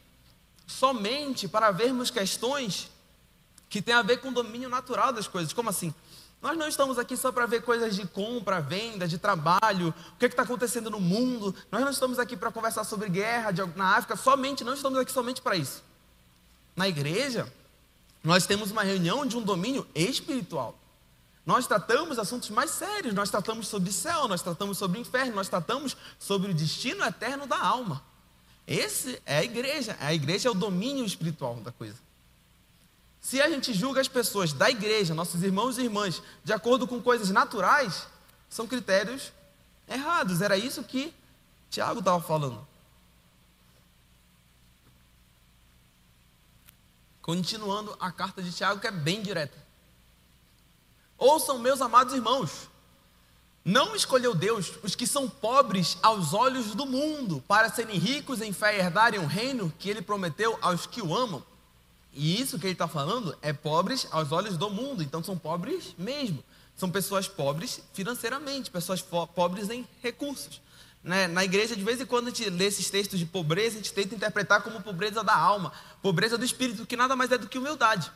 somente 0.67 1.47
para 1.47 1.71
vermos 1.71 2.11
questões 2.11 2.91
que 3.69 3.81
têm 3.81 3.93
a 3.93 4.01
ver 4.01 4.17
com 4.17 4.27
o 4.27 4.33
domínio 4.33 4.67
natural 4.67 5.13
das 5.13 5.25
coisas. 5.25 5.53
Como 5.53 5.69
assim? 5.69 5.93
Nós 6.41 6.57
não 6.57 6.67
estamos 6.67 6.99
aqui 6.99 7.15
só 7.15 7.31
para 7.31 7.45
ver 7.45 7.63
coisas 7.63 7.95
de 7.95 8.05
compra, 8.05 8.59
venda, 8.59 9.07
de 9.07 9.17
trabalho, 9.17 9.93
o 10.13 10.17
que 10.19 10.25
é 10.25 10.27
está 10.27 10.43
acontecendo 10.43 10.89
no 10.89 10.99
mundo. 10.99 11.55
Nós 11.71 11.81
não 11.81 11.89
estamos 11.89 12.19
aqui 12.19 12.35
para 12.35 12.51
conversar 12.51 12.83
sobre 12.83 13.09
guerra 13.09 13.51
de, 13.51 13.65
na 13.77 13.95
África, 13.95 14.17
somente, 14.17 14.65
não 14.65 14.73
estamos 14.73 14.99
aqui 14.99 15.11
somente 15.11 15.41
para 15.41 15.55
isso. 15.55 15.81
Na 16.75 16.87
igreja, 16.89 17.51
nós 18.21 18.45
temos 18.45 18.69
uma 18.69 18.83
reunião 18.83 19.25
de 19.25 19.37
um 19.37 19.41
domínio 19.41 19.87
espiritual. 19.95 20.77
Nós 21.47 21.65
tratamos 21.65 22.19
assuntos 22.19 22.49
mais 22.49 22.71
sérios, 22.71 23.13
nós 23.13 23.29
tratamos 23.29 23.69
sobre 23.69 23.89
céu, 23.93 24.27
nós 24.27 24.41
tratamos 24.41 24.77
sobre 24.77 24.99
inferno, 24.99 25.33
nós 25.33 25.47
tratamos 25.47 25.95
sobre 26.19 26.51
o 26.51 26.53
destino 26.53 27.05
eterno 27.05 27.47
da 27.47 27.57
alma. 27.57 28.03
Esse 28.67 29.21
é 29.25 29.37
a 29.37 29.43
igreja, 29.45 29.95
a 30.01 30.13
igreja 30.13 30.49
é 30.49 30.51
o 30.51 30.53
domínio 30.53 31.05
espiritual 31.05 31.55
da 31.55 31.71
coisa. 31.71 31.95
Se 33.21 33.41
a 33.41 33.49
gente 33.49 33.73
julga 33.73 34.01
as 34.01 34.09
pessoas 34.09 34.51
da 34.51 34.69
igreja, 34.69 35.13
nossos 35.13 35.41
irmãos 35.41 35.77
e 35.77 35.83
irmãs, 35.83 36.21
de 36.43 36.51
acordo 36.51 36.85
com 36.85 37.01
coisas 37.01 37.29
naturais, 37.29 38.05
são 38.49 38.67
critérios 38.67 39.31
errados. 39.87 40.41
Era 40.41 40.57
isso 40.57 40.83
que 40.83 41.13
Tiago 41.69 41.99
estava 41.99 42.21
falando. 42.21 42.67
Continuando 47.21 47.95
a 48.01 48.11
carta 48.11 48.43
de 48.43 48.51
Tiago, 48.51 48.81
que 48.81 48.87
é 48.87 48.91
bem 48.91 49.21
direta. 49.21 49.66
Ouçam, 51.17 51.57
meus 51.57 51.81
amados 51.81 52.13
irmãos, 52.13 52.69
não 53.65 53.95
escolheu 53.95 54.33
Deus 54.33 54.73
os 54.83 54.95
que 54.95 55.07
são 55.07 55.27
pobres 55.27 55.97
aos 56.01 56.33
olhos 56.33 56.75
do 56.75 56.85
mundo, 56.85 57.43
para 57.47 57.69
serem 57.69 57.97
ricos 57.97 58.41
em 58.41 58.53
fé 58.53 58.75
e 58.75 58.79
herdarem 58.79 59.19
o 59.19 59.25
reino 59.25 59.73
que 59.77 59.89
ele 59.89 60.01
prometeu 60.01 60.57
aos 60.61 60.85
que 60.85 61.01
o 61.01 61.15
amam. 61.15 61.43
E 62.13 62.39
isso 62.39 62.57
que 62.57 62.65
ele 62.65 62.73
está 62.73 62.87
falando 62.87 63.37
é 63.41 63.51
pobres 63.51 64.07
aos 64.09 64.31
olhos 64.31 64.57
do 64.57 64.69
mundo, 64.69 65.03
então 65.03 65.23
são 65.23 65.37
pobres 65.37 65.93
mesmo. 65.97 66.43
São 66.77 66.89
pessoas 66.89 67.27
pobres 67.27 67.81
financeiramente, 67.93 68.71
pessoas 68.71 69.01
pobres 69.01 69.69
em 69.69 69.87
recursos. 70.01 70.61
Né? 71.03 71.27
Na 71.27 71.43
igreja, 71.43 71.75
de 71.75 71.83
vez 71.83 71.99
em 71.99 72.05
quando, 72.05 72.27
a 72.27 72.29
gente 72.29 72.49
lê 72.49 72.65
esses 72.65 72.89
textos 72.89 73.19
de 73.19 73.25
pobreza, 73.25 73.75
a 73.75 73.77
gente 73.77 73.93
tenta 73.93 74.15
interpretar 74.15 74.61
como 74.61 74.81
pobreza 74.81 75.23
da 75.23 75.35
alma, 75.35 75.71
pobreza 76.01 76.37
do 76.37 76.45
espírito, 76.45 76.85
que 76.85 76.95
nada 76.95 77.15
mais 77.15 77.31
é 77.31 77.37
do 77.37 77.47
que 77.47 77.57
humildade. 77.57 78.11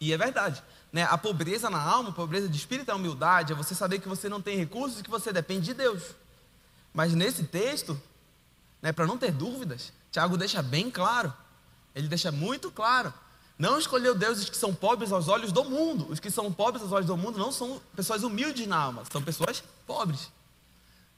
E 0.00 0.12
é 0.12 0.16
verdade. 0.18 0.62
Né? 0.96 1.02
A 1.10 1.18
pobreza 1.18 1.68
na 1.68 1.78
alma, 1.78 2.08
a 2.08 2.12
pobreza 2.12 2.48
de 2.48 2.56
espírito 2.56 2.88
é 2.88 2.92
a 2.92 2.96
humildade, 2.96 3.52
é 3.52 3.54
você 3.54 3.74
saber 3.74 3.98
que 3.98 4.08
você 4.08 4.30
não 4.30 4.40
tem 4.40 4.56
recursos 4.56 4.98
e 4.98 5.02
que 5.02 5.10
você 5.10 5.30
depende 5.30 5.66
de 5.66 5.74
Deus. 5.74 6.02
Mas 6.90 7.12
nesse 7.12 7.42
texto, 7.42 8.00
né, 8.80 8.92
para 8.92 9.06
não 9.06 9.18
ter 9.18 9.30
dúvidas, 9.30 9.92
Tiago 10.10 10.38
deixa 10.38 10.62
bem 10.62 10.90
claro, 10.90 11.34
ele 11.94 12.08
deixa 12.08 12.32
muito 12.32 12.70
claro. 12.70 13.12
Não 13.58 13.78
escolheu 13.78 14.14
Deus 14.14 14.38
os 14.38 14.48
que 14.48 14.56
são 14.56 14.74
pobres 14.74 15.12
aos 15.12 15.28
olhos 15.28 15.52
do 15.52 15.64
mundo. 15.66 16.06
Os 16.10 16.18
que 16.18 16.30
são 16.30 16.50
pobres 16.50 16.82
aos 16.82 16.92
olhos 16.92 17.06
do 17.06 17.16
mundo 17.16 17.38
não 17.38 17.52
são 17.52 17.78
pessoas 17.94 18.22
humildes 18.22 18.66
na 18.66 18.78
alma, 18.78 19.02
são 19.12 19.20
pessoas 19.20 19.62
pobres. 19.86 20.32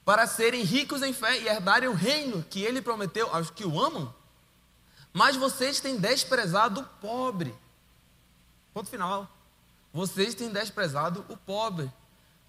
Para 0.03 0.27
serem 0.27 0.61
ricos 0.61 1.01
em 1.01 1.13
fé 1.13 1.39
e 1.39 1.47
herdarem 1.47 1.87
o 1.87 1.93
reino 1.93 2.43
que 2.49 2.61
ele 2.61 2.81
prometeu 2.81 3.33
aos 3.33 3.49
que 3.49 3.63
o 3.63 3.79
amam. 3.79 4.13
Mas 5.13 5.37
vocês 5.37 5.79
têm 5.79 5.95
desprezado 5.95 6.81
o 6.81 6.83
pobre. 6.99 7.55
Ponto 8.73 8.89
final. 8.89 9.38
Vocês 9.93 10.35
têm 10.35 10.49
desprezado 10.49 11.25
o 11.29 11.35
pobre. 11.35 11.91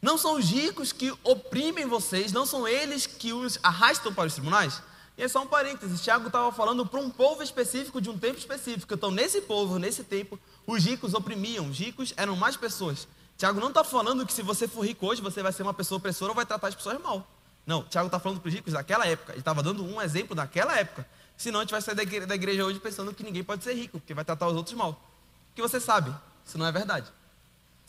Não 0.01 0.17
são 0.17 0.37
os 0.37 0.51
ricos 0.51 0.93
que 0.93 1.13
oprimem 1.23 1.87
vocês, 1.87 2.33
não 2.33 2.47
são 2.47 2.67
eles 2.67 3.07
que 3.07 3.33
os 3.33 3.59
arrastam 3.63 4.13
para 4.13 4.27
os 4.27 4.35
tribunais. 4.35 4.83
E 5.17 5.23
é 5.23 5.29
só 5.29 5.43
um 5.43 5.47
parênteses: 5.47 6.01
Tiago 6.01 6.27
estava 6.27 6.51
falando 6.53 6.87
para 6.87 7.01
um 7.01 7.11
povo 7.11 7.43
específico 7.43 8.01
de 8.01 8.09
um 8.09 8.19
tempo 8.19 8.39
específico. 8.39 8.95
Então, 8.95 9.11
nesse 9.11 9.43
povo, 9.43 9.79
nesse 9.79 10.03
tempo, 10.03 10.39
os 10.67 10.85
ricos 10.85 11.13
oprimiam, 11.13 11.69
os 11.69 11.79
ricos 11.79 12.15
eram 12.17 12.37
mais 12.37 12.57
pessoas. 12.57 13.07
Tiago 13.37 13.61
não 13.61 13.69
está 13.69 13.85
falando 13.85 14.27
que 14.27 14.33
se 14.33 14.43
você 14.43 14.67
for 14.69 14.85
rico 14.85 15.07
hoje, 15.07 15.21
você 15.21 15.43
vai 15.43 15.53
ser 15.53 15.63
uma 15.63 15.75
pessoa 15.75 15.99
opressora 15.99 16.31
ou 16.31 16.37
vai 16.37 16.47
tratar 16.47 16.69
as 16.69 16.75
pessoas 16.75 17.01
mal. 17.01 17.27
Não, 17.67 17.83
Tiago 17.85 18.07
está 18.07 18.19
falando 18.19 18.41
para 18.41 18.49
os 18.49 18.55
ricos 18.55 18.73
daquela 18.73 19.07
época. 19.07 19.33
Ele 19.33 19.41
estava 19.41 19.63
dando 19.63 19.85
um 19.85 20.01
exemplo 20.01 20.35
daquela 20.35 20.77
época. 20.79 21.07
Senão 21.37 21.61
a 21.61 21.63
gente 21.63 21.71
vai 21.71 21.81
sair 21.81 21.95
da 21.95 22.35
igreja 22.35 22.65
hoje 22.65 22.79
pensando 22.79 23.15
que 23.15 23.23
ninguém 23.23 23.43
pode 23.43 23.65
ser 23.65 23.75
rico, 23.75 23.99
porque 23.99 24.13
vai 24.13 24.25
tratar 24.25 24.47
os 24.49 24.57
outros 24.57 24.75
mal. 24.75 25.01
Porque 25.49 25.63
você 25.63 25.81
sabe, 25.81 26.15
isso 26.45 26.59
não 26.59 26.67
é 26.67 26.73
verdade. 26.73 27.11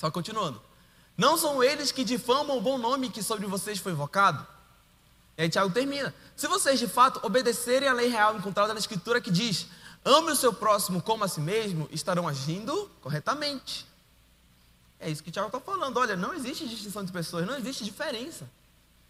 Só 0.01 0.09
continuando. 0.09 0.59
Não 1.15 1.37
são 1.37 1.63
eles 1.63 1.91
que 1.91 2.03
difamam 2.03 2.57
o 2.57 2.61
bom 2.61 2.79
nome 2.79 3.11
que 3.11 3.21
sobre 3.21 3.45
vocês 3.45 3.77
foi 3.77 3.91
invocado? 3.91 4.47
E 5.37 5.43
aí 5.43 5.47
Tiago 5.47 5.71
termina. 5.71 6.11
Se 6.35 6.47
vocês 6.47 6.79
de 6.79 6.87
fato 6.87 7.23
obedecerem 7.23 7.87
à 7.87 7.93
lei 7.93 8.07
real 8.07 8.35
encontrada 8.35 8.73
na 8.73 8.79
Escritura 8.79 9.21
que 9.21 9.29
diz: 9.29 9.67
ame 10.03 10.31
o 10.31 10.35
seu 10.35 10.51
próximo 10.51 11.03
como 11.03 11.23
a 11.23 11.27
si 11.27 11.39
mesmo, 11.39 11.87
estarão 11.91 12.27
agindo 12.27 12.89
corretamente. 12.99 13.85
É 14.99 15.07
isso 15.07 15.21
que 15.21 15.29
Tiago 15.29 15.49
está 15.49 15.59
falando. 15.59 15.97
Olha, 15.97 16.15
não 16.15 16.33
existe 16.33 16.67
distinção 16.67 17.05
de 17.05 17.11
pessoas, 17.11 17.45
não 17.45 17.55
existe 17.55 17.83
diferença. 17.83 18.49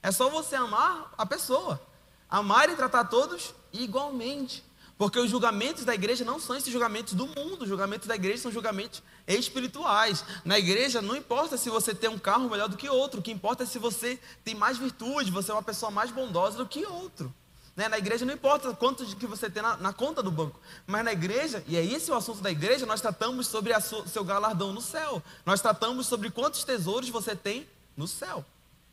É 0.03 0.11
só 0.11 0.29
você 0.29 0.57
amar 0.57 1.13
a 1.17 1.25
pessoa. 1.25 1.81
Amar 2.29 2.69
e 2.69 2.75
tratar 2.75 3.05
todos 3.05 3.53
igualmente. 3.71 4.61
Porque 5.01 5.19
os 5.19 5.31
julgamentos 5.31 5.83
da 5.83 5.95
igreja 5.95 6.23
não 6.23 6.39
são 6.39 6.55
esses 6.55 6.71
julgamentos 6.71 7.15
do 7.15 7.25
mundo, 7.25 7.63
os 7.63 7.67
julgamentos 7.67 8.07
da 8.07 8.13
igreja 8.13 8.43
são 8.43 8.51
julgamentos 8.51 9.01
espirituais. 9.27 10.23
Na 10.45 10.59
igreja 10.59 11.01
não 11.01 11.15
importa 11.15 11.57
se 11.57 11.71
você 11.71 11.95
tem 11.95 12.07
um 12.07 12.19
carro 12.19 12.47
melhor 12.47 12.69
do 12.69 12.77
que 12.77 12.87
outro, 12.87 13.19
o 13.19 13.23
que 13.23 13.31
importa 13.31 13.63
é 13.63 13.65
se 13.65 13.79
você 13.79 14.19
tem 14.43 14.53
mais 14.53 14.77
virtude, 14.77 15.31
você 15.31 15.49
é 15.49 15.55
uma 15.55 15.63
pessoa 15.63 15.89
mais 15.89 16.11
bondosa 16.11 16.55
do 16.59 16.67
que 16.67 16.85
outro. 16.85 17.33
Né? 17.75 17.89
Na 17.89 17.97
igreja 17.97 18.25
não 18.25 18.33
importa 18.35 18.75
quanto 18.75 19.03
que 19.15 19.25
você 19.25 19.49
tem 19.49 19.63
na, 19.63 19.75
na, 19.77 19.91
conta 19.91 20.21
do 20.21 20.29
banco, 20.29 20.59
mas 20.85 21.03
na 21.03 21.13
igreja, 21.13 21.63
e 21.65 21.75
é 21.75 21.83
esse 21.83 22.11
o 22.11 22.15
assunto 22.15 22.39
da 22.39 22.51
igreja, 22.51 22.85
nós 22.85 23.01
tratamos 23.01 23.47
sobre 23.47 23.73
o 23.75 24.07
seu 24.07 24.23
galardão 24.23 24.71
no 24.71 24.81
céu. 24.81 25.23
Nós 25.43 25.61
tratamos 25.61 26.05
sobre 26.05 26.29
quantos 26.29 26.63
tesouros 26.63 27.09
você 27.09 27.35
tem 27.35 27.67
no 27.97 28.07
céu. 28.07 28.45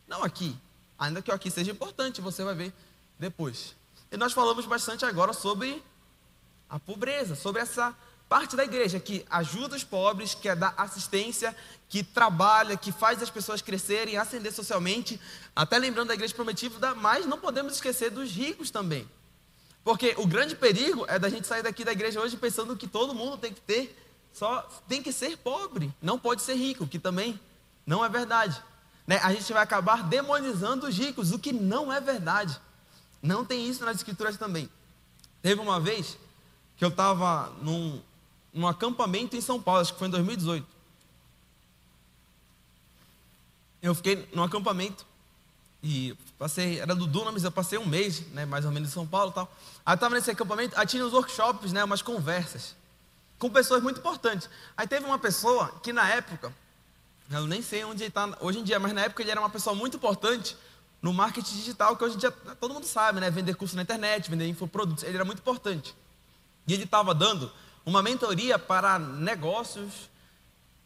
Não 0.07 0.23
aqui. 0.23 0.57
Ainda 0.97 1.21
que 1.21 1.31
aqui 1.31 1.51
seja 1.51 1.69
importante, 1.69 2.19
você 2.19 2.43
vai 2.43 2.55
ver 2.55 2.73
depois. 3.19 3.75
E 4.11 4.17
nós 4.17 4.33
falamos 4.33 4.65
bastante 4.65 5.05
agora 5.05 5.33
sobre 5.33 5.83
a 6.69 6.79
pobreza, 6.79 7.35
sobre 7.35 7.61
essa 7.61 7.95
parte 8.29 8.55
da 8.55 8.63
igreja 8.63 8.99
que 8.99 9.25
ajuda 9.29 9.75
os 9.75 9.83
pobres, 9.83 10.35
que 10.35 10.47
é 10.47 10.55
da 10.55 10.71
assistência, 10.77 11.55
que 11.89 12.03
trabalha, 12.03 12.77
que 12.77 12.91
faz 12.91 13.23
as 13.23 13.29
pessoas 13.29 13.61
crescerem, 13.61 14.17
ascender 14.17 14.53
socialmente, 14.53 15.19
até 15.55 15.79
lembrando 15.79 16.09
da 16.09 16.13
igreja 16.13 16.35
prometida, 16.35 16.93
mas 16.93 17.25
não 17.25 17.39
podemos 17.39 17.73
esquecer 17.73 18.11
dos 18.11 18.31
ricos 18.31 18.69
também. 18.69 19.09
Porque 19.83 20.13
o 20.17 20.27
grande 20.27 20.55
perigo 20.55 21.05
é 21.07 21.17
da 21.17 21.29
gente 21.29 21.47
sair 21.47 21.63
daqui 21.63 21.83
da 21.83 21.91
igreja 21.91 22.21
hoje 22.21 22.37
pensando 22.37 22.77
que 22.77 22.87
todo 22.87 23.15
mundo 23.15 23.37
tem 23.37 23.51
que 23.51 23.61
ter, 23.61 23.97
só 24.31 24.61
tem 24.87 25.01
que 25.01 25.11
ser 25.11 25.35
pobre, 25.37 25.91
não 25.99 26.19
pode 26.19 26.43
ser 26.43 26.53
rico, 26.53 26.85
que 26.85 26.99
também 26.99 27.39
não 27.87 28.05
é 28.05 28.09
verdade. 28.09 28.61
Né? 29.07 29.19
A 29.23 29.33
gente 29.33 29.51
vai 29.51 29.63
acabar 29.63 30.03
demonizando 30.03 30.85
os 30.85 30.95
ricos, 30.95 31.31
o 31.31 31.39
que 31.39 31.51
não 31.51 31.91
é 31.91 31.99
verdade. 31.99 32.59
Não 33.23 33.43
tem 33.43 33.67
isso 33.67 33.83
nas 33.83 33.97
escrituras 33.97 34.37
também. 34.37 34.69
Teve 35.41 35.59
uma 35.59 35.79
vez 35.79 36.15
que 36.79 36.85
eu 36.85 36.89
estava 36.89 37.53
num, 37.61 38.01
num 38.51 38.67
acampamento 38.67 39.35
em 39.35 39.41
São 39.41 39.61
Paulo, 39.61 39.81
acho 39.81 39.93
que 39.93 39.99
foi 39.99 40.07
em 40.07 40.11
2018. 40.11 40.79
eu 43.81 43.95
fiquei 43.95 44.27
num 44.33 44.43
acampamento 44.43 45.05
e 45.81 46.15
passei, 46.37 46.79
era 46.79 46.93
do 46.93 47.07
Dunamis, 47.07 47.43
eu 47.43 47.51
passei 47.51 47.79
um 47.79 47.85
mês, 47.85 48.21
né, 48.31 48.45
mais 48.45 48.65
ou 48.65 48.71
menos 48.71 48.89
em 48.89 48.91
São 48.91 49.07
Paulo 49.07 49.31
e 49.31 49.33
tal. 49.33 49.51
Aí 49.85 49.95
estava 49.95 50.15
nesse 50.15 50.29
acampamento, 50.29 50.77
aí 50.77 50.85
tinha 50.85 51.05
uns 51.05 51.13
workshops, 51.13 51.71
né, 51.71 51.83
umas 51.83 52.01
conversas 52.01 52.75
com 53.37 53.49
pessoas 53.49 53.81
muito 53.81 53.99
importantes. 53.99 54.49
Aí 54.75 54.85
teve 54.85 55.05
uma 55.05 55.17
pessoa 55.17 55.79
que 55.81 55.93
na 55.93 56.07
época, 56.09 56.53
eu 57.31 57.47
nem 57.47 57.61
sei 57.61 57.85
onde 57.85 58.03
ele 58.03 58.09
está 58.09 58.37
hoje 58.41 58.59
em 58.59 58.63
dia, 58.63 58.79
mas 58.79 58.91
na 58.91 59.01
época 59.01 59.23
ele 59.23 59.31
era 59.31 59.39
uma 59.39 59.49
pessoa 59.49 59.73
muito 59.73 59.95
importante 59.95 60.57
no 61.01 61.13
marketing 61.13 61.55
digital, 61.55 61.95
que 61.95 62.03
hoje 62.03 62.15
em 62.15 62.19
dia 62.19 62.31
todo 62.31 62.73
mundo 62.73 62.85
sabe, 62.85 63.21
né? 63.21 63.31
Vender 63.31 63.55
curso 63.55 63.77
na 63.77 63.83
internet, 63.83 64.29
vender 64.29 64.47
infoprodutos, 64.49 65.05
ele 65.05 65.15
era 65.15 65.23
muito 65.23 65.39
importante. 65.39 65.95
E 66.69 66.73
ele 66.73 66.83
estava 66.83 67.15
dando 67.15 67.51
uma 67.83 68.03
mentoria 68.03 68.59
para 68.59 68.99
negócios, 68.99 70.07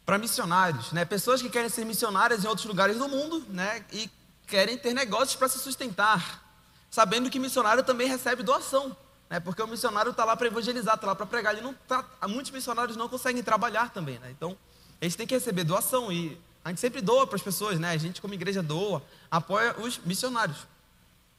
para 0.06 0.16
missionários, 0.16 0.92
né? 0.92 1.04
Pessoas 1.04 1.42
que 1.42 1.50
querem 1.50 1.68
ser 1.68 1.84
missionárias 1.84 2.42
em 2.42 2.48
outros 2.48 2.66
lugares 2.66 2.96
do 2.96 3.06
mundo, 3.06 3.44
né? 3.50 3.84
E 3.92 4.10
querem 4.46 4.78
ter 4.78 4.94
negócios 4.94 5.36
para 5.36 5.46
se 5.46 5.58
sustentar, 5.58 6.42
sabendo 6.90 7.28
que 7.28 7.38
missionário 7.38 7.84
também 7.84 8.08
recebe 8.08 8.42
doação, 8.42 8.96
né? 9.28 9.38
Porque 9.40 9.60
o 9.60 9.66
missionário 9.66 10.12
está 10.12 10.24
lá 10.24 10.34
para 10.34 10.46
evangelizar, 10.46 10.94
está 10.94 11.06
lá 11.06 11.14
para 11.14 11.26
pregar. 11.26 11.52
Ele 11.52 11.60
não 11.60 11.74
tá, 11.86 12.02
muitos 12.30 12.50
missionários 12.50 12.96
não 12.96 13.06
conseguem 13.06 13.42
trabalhar 13.42 13.90
também, 13.90 14.18
né? 14.20 14.30
Então 14.30 14.56
eles 15.02 15.14
têm 15.14 15.26
que 15.26 15.34
receber 15.34 15.64
doação 15.64 16.10
e 16.10 16.40
a 16.64 16.70
gente 16.70 16.80
sempre 16.80 17.02
doa 17.02 17.26
para 17.26 17.36
as 17.36 17.42
pessoas, 17.42 17.78
né? 17.78 17.90
A 17.90 17.98
gente 17.98 18.22
como 18.22 18.32
igreja 18.32 18.62
doa, 18.62 19.02
apoia 19.30 19.78
os 19.78 19.98
missionários 19.98 20.66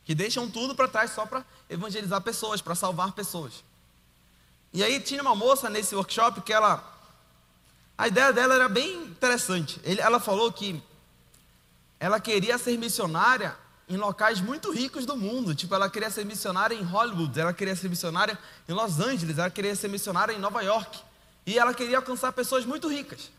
que 0.04 0.14
deixam 0.14 0.48
tudo 0.48 0.76
para 0.76 0.88
trás 0.88 1.10
só 1.10 1.26
para 1.26 1.44
evangelizar 1.68 2.22
pessoas, 2.22 2.62
para 2.62 2.76
salvar 2.76 3.12
pessoas. 3.14 3.64
E 4.76 4.84
aí 4.84 5.00
tinha 5.00 5.22
uma 5.22 5.34
moça 5.34 5.70
nesse 5.70 5.96
workshop 5.96 6.42
que 6.42 6.52
ela, 6.52 6.84
a 7.98 8.10
ideia 8.10 8.34
dela 8.34 8.56
era 8.56 8.68
bem 8.68 9.04
interessante. 9.04 9.80
Ela 9.86 10.20
falou 10.20 10.52
que 10.52 10.84
ela 11.98 12.20
queria 12.20 12.58
ser 12.58 12.78
missionária 12.78 13.56
em 13.88 13.96
locais 13.96 14.42
muito 14.42 14.74
ricos 14.74 15.06
do 15.06 15.16
mundo. 15.16 15.56
Tipo, 15.56 15.76
ela 15.76 15.90
queria 15.90 16.10
ser 16.10 16.26
missionária 16.26 16.76
em 16.76 16.84
Hollywood, 16.84 17.40
ela 17.40 17.54
queria 17.54 17.74
ser 17.74 17.88
missionária 17.88 18.38
em 18.68 18.74
Los 18.74 19.00
Angeles, 19.00 19.38
ela 19.38 19.50
queria 19.50 19.74
ser 19.78 19.88
missionária 19.88 20.34
em 20.34 20.40
Nova 20.40 20.62
York. 20.62 21.00
E 21.46 21.58
ela 21.58 21.74
queria 21.74 21.96
alcançar 21.96 22.34
pessoas 22.34 22.66
muito 22.66 22.90
ricas. 22.90 23.32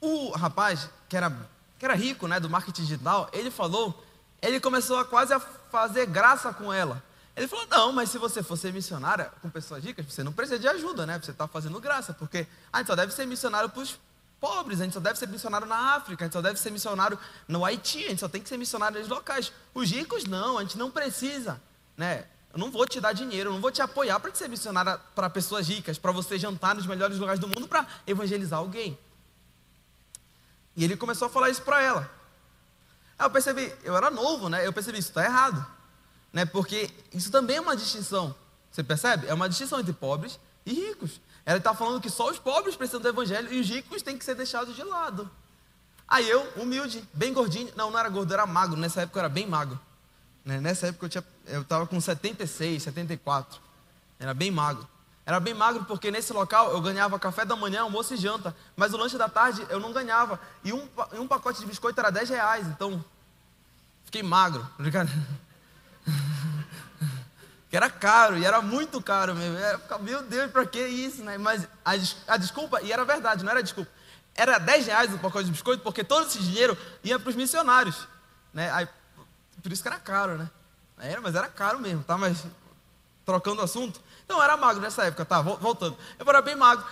O 0.00 0.30
rapaz, 0.30 0.88
que 1.10 1.16
era, 1.18 1.30
que 1.78 1.84
era 1.84 1.94
rico, 1.94 2.26
né, 2.26 2.40
do 2.40 2.48
marketing 2.48 2.84
digital, 2.84 3.28
ele 3.34 3.50
falou, 3.50 4.02
ele 4.40 4.58
começou 4.60 4.98
a 4.98 5.04
quase 5.04 5.34
a 5.34 5.38
fazer 5.38 6.06
graça 6.06 6.54
com 6.54 6.72
ela. 6.72 7.02
Ele 7.36 7.48
falou: 7.48 7.66
Não, 7.66 7.92
mas 7.92 8.10
se 8.10 8.18
você 8.18 8.42
for 8.42 8.56
ser 8.56 8.72
missionária 8.72 9.32
com 9.42 9.50
pessoas 9.50 9.82
ricas, 9.82 10.06
você 10.06 10.22
não 10.22 10.32
precisa 10.32 10.58
de 10.58 10.68
ajuda, 10.68 11.04
né? 11.04 11.18
Você 11.18 11.32
está 11.32 11.48
fazendo 11.48 11.80
graça, 11.80 12.14
porque 12.14 12.46
a 12.72 12.78
gente 12.78 12.86
só 12.86 12.94
deve 12.94 13.12
ser 13.12 13.26
missionário 13.26 13.68
para 13.68 13.82
os 13.82 13.98
pobres, 14.40 14.80
a 14.80 14.84
gente 14.84 14.92
só 14.92 15.00
deve 15.00 15.18
ser 15.18 15.28
missionário 15.28 15.66
na 15.66 15.94
África, 15.94 16.24
a 16.24 16.26
gente 16.26 16.34
só 16.34 16.42
deve 16.42 16.60
ser 16.60 16.70
missionário 16.70 17.18
no 17.48 17.64
Haiti, 17.64 18.04
a 18.04 18.08
gente 18.10 18.20
só 18.20 18.28
tem 18.28 18.42
que 18.42 18.48
ser 18.48 18.56
missionário 18.56 19.00
nos 19.00 19.08
locais. 19.08 19.52
Os 19.74 19.90
ricos 19.90 20.24
não, 20.24 20.58
a 20.58 20.62
gente 20.62 20.78
não 20.78 20.90
precisa, 20.90 21.60
né? 21.96 22.26
Eu 22.52 22.58
não 22.58 22.70
vou 22.70 22.86
te 22.86 23.00
dar 23.00 23.12
dinheiro, 23.12 23.50
eu 23.50 23.54
não 23.54 23.60
vou 23.60 23.72
te 23.72 23.82
apoiar 23.82 24.20
para 24.20 24.32
ser 24.32 24.48
missionária 24.48 25.00
para 25.14 25.28
pessoas 25.28 25.66
ricas, 25.66 25.98
para 25.98 26.12
você 26.12 26.38
jantar 26.38 26.74
nos 26.74 26.86
melhores 26.86 27.18
lugares 27.18 27.40
do 27.40 27.48
mundo 27.48 27.66
para 27.66 27.84
evangelizar 28.06 28.60
alguém. 28.60 28.96
E 30.76 30.84
ele 30.84 30.96
começou 30.96 31.26
a 31.26 31.30
falar 31.30 31.50
isso 31.50 31.62
para 31.62 31.82
ela. 31.82 32.10
Aí 33.18 33.26
eu 33.26 33.30
percebi, 33.30 33.72
eu 33.82 33.96
era 33.96 34.10
novo, 34.10 34.48
né? 34.48 34.64
Eu 34.64 34.72
percebi, 34.72 34.98
isso 34.98 35.08
está 35.08 35.24
errado. 35.24 35.66
Né? 36.34 36.44
Porque 36.44 36.90
isso 37.12 37.30
também 37.30 37.58
é 37.58 37.60
uma 37.60 37.76
distinção. 37.76 38.34
Você 38.70 38.82
percebe? 38.82 39.28
É 39.28 39.32
uma 39.32 39.48
distinção 39.48 39.78
entre 39.78 39.92
pobres 39.92 40.38
e 40.66 40.74
ricos. 40.74 41.20
Ela 41.46 41.58
está 41.58 41.72
falando 41.72 42.00
que 42.00 42.10
só 42.10 42.28
os 42.28 42.40
pobres 42.40 42.74
precisam 42.74 43.00
do 43.00 43.08
evangelho 43.08 43.52
e 43.52 43.60
os 43.60 43.68
ricos 43.68 44.02
têm 44.02 44.18
que 44.18 44.24
ser 44.24 44.34
deixados 44.34 44.74
de 44.74 44.82
lado. 44.82 45.30
Aí 46.08 46.28
eu, 46.28 46.42
humilde, 46.56 47.08
bem 47.14 47.32
gordinho, 47.32 47.72
não, 47.76 47.90
não 47.90 47.98
era 47.98 48.08
gordo, 48.08 48.34
era 48.34 48.44
magro, 48.46 48.76
nessa 48.76 49.02
época 49.02 49.18
eu 49.18 49.20
era 49.20 49.28
bem 49.28 49.46
magro. 49.46 49.78
Né? 50.44 50.60
Nessa 50.60 50.88
época 50.88 51.08
eu 51.46 51.62
estava 51.62 51.86
com 51.86 52.00
76, 52.00 52.82
74. 52.82 53.60
Era 54.18 54.34
bem 54.34 54.50
magro. 54.50 54.86
Era 55.24 55.38
bem 55.38 55.54
magro 55.54 55.84
porque 55.84 56.10
nesse 56.10 56.32
local 56.32 56.72
eu 56.72 56.80
ganhava 56.80 57.16
café 57.16 57.44
da 57.44 57.54
manhã, 57.54 57.82
almoço 57.82 58.12
e 58.12 58.16
janta. 58.16 58.54
Mas 58.74 58.92
o 58.92 58.96
lanche 58.96 59.16
da 59.16 59.28
tarde 59.28 59.64
eu 59.70 59.78
não 59.78 59.92
ganhava. 59.92 60.40
E 60.64 60.72
um, 60.72 60.88
um 61.12 61.28
pacote 61.28 61.60
de 61.60 61.66
biscoito 61.66 61.98
era 62.00 62.10
10 62.10 62.28
reais. 62.28 62.66
Então, 62.66 63.02
fiquei 64.04 64.22
magro. 64.22 64.68
que 67.70 67.76
era 67.76 67.90
caro, 67.90 68.38
e 68.38 68.44
era 68.44 68.62
muito 68.62 69.02
caro 69.02 69.34
mesmo. 69.34 69.56
Era, 69.56 69.80
meu 69.98 70.22
Deus, 70.22 70.50
para 70.50 70.66
que 70.66 70.80
isso, 70.80 71.22
né? 71.24 71.38
Mas 71.38 71.66
a, 71.84 71.92
a, 72.34 72.36
desculpa, 72.36 72.80
e 72.82 72.92
era 72.92 73.04
verdade, 73.04 73.44
não 73.44 73.50
era 73.50 73.62
desculpa. 73.62 73.90
Era 74.34 74.58
10 74.58 74.86
reais 74.86 75.14
o 75.14 75.18
pacote 75.18 75.44
de 75.46 75.52
biscoito, 75.52 75.82
porque 75.82 76.02
todo 76.02 76.26
esse 76.26 76.38
dinheiro 76.38 76.76
ia 77.02 77.18
para 77.18 77.30
os 77.30 77.36
missionários. 77.36 78.08
Né? 78.52 78.70
Aí, 78.72 78.88
por 79.62 79.72
isso 79.72 79.82
que 79.82 79.88
era 79.88 79.98
caro, 79.98 80.36
né? 80.36 80.50
Era, 80.98 81.20
mas 81.20 81.34
era 81.34 81.48
caro 81.48 81.78
mesmo, 81.78 82.02
tá? 82.02 82.16
Mas 82.16 82.44
trocando 83.24 83.62
assunto. 83.62 84.00
Eu 84.28 84.42
era 84.42 84.56
magro 84.56 84.80
nessa 84.80 85.04
época, 85.04 85.24
tá? 85.24 85.40
Voltando. 85.40 85.96
Eu 86.18 86.28
era 86.28 86.42
bem 86.42 86.56
magro. 86.56 86.84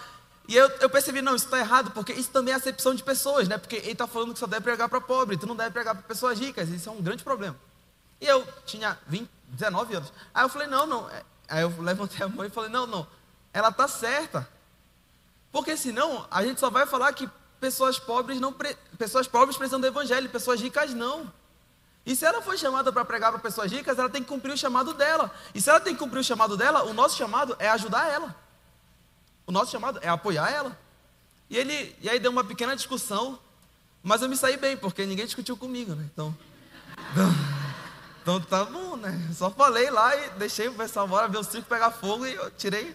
E 0.49 0.57
eu, 0.57 0.69
eu 0.81 0.91
percebi, 0.91 1.23
não, 1.23 1.35
isso 1.35 1.45
está 1.45 1.59
errado, 1.59 1.93
porque 1.93 2.13
isso 2.13 2.31
também 2.31 2.53
é 2.53 2.57
acepção 2.57 2.95
de 2.95 3.03
pessoas, 3.03 3.49
né? 3.49 3.57
Porque 3.57 3.77
ele 3.77 3.93
está 3.93 4.07
falando 4.07 4.33
que 4.33 4.39
só 4.39 4.47
deve 4.47 4.63
pregar 4.63 4.89
para 4.89 5.01
pobre, 5.01 5.37
tu 5.37 5.47
não 5.47 5.55
deve 5.55 5.71
pregar 5.71 5.95
para 5.95 6.03
pessoas 6.03 6.39
ricas. 6.39 6.69
Isso 6.69 6.89
é 6.89 6.93
um 6.93 7.01
grande 7.01 7.23
problema. 7.23 7.57
E 8.23 8.27
eu 8.27 8.47
tinha 8.65 8.97
20, 9.09 9.29
19 9.49 9.97
anos. 9.97 10.13
Aí 10.33 10.45
eu 10.45 10.49
falei, 10.49 10.69
não, 10.69 10.87
não. 10.87 11.11
Aí 11.49 11.63
eu 11.63 11.75
levantei 11.83 12.25
a 12.25 12.29
mão 12.29 12.47
e 12.47 12.51
falei, 12.51 12.71
não, 12.71 12.87
não. 12.87 13.05
Ela 13.53 13.71
está 13.71 13.89
certa. 13.89 14.49
Porque 15.51 15.77
senão 15.77 16.25
a 16.31 16.45
gente 16.45 16.61
só 16.61 16.71
vai 16.71 16.87
falar 16.87 17.13
que 17.15 17.29
pessoas 17.59 17.99
pobres 17.99 18.39
não 18.39 18.55
pessoas 18.97 19.27
pobres 19.27 19.57
precisam 19.57 19.81
do 19.81 19.87
evangelho, 19.89 20.29
pessoas 20.31 20.61
ricas 20.61 20.95
não. 20.95 21.33
E 22.07 22.15
se 22.15 22.25
ela 22.25 22.41
foi 22.41 22.57
chamada 22.57 22.93
para 22.93 23.05
pregar 23.05 23.33
para 23.33 23.41
pessoas 23.41 23.73
ricas, 23.73 23.99
ela 23.99 24.09
tem 24.09 24.23
que 24.23 24.29
cumprir 24.29 24.53
o 24.53 24.57
chamado 24.57 24.95
dela. 24.95 25.29
E 25.53 25.61
se 25.61 25.69
ela 25.69 25.81
tem 25.81 25.93
que 25.93 25.99
cumprir 25.99 26.21
o 26.21 26.25
chamado 26.25 26.57
dela, 26.57 26.85
o 26.85 26.95
nosso 26.95 27.17
chamado 27.17 27.57
é 27.59 27.69
ajudar 27.71 28.09
ela. 28.09 28.37
O 29.45 29.51
nosso 29.51 29.73
chamado 29.73 29.99
é 30.01 30.09
apoiar 30.09 30.49
ela. 30.49 30.79
E 31.51 31.57
ele, 31.57 31.97
e 32.01 32.09
aí 32.09 32.21
deu 32.21 32.31
uma 32.31 32.45
pequena 32.45 32.77
discussão, 32.77 33.37
mas 34.01 34.23
eu 34.23 34.29
me 34.29 34.37
saí 34.37 34.57
bem, 34.57 34.77
porque 34.77 35.05
ninguém 35.05 35.27
discutiu 35.27 35.57
comigo, 35.57 35.95
né? 35.95 36.09
Então, 36.13 36.35
então, 37.13 37.29
então 38.23 38.41
tá 38.41 38.65
bom, 38.65 38.97
né? 38.97 39.29
Só 39.35 39.51
falei 39.51 39.91
lá 39.91 40.17
e 40.17 40.31
deixei 40.31 40.69
o 40.69 40.75
pessoal 40.75 41.07
embora 41.07 41.29
ver 41.29 41.39
o 41.39 41.45
circo 41.45 41.69
pegar 41.69 41.91
fogo 41.91 42.25
e 42.25 42.35
eu 42.35 42.51
tirei 42.53 42.95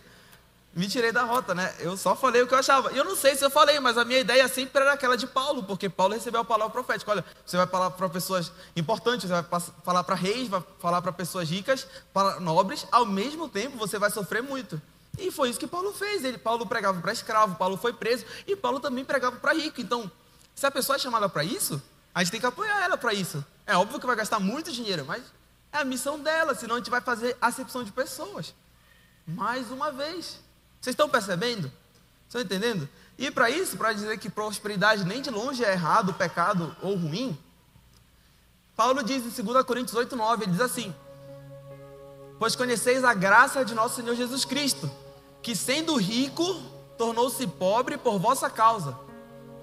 me 0.78 0.88
tirei 0.88 1.12
da 1.12 1.24
rota, 1.24 1.56
né? 1.56 1.74
Eu 1.80 1.98
só 1.98 2.16
falei 2.16 2.44
o 2.44 2.48
que 2.48 2.54
eu 2.54 2.58
achava. 2.60 2.94
E 2.94 2.98
eu 2.98 3.04
não 3.04 3.16
sei 3.16 3.36
se 3.36 3.44
eu 3.44 3.50
falei, 3.50 3.80
mas 3.80 3.98
a 3.98 4.06
minha 4.06 4.20
ideia 4.20 4.48
sempre 4.48 4.80
era 4.80 4.94
aquela 4.94 5.18
de 5.18 5.26
Paulo, 5.26 5.64
porque 5.64 5.90
Paulo 5.90 6.14
recebeu 6.14 6.42
a 6.42 6.46
palavra 6.46 6.72
profética. 6.72 7.10
Olha, 7.10 7.26
você 7.44 7.58
vai 7.58 7.66
falar 7.66 7.90
para 7.90 8.08
pessoas 8.08 8.52
importantes, 8.76 9.28
você 9.28 9.42
vai 9.42 9.62
falar 9.84 10.04
para 10.04 10.14
reis, 10.14 10.48
vai 10.48 10.64
falar 10.78 11.02
para 11.02 11.12
pessoas 11.12 11.50
ricas, 11.50 11.88
para 12.14 12.40
nobres, 12.40 12.86
ao 12.92 13.08
mesmo 13.08 13.50
tempo 13.50 13.76
você 13.76 13.98
vai 13.98 14.12
sofrer 14.12 14.44
muito. 14.44 14.80
E 15.18 15.32
foi 15.32 15.50
isso 15.50 15.58
que 15.58 15.66
Paulo 15.66 15.92
fez. 15.94 16.24
Ele, 16.24 16.38
Paulo 16.38 16.64
pregava 16.68 17.02
para 17.02 17.12
escravo, 17.12 17.56
Paulo 17.56 17.76
foi 17.76 17.94
preso, 17.94 18.24
e 18.46 18.56
Paulo 18.56 18.80
também 18.80 19.04
pregava 19.04 19.38
para 19.38 19.54
rico. 19.54 19.82
Então, 19.82 20.12
se 20.54 20.64
a 20.68 20.70
pessoa 20.70 20.96
é 20.96 21.00
chamada 21.00 21.28
para 21.28 21.44
isso, 21.44 21.82
a 22.18 22.24
gente 22.24 22.32
tem 22.32 22.40
que 22.40 22.48
apoiar 22.48 22.84
ela 22.84 22.98
para 22.98 23.14
isso. 23.14 23.46
É 23.64 23.78
óbvio 23.78 24.00
que 24.00 24.08
vai 24.08 24.16
gastar 24.16 24.40
muito 24.40 24.72
dinheiro, 24.72 25.06
mas 25.06 25.22
é 25.72 25.78
a 25.78 25.86
missão 25.86 26.20
dela, 26.20 26.56
senão 26.56 26.74
a 26.74 26.78
gente 26.80 26.90
vai 26.90 27.00
fazer 27.00 27.38
acepção 27.40 27.84
de 27.84 27.92
pessoas. 27.92 28.56
Mais 29.28 29.70
uma 29.70 29.92
vez. 29.92 30.40
Vocês 30.82 30.96
estão 30.96 31.08
percebendo? 31.08 31.72
Estão 32.26 32.42
entendendo? 32.42 32.90
E 33.20 33.30
para 33.30 33.52
isso, 33.52 33.78
para 33.78 33.94
dizer 33.94 34.18
que 34.18 34.32
prosperidade 34.32 35.06
nem 35.06 35.22
de 35.22 35.30
longe 35.30 35.64
é 35.64 35.72
errado, 35.74 36.12
pecado 36.12 36.76
ou 36.82 36.96
ruim, 36.96 37.38
Paulo 38.76 39.04
diz 39.04 39.24
em 39.38 39.44
2 39.44 39.64
Coríntios 39.64 39.96
8, 39.96 40.16
9, 40.16 40.46
ele 40.46 40.52
diz 40.54 40.62
assim: 40.62 40.96
Pois 42.40 42.56
conheceis 42.56 43.04
a 43.04 43.14
graça 43.14 43.64
de 43.64 43.76
nosso 43.76 43.98
Senhor 43.98 44.16
Jesus 44.16 44.44
Cristo, 44.44 44.90
que 45.44 45.56
sendo 45.56 45.96
rico, 45.96 46.64
tornou-se 46.98 47.46
pobre 47.46 47.96
por 47.96 48.18
vossa 48.18 48.50
causa, 48.50 48.98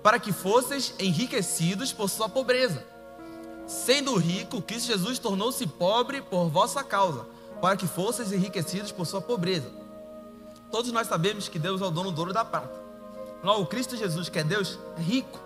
para 0.04 0.18
que 0.18 0.32
fosseis 0.32 0.94
enriquecidos 0.98 1.90
por 1.90 2.10
sua 2.10 2.28
pobreza. 2.28 2.84
Sendo 3.66 4.14
rico, 4.16 4.60
Cristo 4.60 4.88
Jesus 4.88 5.18
tornou-se 5.18 5.66
pobre 5.66 6.20
por 6.20 6.50
vossa 6.50 6.84
causa, 6.84 7.26
para 7.58 7.74
que 7.74 7.86
fosseis 7.86 8.30
enriquecidos 8.30 8.92
por 8.92 9.06
sua 9.06 9.22
pobreza 9.22 9.72
Todos 10.70 10.92
nós 10.92 11.06
sabemos 11.06 11.48
que 11.48 11.58
Deus 11.58 11.80
é 11.80 11.84
o 11.86 11.90
dono 11.90 12.10
do 12.10 12.18
ouro 12.18 12.34
da 12.34 12.44
prata. 12.44 12.82
Lá, 13.42 13.56
o 13.56 13.64
Cristo 13.64 13.96
Jesus, 13.96 14.28
que 14.28 14.38
é 14.38 14.44
Deus, 14.44 14.78
é 14.98 15.00
rico. 15.00 15.40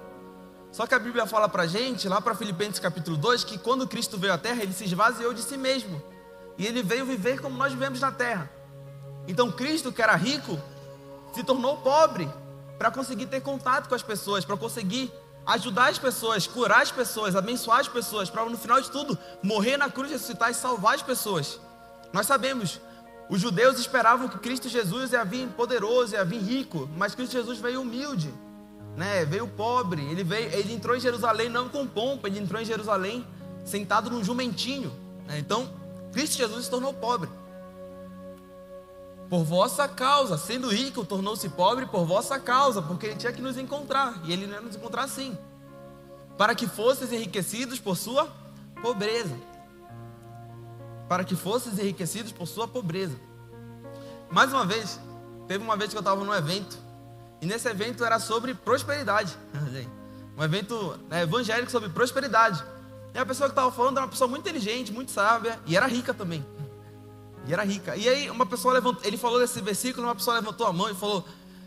Só 0.72 0.88
que 0.88 0.94
a 0.94 0.98
Bíblia 0.98 1.24
fala 1.24 1.48
para 1.48 1.64
gente, 1.66 2.08
lá 2.08 2.20
para 2.20 2.34
Filipenses 2.34 2.80
capítulo 2.80 3.16
2, 3.16 3.44
que 3.44 3.58
quando 3.58 3.86
Cristo 3.86 4.18
veio 4.18 4.32
à 4.32 4.38
terra, 4.38 4.60
ele 4.60 4.72
se 4.72 4.84
esvaziou 4.86 5.32
de 5.32 5.42
si 5.42 5.56
mesmo. 5.56 6.02
E 6.56 6.66
ele 6.66 6.82
veio 6.82 7.06
viver 7.06 7.40
como 7.40 7.56
nós 7.56 7.72
vivemos 7.72 8.00
na 8.00 8.10
terra. 8.10 8.50
Então 9.28 9.52
Cristo, 9.52 9.92
que 9.92 10.02
era 10.02 10.16
rico, 10.16 10.58
se 11.32 11.44
tornou 11.44 11.76
pobre 11.76 12.28
para 12.78 12.90
conseguir 12.90 13.26
ter 13.26 13.40
contato 13.40 13.88
com 13.88 13.94
as 13.94 14.02
pessoas, 14.02 14.44
para 14.44 14.56
conseguir 14.56 15.12
ajudar 15.44 15.88
as 15.88 15.98
pessoas, 15.98 16.46
curar 16.46 16.82
as 16.82 16.92
pessoas, 16.92 17.34
abençoar 17.34 17.80
as 17.80 17.88
pessoas, 17.88 18.30
para 18.30 18.44
no 18.44 18.58
final 18.58 18.80
de 18.80 18.90
tudo 18.90 19.18
morrer 19.42 19.76
na 19.76 19.90
cruz, 19.90 20.10
ressuscitar 20.10 20.50
e 20.50 20.54
salvar 20.54 20.94
as 20.94 21.02
pessoas. 21.02 21.58
Nós 22.12 22.26
sabemos 22.26 22.80
os 23.28 23.40
judeus 23.40 23.78
esperavam 23.78 24.26
que 24.26 24.38
Cristo 24.38 24.68
Jesus 24.68 25.12
ia 25.12 25.22
vir 25.24 25.48
poderoso, 25.48 26.14
ia 26.14 26.24
vir 26.24 26.40
rico, 26.40 26.88
mas 26.96 27.14
Cristo 27.14 27.32
Jesus 27.32 27.58
veio 27.58 27.82
humilde. 27.82 28.32
né, 28.96 29.24
veio 29.24 29.46
pobre, 29.46 30.02
ele 30.10 30.24
veio, 30.24 30.52
ele 30.52 30.72
entrou 30.72 30.96
em 30.96 31.00
Jerusalém 31.00 31.48
não 31.48 31.68
com 31.68 31.86
pompa, 31.86 32.26
ele 32.26 32.40
entrou 32.40 32.60
em 32.60 32.64
Jerusalém 32.64 33.24
sentado 33.64 34.10
num 34.10 34.24
jumentinho. 34.24 34.90
Né? 35.24 35.38
Então, 35.38 35.70
Cristo 36.12 36.36
Jesus 36.36 36.64
se 36.64 36.70
tornou 36.70 36.92
pobre. 36.92 37.28
Por 39.28 39.44
vossa 39.44 39.86
causa, 39.86 40.38
sendo 40.38 40.68
rico, 40.68 41.04
tornou-se 41.04 41.46
pobre 41.50 41.84
por 41.86 42.06
vossa 42.06 42.38
causa, 42.38 42.80
porque 42.80 43.06
ele 43.06 43.16
tinha 43.16 43.32
que 43.32 43.42
nos 43.42 43.58
encontrar, 43.58 44.20
e 44.24 44.32
ele 44.32 44.46
não 44.46 44.54
ia 44.54 44.60
nos 44.62 44.76
encontrar 44.76 45.04
assim. 45.04 45.36
Para 46.38 46.54
que 46.54 46.66
fosseis 46.66 47.12
enriquecidos 47.12 47.78
por 47.78 47.96
sua 47.96 48.28
pobreza. 48.80 49.36
Para 51.08 51.24
que 51.24 51.36
fosseis 51.36 51.78
enriquecidos 51.78 52.32
por 52.32 52.46
sua 52.46 52.66
pobreza. 52.66 53.16
Mais 54.30 54.50
uma 54.50 54.64
vez, 54.64 54.98
teve 55.46 55.62
uma 55.62 55.76
vez 55.76 55.90
que 55.90 55.96
eu 55.96 56.00
estava 56.00 56.24
num 56.24 56.34
evento, 56.34 56.78
e 57.40 57.46
nesse 57.46 57.68
evento 57.68 58.04
era 58.04 58.18
sobre 58.18 58.54
prosperidade. 58.54 59.36
Um 60.38 60.44
evento 60.44 60.96
né, 61.08 61.22
evangélico 61.22 61.68
sobre 61.68 61.88
prosperidade. 61.88 62.62
E 63.12 63.18
a 63.18 63.26
pessoa 63.26 63.48
que 63.48 63.52
estava 63.52 63.72
falando 63.72 63.96
era 63.96 64.06
uma 64.06 64.10
pessoa 64.10 64.28
muito 64.28 64.48
inteligente, 64.48 64.92
muito 64.92 65.10
sábia, 65.10 65.58
e 65.66 65.76
era 65.76 65.84
rica 65.88 66.14
também. 66.14 66.46
E 67.46 67.52
era 67.52 67.64
rica. 67.64 67.96
E 67.96 68.08
aí 68.08 68.30
uma 68.30 68.46
pessoa 68.46 68.74
levantou, 68.74 69.04
ele 69.04 69.16
falou 69.16 69.38
desse 69.38 69.60
versículo, 69.60 70.06
uma 70.06 70.14
pessoa 70.14 70.36
levantou 70.36 70.66
a 70.66 70.72
mão 70.72 70.90
e 70.90 70.94
falou: 70.94 71.24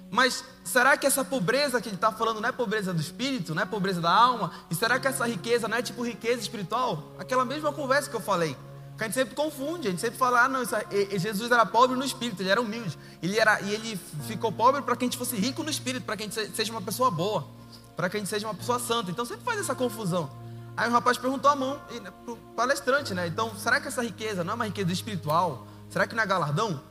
Mas 0.10 0.44
será 0.64 0.98
que 0.98 1.08
essa 1.08 1.24
pobreza 1.24 1.82
que 1.82 1.90
ele 1.90 1.96
está 1.96 2.12
falando 2.12 2.40
não 2.40 2.50
é 2.50 2.52
pobreza 2.52 2.94
do 2.94 3.02
espírito, 3.02 3.56
não 3.56 3.64
é 3.64 3.66
pobreza 3.66 4.02
da 4.02 4.12
alma? 4.12 4.52
E 4.70 4.76
será 4.76 5.00
que 5.00 5.08
essa 5.08 5.28
riqueza 5.28 5.68
não 5.68 5.78
é 5.78 5.82
tipo 5.82 6.04
riqueza 6.04 6.42
espiritual? 6.42 7.14
Aquela 7.18 7.46
mesma 7.46 7.72
conversa 7.72 8.10
que 8.10 8.16
eu 8.16 8.22
falei. 8.22 8.56
Que 9.02 9.06
a 9.06 9.08
gente 9.08 9.16
sempre 9.16 9.34
confunde, 9.34 9.88
a 9.88 9.90
gente 9.92 10.00
sempre 10.00 10.20
fala, 10.20 10.44
ah 10.44 10.48
não, 10.48 10.62
é, 10.62 11.18
Jesus 11.18 11.50
era 11.52 11.66
pobre 11.66 11.98
no 11.98 12.06
espírito, 12.06 12.44
ele 12.44 12.50
era 12.50 12.62
humilde. 12.62 12.96
Ele 13.24 13.40
era, 13.40 13.60
e 13.62 13.74
ele 13.74 14.00
ficou 14.28 14.52
pobre 14.52 14.84
para 14.84 14.96
que 14.96 15.04
a 15.04 15.08
gente 15.08 15.18
fosse 15.18 15.36
rico 15.36 15.64
no 15.64 15.72
espírito, 15.72 16.06
para 16.06 16.16
que 16.16 16.22
a 16.22 16.28
gente 16.28 16.56
seja 16.56 16.72
uma 16.72 16.84
pessoa 16.84 17.10
boa, 17.10 17.48
para 17.96 18.08
que 18.10 18.18
a 18.18 18.20
gente 18.20 18.30
seja 18.30 18.46
uma 18.46 18.54
pessoa 18.54 18.78
santa. 18.78 19.10
Então 19.10 19.26
sempre 19.26 19.44
faz 19.44 19.60
essa 19.60 19.74
confusão. 19.74 20.30
Aí 20.76 20.90
o 20.90 20.92
rapaz 20.92 21.18
perguntou 21.18 21.50
a 21.52 21.56
mão 21.56 21.80
né, 22.02 22.12
para 22.24 22.34
o 22.34 22.38
palestrante, 22.56 23.14
né? 23.14 23.28
Então, 23.28 23.56
será 23.56 23.80
que 23.80 23.88
essa 23.88 24.02
riqueza 24.02 24.44
não 24.44 24.54
é 24.54 24.56
uma 24.56 24.66
riqueza 24.66 24.92
espiritual? 24.92 25.68
Será 25.90 26.08
que 26.08 26.16
não 26.16 26.24
é 26.24 26.26
galardão? 26.26 26.82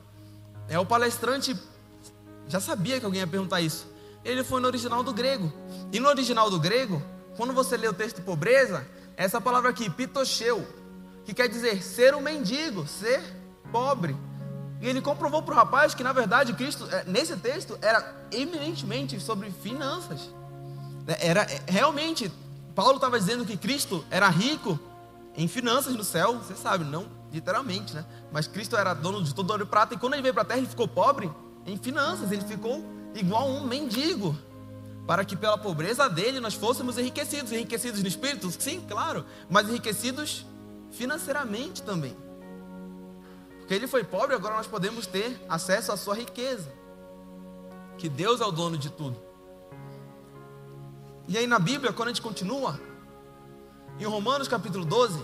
É 0.69 0.79
o 0.79 0.87
palestrante 0.87 1.57
já 2.51 2.61
sabia 2.61 2.99
que 2.99 3.07
alguém 3.07 3.21
ia 3.21 3.27
perguntar 3.27 3.61
isso. 3.61 3.87
Ele 4.25 4.43
foi 4.43 4.61
no 4.61 4.67
original 4.67 5.03
do 5.03 5.13
grego. 5.13 5.53
E 5.93 6.01
no 6.01 6.09
original 6.09 6.51
do 6.51 6.59
grego, 6.59 7.01
quando 7.37 7.53
você 7.53 7.77
lê 7.77 7.87
o 7.87 7.93
texto 7.93 8.21
pobreza, 8.23 8.85
essa 9.17 9.41
palavra 9.41 9.71
aqui, 9.71 9.89
pitocheu, 9.89 10.67
que 11.25 11.33
quer 11.33 11.49
dizer 11.49 11.83
ser 11.83 12.15
um 12.15 12.21
mendigo, 12.21 12.87
ser 12.87 13.23
pobre. 13.71 14.17
E 14.81 14.89
ele 14.89 15.01
comprovou 15.01 15.43
para 15.43 15.53
o 15.53 15.57
rapaz 15.57 15.95
que, 15.95 16.03
na 16.03 16.13
verdade, 16.13 16.53
Cristo, 16.55 16.89
é, 16.91 17.05
nesse 17.05 17.37
texto, 17.37 17.79
era 17.81 18.27
eminentemente 18.33 19.21
sobre 19.21 19.51
finanças. 19.51 20.29
É, 21.07 21.29
era 21.29 21.43
é, 21.43 21.63
realmente, 21.69 22.33
Paulo 22.75 22.97
estava 22.97 23.19
dizendo 23.19 23.45
que 23.45 23.57
Cristo 23.57 24.05
era 24.11 24.29
rico 24.29 24.79
em 25.37 25.49
finanças 25.49 25.95
no 25.95 26.05
céu, 26.05 26.39
você 26.39 26.55
sabe, 26.55 26.85
não 26.85 27.21
literalmente, 27.33 27.95
né? 27.95 28.05
Mas 28.33 28.47
Cristo 28.47 28.77
era 28.77 28.93
dono 28.95 29.23
de 29.23 29.35
todo 29.35 29.51
ouro 29.51 29.63
e 29.63 29.67
prata, 29.67 29.95
e 29.95 29.99
quando 29.99 30.15
ele 30.15 30.23
veio 30.23 30.35
para 30.35 30.43
a 30.43 30.47
terra, 30.47 30.59
ele 30.59 30.69
ficou 30.69 30.89
pobre 30.89 31.31
em 31.67 31.77
finanças, 31.77 32.31
ele 32.33 32.45
ficou 32.45 32.85
igual 33.15 33.49
um 33.49 33.65
mendigo 33.65 34.37
para 35.07 35.25
que 35.25 35.37
pela 35.37 35.59
pobreza 35.59 36.09
dele 36.09 36.41
nós 36.41 36.55
fôssemos 36.55 36.99
enriquecidos. 36.99 37.53
Enriquecidos 37.53 38.03
no 38.03 38.09
espírito? 38.09 38.51
Sim, 38.51 38.81
claro, 38.89 39.25
mas 39.49 39.69
enriquecidos 39.69 40.47
financeiramente 40.91 41.83
também. 41.83 42.17
Porque 43.59 43.75
ele 43.75 43.87
foi 43.87 44.05
pobre, 44.05 44.35
agora 44.35 44.57
nós 44.57 44.67
podemos 44.67 45.07
ter 45.07 45.41
acesso 45.49 45.93
à 45.93 45.97
sua 45.97 46.15
riqueza. 46.15 46.73
Que 47.99 48.09
Deus 48.09 48.41
é 48.41 48.45
o 48.45 48.51
dono 48.51 48.77
de 48.77 48.91
tudo. 48.91 49.21
E 51.31 51.39
aí 51.39 51.47
na 51.47 51.61
Bíblia, 51.61 51.93
quando 51.93 52.09
a 52.09 52.11
gente 52.11 52.21
continua, 52.21 52.81
em 54.01 54.05
Romanos 54.05 54.49
capítulo 54.49 54.85
12, 54.85 55.23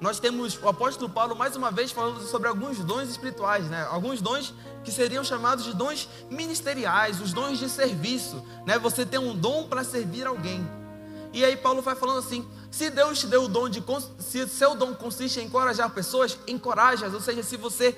nós 0.00 0.20
temos 0.20 0.56
o 0.62 0.68
apóstolo 0.68 1.10
Paulo 1.10 1.34
mais 1.34 1.56
uma 1.56 1.68
vez 1.68 1.90
falando 1.90 2.20
sobre 2.20 2.46
alguns 2.46 2.78
dons 2.78 3.08
espirituais, 3.08 3.68
né? 3.68 3.84
Alguns 3.90 4.20
dons 4.20 4.54
que 4.84 4.92
seriam 4.92 5.24
chamados 5.24 5.64
de 5.64 5.74
dons 5.74 6.08
ministeriais, 6.30 7.20
os 7.20 7.32
dons 7.32 7.58
de 7.58 7.68
serviço, 7.68 8.40
né? 8.64 8.78
Você 8.78 9.04
tem 9.04 9.18
um 9.18 9.34
dom 9.34 9.66
para 9.66 9.82
servir 9.82 10.28
alguém. 10.28 10.64
E 11.32 11.44
aí 11.44 11.56
Paulo 11.56 11.82
vai 11.82 11.96
falando 11.96 12.20
assim: 12.20 12.48
se 12.70 12.88
Deus 12.88 13.18
te 13.18 13.26
deu 13.26 13.46
o 13.46 13.48
dom 13.48 13.68
de. 13.68 13.82
Se 14.20 14.46
seu 14.46 14.76
dom 14.76 14.94
consiste 14.94 15.40
em 15.40 15.46
encorajar 15.46 15.90
pessoas, 15.90 16.38
encoraja-as. 16.46 17.12
Ou 17.12 17.20
seja, 17.20 17.42
se 17.42 17.56
você. 17.56 17.96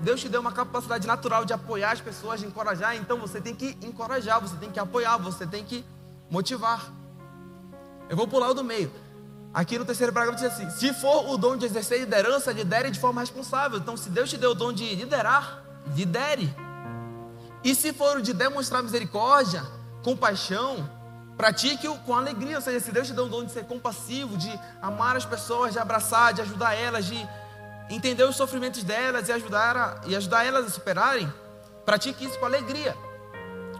Deus 0.00 0.18
te 0.18 0.30
deu 0.30 0.40
uma 0.40 0.52
capacidade 0.52 1.06
natural 1.06 1.44
de 1.44 1.52
apoiar 1.52 1.90
as 1.90 2.00
pessoas, 2.00 2.40
de 2.40 2.46
encorajar, 2.46 2.96
então 2.96 3.18
você 3.18 3.38
tem 3.38 3.54
que 3.54 3.76
encorajar, 3.82 4.40
você 4.40 4.56
tem 4.56 4.70
que 4.70 4.80
apoiar, 4.80 5.18
você 5.18 5.46
tem 5.46 5.62
que 5.62 5.84
motivar. 6.30 6.92
Eu 8.08 8.16
vou 8.16 8.26
pular 8.28 8.50
o 8.50 8.54
do 8.54 8.64
meio. 8.64 8.92
Aqui 9.52 9.78
no 9.78 9.84
terceiro 9.84 10.12
parágrafo 10.12 10.42
diz 10.42 10.52
assim: 10.52 10.70
se 10.70 10.92
for 10.94 11.28
o 11.30 11.36
dom 11.36 11.56
de 11.56 11.66
exercer 11.66 12.00
liderança, 12.00 12.52
lidere 12.52 12.90
de 12.90 13.00
forma 13.00 13.20
responsável. 13.20 13.78
Então, 13.78 13.96
se 13.96 14.08
Deus 14.08 14.30
te 14.30 14.36
deu 14.36 14.52
o 14.52 14.54
dom 14.54 14.72
de 14.72 14.94
liderar, 14.94 15.64
lidere. 15.94 16.54
E 17.64 17.74
se 17.74 17.92
for 17.92 18.18
o 18.18 18.22
de 18.22 18.32
demonstrar 18.32 18.82
misericórdia, 18.82 19.62
compaixão, 20.02 20.88
Pratique-o 21.40 21.96
com 22.00 22.14
alegria, 22.14 22.56
ou 22.56 22.60
seja, 22.60 22.78
se 22.80 22.92
Deus 22.92 23.06
te 23.06 23.14
deu 23.14 23.24
o 23.24 23.28
dom 23.30 23.42
de 23.42 23.50
ser 23.50 23.64
compassivo, 23.64 24.36
de 24.36 24.52
amar 24.82 25.16
as 25.16 25.24
pessoas, 25.24 25.72
de 25.72 25.78
abraçar, 25.78 26.34
de 26.34 26.42
ajudar 26.42 26.74
elas, 26.74 27.06
de 27.06 27.16
entender 27.88 28.24
os 28.24 28.36
sofrimentos 28.36 28.84
delas 28.84 29.26
e 29.26 29.32
ajudar, 29.32 29.74
a, 29.74 30.00
e 30.06 30.14
ajudar 30.14 30.44
elas 30.44 30.66
a 30.66 30.68
superarem, 30.68 31.32
pratique 31.86 32.26
isso 32.26 32.38
com 32.38 32.44
alegria. 32.44 32.94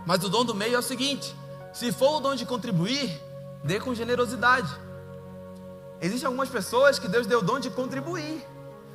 Mas 0.07 0.25
o 0.25 0.31
dom 0.31 0.43
do 0.43 0.55
meio 0.55 0.75
é 0.75 0.79
o 0.79 0.83
seguinte: 0.83 1.37
se 1.73 1.93
for 1.93 2.17
o 2.17 2.21
dom 2.21 2.35
de 2.35 2.45
contribuir, 2.45 3.21
dê 3.63 3.79
com 3.79 3.95
generosidade. 3.95 4.71
Existem 6.01 6.27
algumas 6.27 6.49
pessoas 6.49 6.99
que 6.99 7.09
Deus 7.09 7.27
deu 7.27 7.41
o 7.41 7.43
dom 7.43 7.61
de 7.61 7.71
contribuir. 7.71 8.45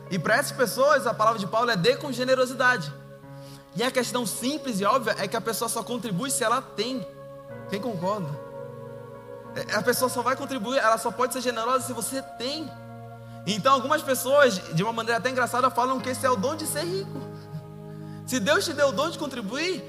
E 0.10 0.20
para 0.20 0.36
essas 0.36 0.52
pessoas, 0.52 1.08
a 1.08 1.14
palavra 1.14 1.40
de 1.40 1.48
Paulo 1.48 1.70
é 1.70 1.76
dê 1.76 1.96
com 1.96 2.12
generosidade. 2.12 2.92
E 3.76 3.84
a 3.84 3.92
questão 3.92 4.26
simples 4.26 4.80
e 4.80 4.86
óbvia 4.86 5.16
é 5.20 5.28
que 5.28 5.36
a 5.36 5.42
pessoa 5.42 5.68
só 5.68 5.84
contribui 5.84 6.32
se 6.32 6.44
ela 6.44 6.62
tem. 6.62 7.06
Quem 7.70 7.82
concorda? 7.82 8.30
A 9.74 9.82
pessoa 9.82 10.10
só 10.10 10.22
vai 10.22 10.36
contribuir, 10.36 10.78
ela 10.78 10.98
só 10.98 11.12
pode 11.12 11.34
ser 11.34 11.42
generosa 11.42 11.86
se 11.86 11.94
você 11.94 12.22
tem. 12.38 12.70
Então, 13.46 13.74
algumas 13.74 14.02
pessoas, 14.02 14.60
de 14.74 14.84
uma 14.84 14.92
maneira 14.92 15.20
até 15.20 15.30
engraçada, 15.30 15.70
falam 15.70 16.00
que 16.00 16.10
esse 16.10 16.26
é 16.26 16.30
o 16.30 16.36
dom 16.36 16.56
de 16.56 16.66
ser 16.66 16.84
rico. 16.84 17.22
Se 18.26 18.40
Deus 18.40 18.66
te 18.66 18.74
deu 18.74 18.90
o 18.90 18.92
dom 18.92 19.10
de 19.10 19.20
contribuir, 19.20 19.84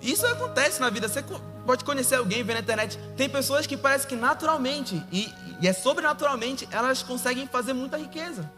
isso 0.00 0.26
acontece 0.26 0.80
na 0.80 0.88
vida. 0.88 1.06
Você 1.06 1.22
pode 1.64 1.84
conhecer 1.84 2.16
alguém, 2.16 2.42
ver 2.42 2.54
na 2.54 2.60
internet. 2.60 2.98
Tem 3.16 3.28
pessoas 3.28 3.66
que 3.66 3.76
parece 3.76 4.06
que 4.06 4.16
naturalmente, 4.16 5.02
e, 5.10 5.32
e 5.60 5.68
é 5.68 5.72
sobrenaturalmente, 5.72 6.68
elas 6.70 7.02
conseguem 7.02 7.46
fazer 7.46 7.72
muita 7.72 7.96
riqueza. 7.96 8.50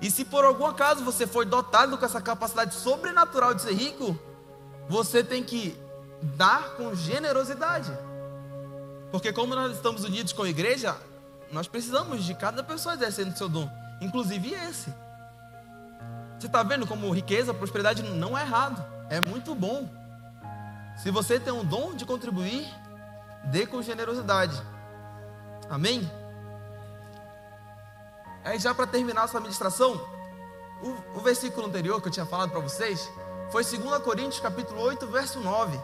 E 0.00 0.10
se 0.10 0.24
por 0.24 0.44
algum 0.44 0.66
acaso 0.66 1.04
você 1.04 1.26
foi 1.26 1.44
dotado 1.44 1.98
com 1.98 2.04
essa 2.04 2.20
capacidade 2.20 2.74
sobrenatural 2.74 3.52
de 3.54 3.62
ser 3.62 3.74
rico, 3.74 4.18
você 4.88 5.22
tem 5.22 5.42
que 5.42 5.76
dar 6.22 6.70
com 6.76 6.94
generosidade. 6.94 7.92
Porque 9.10 9.32
como 9.32 9.54
nós 9.54 9.72
estamos 9.72 10.04
unidos 10.04 10.32
com 10.32 10.42
a 10.42 10.48
igreja, 10.48 10.96
nós 11.52 11.68
precisamos 11.68 12.24
de 12.24 12.34
cada 12.34 12.62
pessoa 12.62 12.94
exercendo 12.94 13.36
seu 13.36 13.48
dom, 13.48 13.68
inclusive 14.00 14.54
esse. 14.54 14.92
Você 16.38 16.46
está 16.46 16.62
vendo 16.62 16.86
como 16.86 17.10
riqueza, 17.10 17.52
prosperidade 17.52 18.02
não 18.02 18.38
é 18.38 18.42
errado, 18.42 18.82
é 19.10 19.20
muito 19.20 19.54
bom. 19.54 19.99
Se 21.02 21.10
você 21.10 21.40
tem 21.40 21.50
um 21.50 21.64
dom 21.64 21.94
de 21.94 22.04
contribuir, 22.04 22.68
dê 23.44 23.66
com 23.66 23.80
generosidade. 23.80 24.60
Amém? 25.70 26.10
Aí 28.44 28.58
já 28.58 28.74
para 28.74 28.86
terminar 28.86 29.24
essa 29.24 29.40
ministração, 29.40 29.98
o, 30.82 31.18
o 31.18 31.20
versículo 31.22 31.66
anterior 31.66 32.02
que 32.02 32.08
eu 32.08 32.12
tinha 32.12 32.26
falado 32.26 32.50
para 32.50 32.60
vocês 32.60 33.10
foi 33.50 33.64
2 33.64 34.02
Coríntios 34.02 34.40
capítulo 34.40 34.78
8, 34.82 35.06
verso 35.06 35.40
9. 35.40 35.80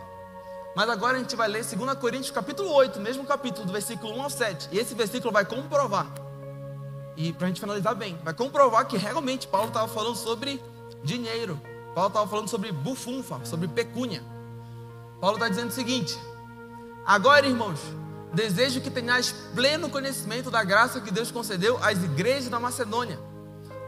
Mas 0.75 0.91
agora 0.91 1.17
a 1.17 1.21
gente 1.21 1.35
vai 1.35 1.49
ler 1.49 1.65
2 1.65 1.99
Coríntios 1.99 2.31
capítulo 2.31 2.71
8, 2.75 3.01
mesmo 3.01 3.25
capítulo, 3.25 3.67
do 3.67 3.73
versículo 3.73 4.15
1 4.19 4.23
ao 4.23 4.29
7. 4.29 4.69
E 4.71 4.79
esse 4.79 4.95
versículo 4.95 5.33
vai 5.33 5.47
comprovar. 5.47 6.13
E 7.17 7.33
para 7.33 7.47
a 7.47 7.49
gente 7.49 7.61
finalizar 7.61 7.95
bem, 7.95 8.19
vai 8.23 8.35
comprovar 8.35 8.87
que 8.87 8.99
realmente 8.99 9.49
Paulo 9.49 9.69
estava 9.69 9.89
falando 9.89 10.17
sobre 10.17 10.63
dinheiro. 11.03 11.59
Paulo 11.95 12.09
estava 12.09 12.29
falando 12.29 12.49
sobre 12.49 12.71
bufunfa, 12.71 13.43
sobre 13.47 13.67
pecúnia. 13.67 14.36
Paulo 15.21 15.37
está 15.37 15.49
dizendo 15.49 15.69
o 15.69 15.73
seguinte: 15.73 16.19
Agora, 17.07 17.47
irmãos, 17.47 17.81
desejo 18.33 18.81
que 18.81 18.91
tenhais 18.91 19.33
pleno 19.55 19.89
conhecimento 19.89 20.51
da 20.51 20.63
graça 20.65 21.01
que 21.01 21.11
Deus 21.11 21.31
concedeu 21.31 21.79
às 21.83 22.03
igrejas 22.03 22.49
da 22.49 22.61
Macedônia, 22.61 23.19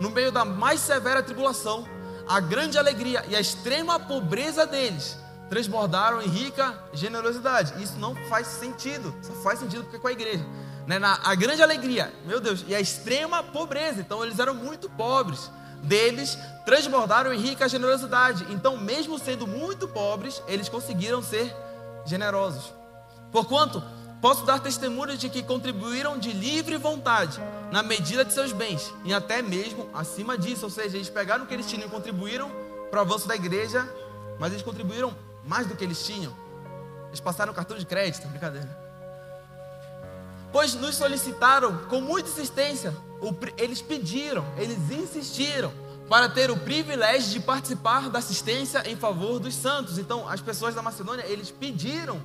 no 0.00 0.10
meio 0.10 0.30
da 0.30 0.44
mais 0.44 0.80
severa 0.80 1.22
tribulação, 1.22 1.86
a 2.28 2.40
grande 2.40 2.78
alegria 2.78 3.24
e 3.28 3.34
a 3.34 3.40
extrema 3.40 3.98
pobreza 3.98 4.66
deles 4.66 5.18
transbordaram 5.48 6.20
em 6.20 6.28
rica 6.28 6.78
generosidade. 6.92 7.82
Isso 7.82 7.98
não 7.98 8.14
faz 8.28 8.46
sentido, 8.46 9.14
só 9.22 9.32
faz 9.34 9.58
sentido 9.58 9.82
porque 9.82 9.96
é 9.96 9.98
com 9.98 10.08
a 10.08 10.12
igreja. 10.12 10.44
Né? 10.86 10.98
Na, 10.98 11.18
a 11.24 11.34
grande 11.34 11.62
alegria, 11.62 12.12
meu 12.24 12.40
Deus, 12.40 12.64
e 12.68 12.74
a 12.74 12.80
extrema 12.80 13.42
pobreza. 13.42 14.00
Então 14.00 14.24
eles 14.24 14.38
eram 14.38 14.54
muito 14.54 14.88
pobres. 14.90 15.50
Deles 15.82 16.38
transbordaram 16.64 17.32
em 17.32 17.40
rica 17.40 17.68
generosidade. 17.68 18.46
Então, 18.50 18.76
mesmo 18.76 19.18
sendo 19.18 19.46
muito 19.46 19.88
pobres, 19.88 20.42
eles 20.46 20.68
conseguiram 20.68 21.22
ser 21.22 21.54
generosos. 22.04 22.72
Porquanto, 23.32 23.82
posso 24.20 24.44
dar 24.44 24.60
testemunho 24.60 25.16
de 25.16 25.28
que 25.28 25.42
contribuíram 25.42 26.18
de 26.18 26.32
livre 26.32 26.76
vontade, 26.76 27.40
na 27.70 27.82
medida 27.82 28.24
de 28.24 28.32
seus 28.32 28.52
bens, 28.52 28.92
e 29.04 29.12
até 29.12 29.42
mesmo 29.42 29.88
acima 29.94 30.36
disso, 30.36 30.64
ou 30.64 30.70
seja, 30.70 30.96
eles 30.96 31.10
pegaram 31.10 31.44
o 31.44 31.46
que 31.46 31.54
eles 31.54 31.66
tinham 31.66 31.86
e 31.86 31.90
contribuíram 31.90 32.50
para 32.90 33.00
o 33.00 33.02
avanço 33.02 33.28
da 33.28 33.34
igreja, 33.34 33.86
mas 34.38 34.52
eles 34.52 34.62
contribuíram 34.62 35.14
mais 35.44 35.66
do 35.66 35.76
que 35.76 35.84
eles 35.84 36.04
tinham. 36.04 36.34
Eles 37.08 37.20
passaram 37.20 37.52
cartão 37.52 37.76
de 37.76 37.86
crédito, 37.86 38.26
brincadeira. 38.28 38.87
Pois 40.52 40.74
nos 40.74 40.96
solicitaram 40.96 41.84
com 41.88 42.00
muita 42.00 42.28
insistência, 42.28 42.94
eles 43.56 43.82
pediram, 43.82 44.44
eles 44.56 44.78
insistiram 44.90 45.72
para 46.08 46.28
ter 46.28 46.50
o 46.50 46.56
privilégio 46.56 47.30
de 47.32 47.40
participar 47.40 48.08
da 48.08 48.18
assistência 48.18 48.82
em 48.88 48.96
favor 48.96 49.38
dos 49.38 49.54
santos. 49.54 49.98
Então, 49.98 50.26
as 50.28 50.40
pessoas 50.40 50.74
da 50.74 50.80
Macedônia, 50.80 51.24
eles 51.26 51.50
pediram 51.50 52.20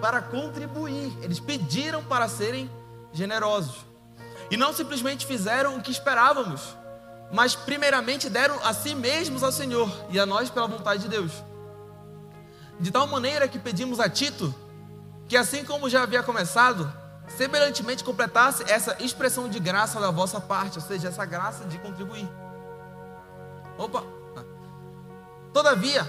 para 0.00 0.22
contribuir, 0.22 1.12
eles 1.20 1.38
pediram 1.38 2.02
para 2.02 2.28
serem 2.28 2.70
generosos. 3.12 3.84
E 4.50 4.56
não 4.56 4.72
simplesmente 4.72 5.26
fizeram 5.26 5.76
o 5.76 5.82
que 5.82 5.90
esperávamos, 5.90 6.74
mas 7.32 7.54
primeiramente 7.54 8.30
deram 8.30 8.58
a 8.64 8.72
si 8.72 8.94
mesmos 8.94 9.42
ao 9.42 9.52
Senhor 9.52 9.88
e 10.10 10.18
a 10.18 10.24
nós 10.24 10.48
pela 10.48 10.66
vontade 10.66 11.02
de 11.02 11.08
Deus. 11.08 11.32
De 12.80 12.90
tal 12.90 13.06
maneira 13.06 13.46
que 13.46 13.58
pedimos 13.58 14.00
a 14.00 14.08
Tito 14.08 14.54
que, 15.28 15.36
assim 15.36 15.64
como 15.64 15.88
já 15.88 16.02
havia 16.02 16.22
começado, 16.22 16.92
semelhantemente 17.36 18.04
completasse 18.04 18.64
essa 18.68 18.96
expressão 19.00 19.48
de 19.48 19.58
graça 19.58 20.00
da 20.00 20.10
vossa 20.10 20.40
parte, 20.40 20.78
ou 20.78 20.84
seja, 20.84 21.08
essa 21.08 21.24
graça 21.24 21.64
de 21.64 21.78
contribuir. 21.78 22.28
Opa! 23.78 24.04
Todavia, 25.52 26.06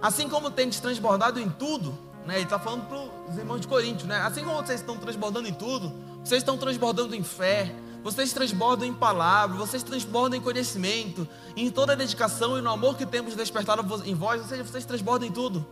assim 0.00 0.28
como 0.28 0.50
tendes 0.50 0.80
transbordado 0.80 1.38
em 1.38 1.48
tudo, 1.48 1.96
né, 2.26 2.36
ele 2.36 2.44
está 2.44 2.58
falando 2.58 2.86
para 2.86 3.30
os 3.30 3.38
irmãos 3.38 3.60
de 3.60 3.68
Coríntios, 3.68 4.08
né? 4.08 4.16
Assim 4.22 4.42
como 4.44 4.56
vocês 4.56 4.80
estão 4.80 4.96
transbordando 4.96 5.46
em 5.46 5.52
tudo, 5.52 5.92
vocês 6.24 6.40
estão 6.40 6.56
transbordando 6.56 7.14
em 7.14 7.22
fé, 7.22 7.74
vocês 8.02 8.32
transbordam 8.32 8.86
em 8.86 8.92
palavra, 8.92 9.56
vocês 9.56 9.82
transbordam 9.82 10.38
em 10.38 10.42
conhecimento, 10.42 11.28
em 11.56 11.70
toda 11.70 11.92
a 11.92 11.96
dedicação 11.96 12.58
e 12.58 12.62
no 12.62 12.70
amor 12.70 12.96
que 12.96 13.06
temos 13.06 13.34
despertado 13.34 13.82
em 14.04 14.14
vós, 14.14 14.42
ou 14.42 14.48
seja, 14.48 14.64
vocês 14.64 14.84
transbordam 14.84 15.28
em 15.28 15.32
tudo. 15.32 15.64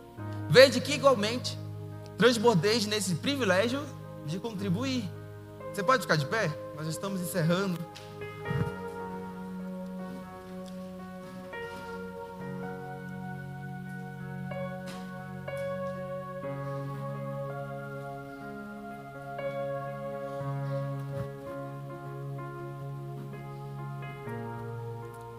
Vede 0.49 0.79
que 0.79 0.93
igualmente 0.93 1.57
transbordeis 2.17 2.85
nesse 2.85 3.15
privilégio 3.15 3.81
de 4.25 4.39
contribuir. 4.39 5.09
Você 5.73 5.83
pode 5.83 6.03
ficar 6.03 6.15
de 6.15 6.25
pé? 6.25 6.51
Nós 6.75 6.87
estamos 6.87 7.21
encerrando. 7.21 7.79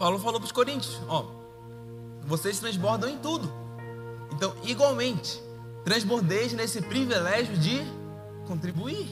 Paulo 0.04 0.18
falou 0.18 0.38
para 0.38 0.44
os 0.44 0.52
coríntios: 0.52 1.00
ó, 1.08 1.24
vocês 2.26 2.58
transbordam 2.58 3.08
em 3.08 3.16
tudo. 3.16 3.50
Então, 4.32 4.54
igualmente, 4.62 5.42
transbordeis 5.84 6.52
nesse 6.52 6.82
privilégio 6.82 7.56
de 7.56 7.82
contribuir. 8.44 9.08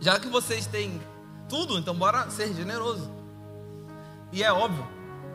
Já 0.00 0.18
que 0.18 0.28
vocês 0.28 0.66
têm 0.66 1.00
tudo, 1.48 1.78
então 1.78 1.94
bora 1.94 2.30
ser 2.30 2.52
generoso. 2.54 3.10
E 4.32 4.42
é 4.42 4.52
óbvio, 4.52 4.86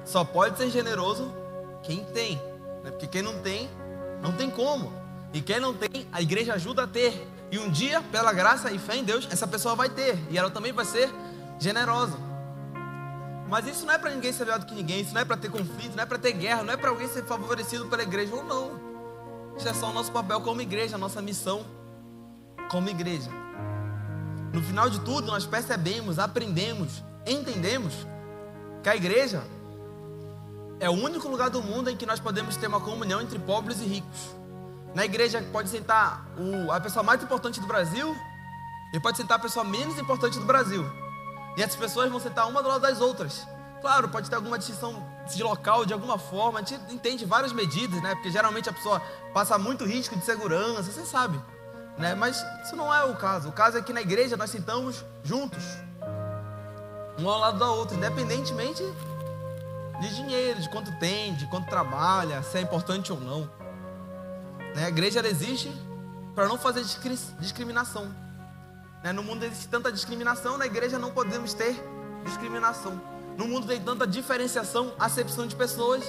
só 0.06 0.24
pode 0.24 0.58
ser 0.58 0.70
generoso 0.70 1.34
quem 1.82 2.04
tem, 2.06 2.36
né? 2.84 2.92
porque 2.92 3.08
quem 3.08 3.22
não 3.22 3.40
tem, 3.40 3.70
não 4.22 4.32
tem 4.32 4.50
como. 4.50 4.94
E 5.34 5.42
quem 5.42 5.60
não 5.60 5.74
tem, 5.74 6.08
a 6.12 6.22
igreja 6.22 6.54
ajuda 6.54 6.84
a 6.84 6.88
ter. 6.88 7.28
E 7.52 7.60
um 7.60 7.70
dia, 7.70 8.02
pela 8.12 8.32
graça 8.32 8.72
e 8.72 8.80
fé 8.80 8.96
em 8.96 9.04
Deus, 9.04 9.28
essa 9.32 9.48
pessoa 9.48 9.76
vai 9.76 9.90
ter. 9.90 10.18
E 10.30 10.38
ela 10.38 10.50
também 10.50 10.72
vai 10.72 10.86
ser 10.86 11.10
generosa. 11.60 12.18
Mas 13.50 13.68
isso 13.68 13.86
não 13.86 13.94
é 13.94 13.98
para 13.98 14.12
ninguém 14.12 14.32
ser 14.32 14.46
melhor 14.46 14.60
do 14.60 14.66
que 14.66 14.74
ninguém, 14.74 15.02
isso 15.02 15.14
não 15.14 15.22
é 15.22 15.26
para 15.26 15.38
ter 15.38 15.50
conflito, 15.50 15.96
não 15.96 16.04
é 16.04 16.06
para 16.06 16.18
ter 16.18 16.32
guerra, 16.34 16.64
não 16.64 16.74
é 16.74 16.78
para 16.78 16.90
alguém 16.90 17.08
ser 17.08 17.24
favorecido 17.26 17.86
pela 17.88 18.02
igreja 18.02 18.34
ou 18.34 18.44
não. 18.44 18.72
Isso 19.58 19.68
é 19.68 19.74
só 19.74 19.90
o 19.90 19.94
nosso 19.94 20.12
papel 20.12 20.42
como 20.42 20.62
igreja, 20.62 20.96
a 20.96 20.98
nossa 20.98 21.22
missão 21.22 21.66
como 22.70 22.90
igreja. 22.90 23.30
No 24.54 24.62
final 24.62 24.90
de 24.90 25.00
tudo, 25.00 25.28
nós 25.28 25.46
percebemos, 25.46 26.20
aprendemos, 26.20 27.04
entendemos 27.26 27.94
que 28.84 28.90
a 28.90 28.96
igreja 28.96 29.44
é 30.80 30.90
o 30.90 30.94
único 30.94 31.28
lugar 31.28 31.50
do 31.50 31.62
mundo 31.62 31.90
em 31.90 31.96
que 31.96 32.06
nós 32.06 32.20
podemos 32.20 32.58
ter 32.58 32.68
uma 32.68 32.80
comunhão 32.80 33.22
entre 33.22 33.40
pobres 33.40 33.80
e 33.80 33.86
ricos. 33.86 34.36
Na 34.94 35.06
igreja 35.06 35.44
pode 35.52 35.70
sentar 35.70 36.26
o, 36.38 36.72
a 36.72 36.80
pessoa 36.80 37.02
mais 37.02 37.24
importante 37.24 37.60
do 37.60 37.66
Brasil 37.66 38.16
e 38.94 39.00
pode 39.00 39.18
sentar 39.18 39.40
a 39.40 39.42
pessoa 39.42 39.64
menos 39.64 39.98
importante 39.98 40.38
do 40.38 40.46
Brasil. 40.46 40.86
E 41.58 41.64
essas 41.64 41.76
pessoas 41.76 42.12
vão 42.12 42.20
sentar 42.20 42.48
uma 42.48 42.62
do 42.62 42.70
lado 42.70 42.82
das 42.82 43.02
outras. 43.02 43.48
Claro, 43.82 44.08
pode 44.10 44.30
ter 44.30 44.36
alguma 44.36 44.58
distinção 44.58 45.04
de 45.34 45.42
local 45.42 45.86
de 45.86 45.94
alguma 45.94 46.18
forma, 46.18 46.60
a 46.60 46.64
gente 46.64 46.94
entende 46.94 47.26
várias 47.26 47.52
medidas, 47.52 48.02
né? 48.02 48.14
Porque 48.16 48.30
geralmente 48.30 48.70
a 48.70 48.74
pessoa 48.74 49.02
passa 49.34 49.58
muito 49.58 49.84
risco 49.84 50.16
de 50.16 50.24
segurança, 50.24 50.84
você 50.84 51.06
sabe. 51.06 51.40
Né? 51.98 52.16
Mas 52.16 52.44
isso 52.64 52.76
não 52.76 52.94
é 52.94 53.04
o 53.04 53.16
caso. 53.16 53.50
O 53.50 53.52
caso 53.52 53.78
é 53.78 53.82
que 53.82 53.94
na 53.94 54.02
igreja 54.02 54.36
nós 54.36 54.50
sentamos 54.50 55.06
juntos, 55.24 55.64
um 57.20 57.30
ao 57.30 57.40
lado 57.40 57.60
da 57.60 57.70
outra, 57.70 57.96
independentemente 57.96 58.84
de 60.00 60.16
dinheiro, 60.16 60.60
de 60.60 60.70
quanto 60.70 60.92
tem, 61.00 61.36
de 61.36 61.46
quanto 61.48 61.70
trabalha, 61.70 62.42
se 62.44 62.58
é 62.58 62.62
importante 62.62 63.12
ou 63.12 63.20
não. 63.20 63.50
Né? 64.76 64.86
A 64.86 64.90
igreja 64.90 65.26
existe 65.26 65.72
para 66.34 66.48
não 66.48 66.58
fazer 66.58 66.84
discriminação. 67.40 68.14
Né? 69.04 69.12
No 69.12 69.24
mundo 69.24 69.46
existe 69.46 69.68
tanta 69.68 69.92
discriminação, 69.92 70.58
na 70.58 70.66
igreja 70.66 70.98
não 70.98 71.12
podemos 71.12 71.54
ter 71.54 71.76
discriminação. 72.26 73.00
No 73.38 73.48
mundo 73.48 73.68
tem 73.68 73.80
tanta 73.80 74.06
diferenciação, 74.06 74.94
acepção 75.00 75.46
de 75.48 75.56
pessoas. 75.56 76.04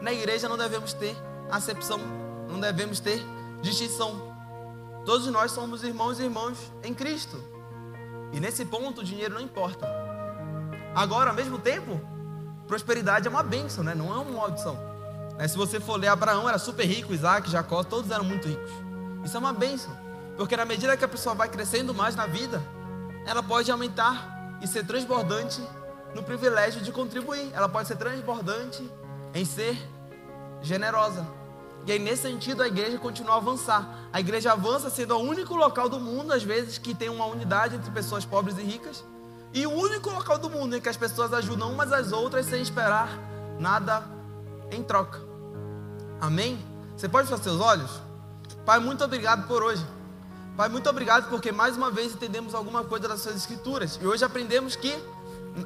Na 0.00 0.12
igreja 0.12 0.48
não 0.48 0.58
devemos 0.58 0.92
ter 0.92 1.16
acepção, 1.50 1.98
não 2.48 2.60
devemos 2.60 3.00
ter 3.00 3.24
distinção. 3.62 4.33
Todos 5.04 5.26
nós 5.26 5.52
somos 5.52 5.82
irmãos 5.82 6.18
e 6.18 6.24
irmãs 6.24 6.72
em 6.82 6.94
Cristo. 6.94 7.36
E 8.32 8.40
nesse 8.40 8.64
ponto 8.64 9.02
o 9.02 9.04
dinheiro 9.04 9.34
não 9.34 9.40
importa. 9.40 9.86
Agora, 10.94 11.30
ao 11.30 11.36
mesmo 11.36 11.58
tempo, 11.58 12.00
prosperidade 12.66 13.26
é 13.26 13.30
uma 13.30 13.42
bênção, 13.42 13.84
né? 13.84 13.94
não 13.94 14.12
é 14.12 14.18
uma 14.18 14.30
maldição. 14.30 14.78
Né? 15.36 15.46
Se 15.46 15.56
você 15.56 15.78
for 15.78 15.96
ler, 15.96 16.08
Abraão 16.08 16.48
era 16.48 16.58
super 16.58 16.86
rico, 16.86 17.12
Isaac, 17.12 17.50
Jacó, 17.50 17.82
todos 17.82 18.10
eram 18.10 18.24
muito 18.24 18.48
ricos. 18.48 18.70
Isso 19.24 19.36
é 19.36 19.40
uma 19.40 19.52
bênção. 19.52 19.96
Porque 20.36 20.56
na 20.56 20.64
medida 20.64 20.96
que 20.96 21.04
a 21.04 21.08
pessoa 21.08 21.34
vai 21.34 21.48
crescendo 21.48 21.94
mais 21.94 22.16
na 22.16 22.26
vida, 22.26 22.62
ela 23.26 23.42
pode 23.42 23.70
aumentar 23.70 24.58
e 24.60 24.66
ser 24.66 24.84
transbordante 24.86 25.62
no 26.14 26.22
privilégio 26.22 26.80
de 26.80 26.90
contribuir. 26.90 27.50
Ela 27.52 27.68
pode 27.68 27.88
ser 27.88 27.96
transbordante 27.96 28.88
em 29.34 29.44
ser 29.44 29.76
generosa. 30.62 31.26
E 31.86 31.92
aí, 31.92 31.98
nesse 31.98 32.22
sentido, 32.22 32.62
a 32.62 32.66
igreja 32.66 32.98
continua 32.98 33.34
a 33.34 33.36
avançar. 33.36 34.08
A 34.12 34.18
igreja 34.18 34.52
avança 34.52 34.88
sendo 34.88 35.14
o 35.16 35.20
único 35.20 35.54
local 35.54 35.88
do 35.88 36.00
mundo, 36.00 36.32
às 36.32 36.42
vezes, 36.42 36.78
que 36.78 36.94
tem 36.94 37.08
uma 37.08 37.26
unidade 37.26 37.76
entre 37.76 37.90
pessoas 37.90 38.24
pobres 38.24 38.56
e 38.58 38.62
ricas. 38.62 39.04
E 39.52 39.66
o 39.66 39.70
único 39.70 40.10
local 40.10 40.38
do 40.38 40.48
mundo 40.50 40.76
em 40.76 40.80
que 40.80 40.88
as 40.88 40.96
pessoas 40.96 41.32
ajudam 41.32 41.72
umas 41.72 41.92
às 41.92 42.10
outras 42.10 42.46
sem 42.46 42.60
esperar 42.60 43.08
nada 43.60 44.02
em 44.70 44.82
troca. 44.82 45.20
Amém? 46.20 46.58
Você 46.96 47.08
pode 47.08 47.28
fechar 47.28 47.42
seus 47.42 47.60
olhos? 47.60 47.90
Pai, 48.64 48.78
muito 48.78 49.04
obrigado 49.04 49.46
por 49.46 49.62
hoje. 49.62 49.84
Pai, 50.56 50.68
muito 50.68 50.88
obrigado 50.88 51.28
porque 51.28 51.52
mais 51.52 51.76
uma 51.76 51.90
vez 51.90 52.14
entendemos 52.14 52.54
alguma 52.54 52.82
coisa 52.82 53.08
das 53.08 53.20
suas 53.20 53.36
escrituras. 53.36 53.98
E 54.00 54.06
hoje 54.06 54.24
aprendemos 54.24 54.74
que 54.74 54.92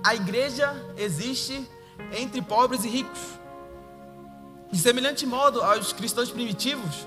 a 0.03 0.14
igreja 0.14 0.75
existe 0.97 1.69
entre 2.12 2.43
pobres 2.43 2.85
e 2.85 2.89
ricos. 2.89 3.21
De 4.71 4.79
semelhante 4.79 5.25
modo 5.25 5.62
aos 5.62 5.93
cristãos 5.93 6.31
primitivos, 6.31 7.07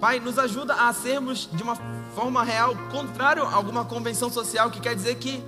Pai, 0.00 0.18
nos 0.18 0.38
ajuda 0.38 0.74
a 0.74 0.92
sermos 0.92 1.48
de 1.52 1.62
uma 1.62 1.76
forma 2.14 2.42
real 2.42 2.76
contrário 2.90 3.44
a 3.44 3.52
alguma 3.52 3.84
convenção 3.84 4.30
social 4.30 4.70
que 4.70 4.80
quer 4.80 4.94
dizer 4.94 5.14
que 5.16 5.42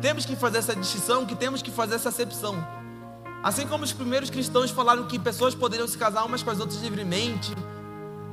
temos 0.00 0.24
que 0.24 0.36
fazer 0.36 0.58
essa 0.58 0.76
distinção, 0.76 1.26
que 1.26 1.34
temos 1.34 1.62
que 1.62 1.70
fazer 1.70 1.96
essa 1.96 2.08
acepção. 2.08 2.56
Assim 3.42 3.66
como 3.66 3.84
os 3.84 3.92
primeiros 3.92 4.30
cristãos 4.30 4.70
falaram 4.70 5.06
que 5.06 5.18
pessoas 5.18 5.54
poderiam 5.54 5.86
se 5.88 5.98
casar 5.98 6.24
umas 6.24 6.42
com 6.42 6.50
as 6.50 6.60
outras 6.60 6.80
livremente, 6.82 7.52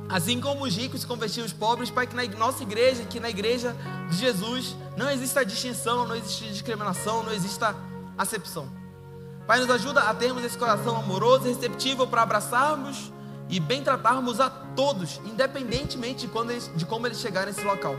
assim 0.08 0.40
como 0.40 0.64
os 0.64 0.76
ricos 0.76 1.00
se 1.00 1.06
convertiam 1.06 1.44
os 1.44 1.52
pobres, 1.52 1.90
Pai, 1.90 2.06
que 2.06 2.14
na 2.14 2.24
nossa 2.36 2.62
igreja, 2.62 3.04
que 3.04 3.18
na 3.18 3.30
igreja 3.30 3.74
de 4.10 4.16
Jesus 4.16 4.76
não 4.96 5.10
exista 5.10 5.44
distinção, 5.44 6.06
não 6.06 6.14
existe 6.14 6.44
discriminação, 6.48 7.22
não 7.22 7.32
exista 7.32 7.74
acepção. 8.16 8.83
Pai, 9.46 9.60
nos 9.60 9.68
ajuda 9.68 10.00
a 10.00 10.14
termos 10.14 10.42
esse 10.42 10.56
coração 10.56 10.96
amoroso 10.96 11.46
e 11.46 11.52
receptivo 11.52 12.06
para 12.06 12.22
abraçarmos 12.22 13.12
e 13.50 13.60
bem 13.60 13.82
tratarmos 13.82 14.40
a 14.40 14.48
todos, 14.48 15.20
independentemente 15.24 16.26
de, 16.26 16.38
eles, 16.38 16.70
de 16.74 16.86
como 16.86 17.06
eles 17.06 17.20
chegarem 17.20 17.52
nesse 17.52 17.64
local. 17.64 17.94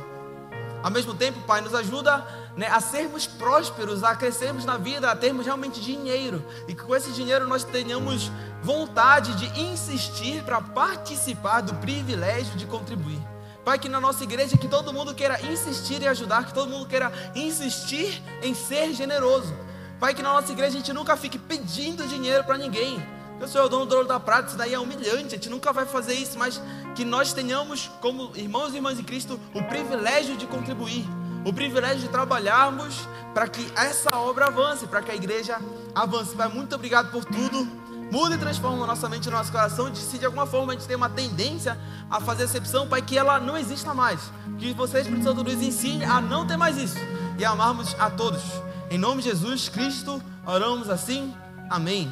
Ao 0.82 0.90
mesmo 0.90 1.14
tempo, 1.14 1.40
Pai, 1.42 1.62
nos 1.62 1.76
ajuda 1.76 2.26
né, 2.58 2.68
a 2.68 2.80
sermos 2.80 3.28
prósperos, 3.28 4.04
a 4.04 4.16
crescermos 4.16 4.66
na 4.66 4.78
vida, 4.78 5.10
a 5.10 5.16
termos 5.16 5.46
realmente 5.46 5.80
dinheiro. 5.82 6.44
E 6.68 6.74
que 6.74 6.84
com 6.84 6.96
esse 6.96 7.12
dinheiro 7.12 7.48
nós 7.48 7.64
tenhamos 7.64 8.32
vontade 8.64 9.36
de 9.36 9.60
insistir 9.60 10.44
para 10.44 10.62
participar 10.62 11.62
do 11.62 11.76
privilégio 11.76 12.56
de 12.56 12.66
contribuir. 12.66 13.22
Pai, 13.64 13.80
que 13.80 13.90
na 13.90 14.00
nossa 14.00 14.24
igreja 14.24 14.58
que 14.58 14.68
todo 14.68 14.94
mundo 14.94 15.14
queira 15.14 15.42
insistir 15.42 16.02
em 16.02 16.08
ajudar, 16.08 16.46
que 16.46 16.54
todo 16.54 16.70
mundo 16.70 16.88
queira 16.88 17.12
insistir 17.36 18.22
em 18.44 18.54
ser 18.54 18.94
generoso. 18.94 19.54
Pai, 20.00 20.14
que 20.14 20.22
na 20.22 20.34
nossa 20.34 20.52
igreja 20.52 20.76
a 20.76 20.80
gente 20.80 20.94
nunca 20.94 21.16
fique 21.16 21.38
pedindo 21.38 22.08
dinheiro 22.08 22.44
para 22.44 22.58
ninguém. 22.58 23.02
Eu 23.40 23.48
sou 23.48 23.66
o 23.66 23.70
dono 23.70 23.86
do 23.86 23.96
ouro 23.96 24.08
da 24.08 24.20
prata, 24.20 24.50
isso 24.50 24.58
daí 24.58 24.74
é 24.74 24.80
humilhante, 24.80 25.36
a 25.36 25.38
gente 25.38 25.50
nunca 25.50 25.74
vai 25.74 25.86
fazer 25.86 26.14
isso, 26.14 26.40
mas 26.40 26.62
que 26.96 27.04
nós 27.04 27.34
tenhamos, 27.34 27.92
como 28.02 28.32
irmãos 28.36 28.74
e 28.74 28.78
irmãs 28.78 28.98
em 28.98 29.04
Cristo, 29.04 29.40
o 29.54 29.62
privilégio 29.64 30.38
de 30.38 30.48
contribuir, 30.48 31.06
o 31.44 31.52
privilégio 31.52 32.00
de 32.00 32.10
trabalharmos 32.10 33.08
para 33.34 33.48
que 33.48 33.70
essa 33.76 34.16
obra 34.16 34.48
avance, 34.48 34.88
para 34.88 35.02
que 35.02 35.12
a 35.12 35.16
igreja 35.16 35.60
avance. 35.94 36.34
Pai, 36.36 36.48
muito 36.48 36.74
obrigado 36.76 37.12
por 37.12 37.26
tudo. 37.26 37.68
Muda 38.12 38.36
e 38.36 38.38
transforma 38.38 38.86
nossa 38.86 39.10
mente 39.10 39.28
e 39.28 39.32
nosso 39.32 39.52
coração. 39.52 39.90
De, 39.90 40.00
se 40.00 40.18
de 40.18 40.26
alguma 40.26 40.46
forma 40.46 40.72
a 40.72 40.76
gente 40.76 40.88
tem 40.88 40.96
uma 40.96 41.10
tendência 41.10 41.78
a 42.10 42.22
fazer 42.22 42.44
excepção, 42.44 42.88
Pai, 42.88 43.02
que 43.02 43.18
ela 43.18 43.40
não 43.40 43.58
exista 43.58 43.94
mais. 43.94 44.32
Que 44.58 44.74
você, 44.74 45.00
Espírito 45.00 45.24
Santo, 45.24 45.44
nos 45.44 45.62
ensine 45.62 46.06
a 46.06 46.22
não 46.22 46.48
ter 46.48 46.56
mais 46.56 46.78
isso 46.78 46.98
e 47.38 47.44
amarmos 47.44 47.96
a 48.00 48.10
todos. 48.10 48.42
Em 48.90 48.98
nome 48.98 49.22
de 49.22 49.30
Jesus 49.30 49.68
Cristo, 49.68 50.22
oramos 50.46 50.90
assim. 50.90 51.34
Amém. 51.70 52.04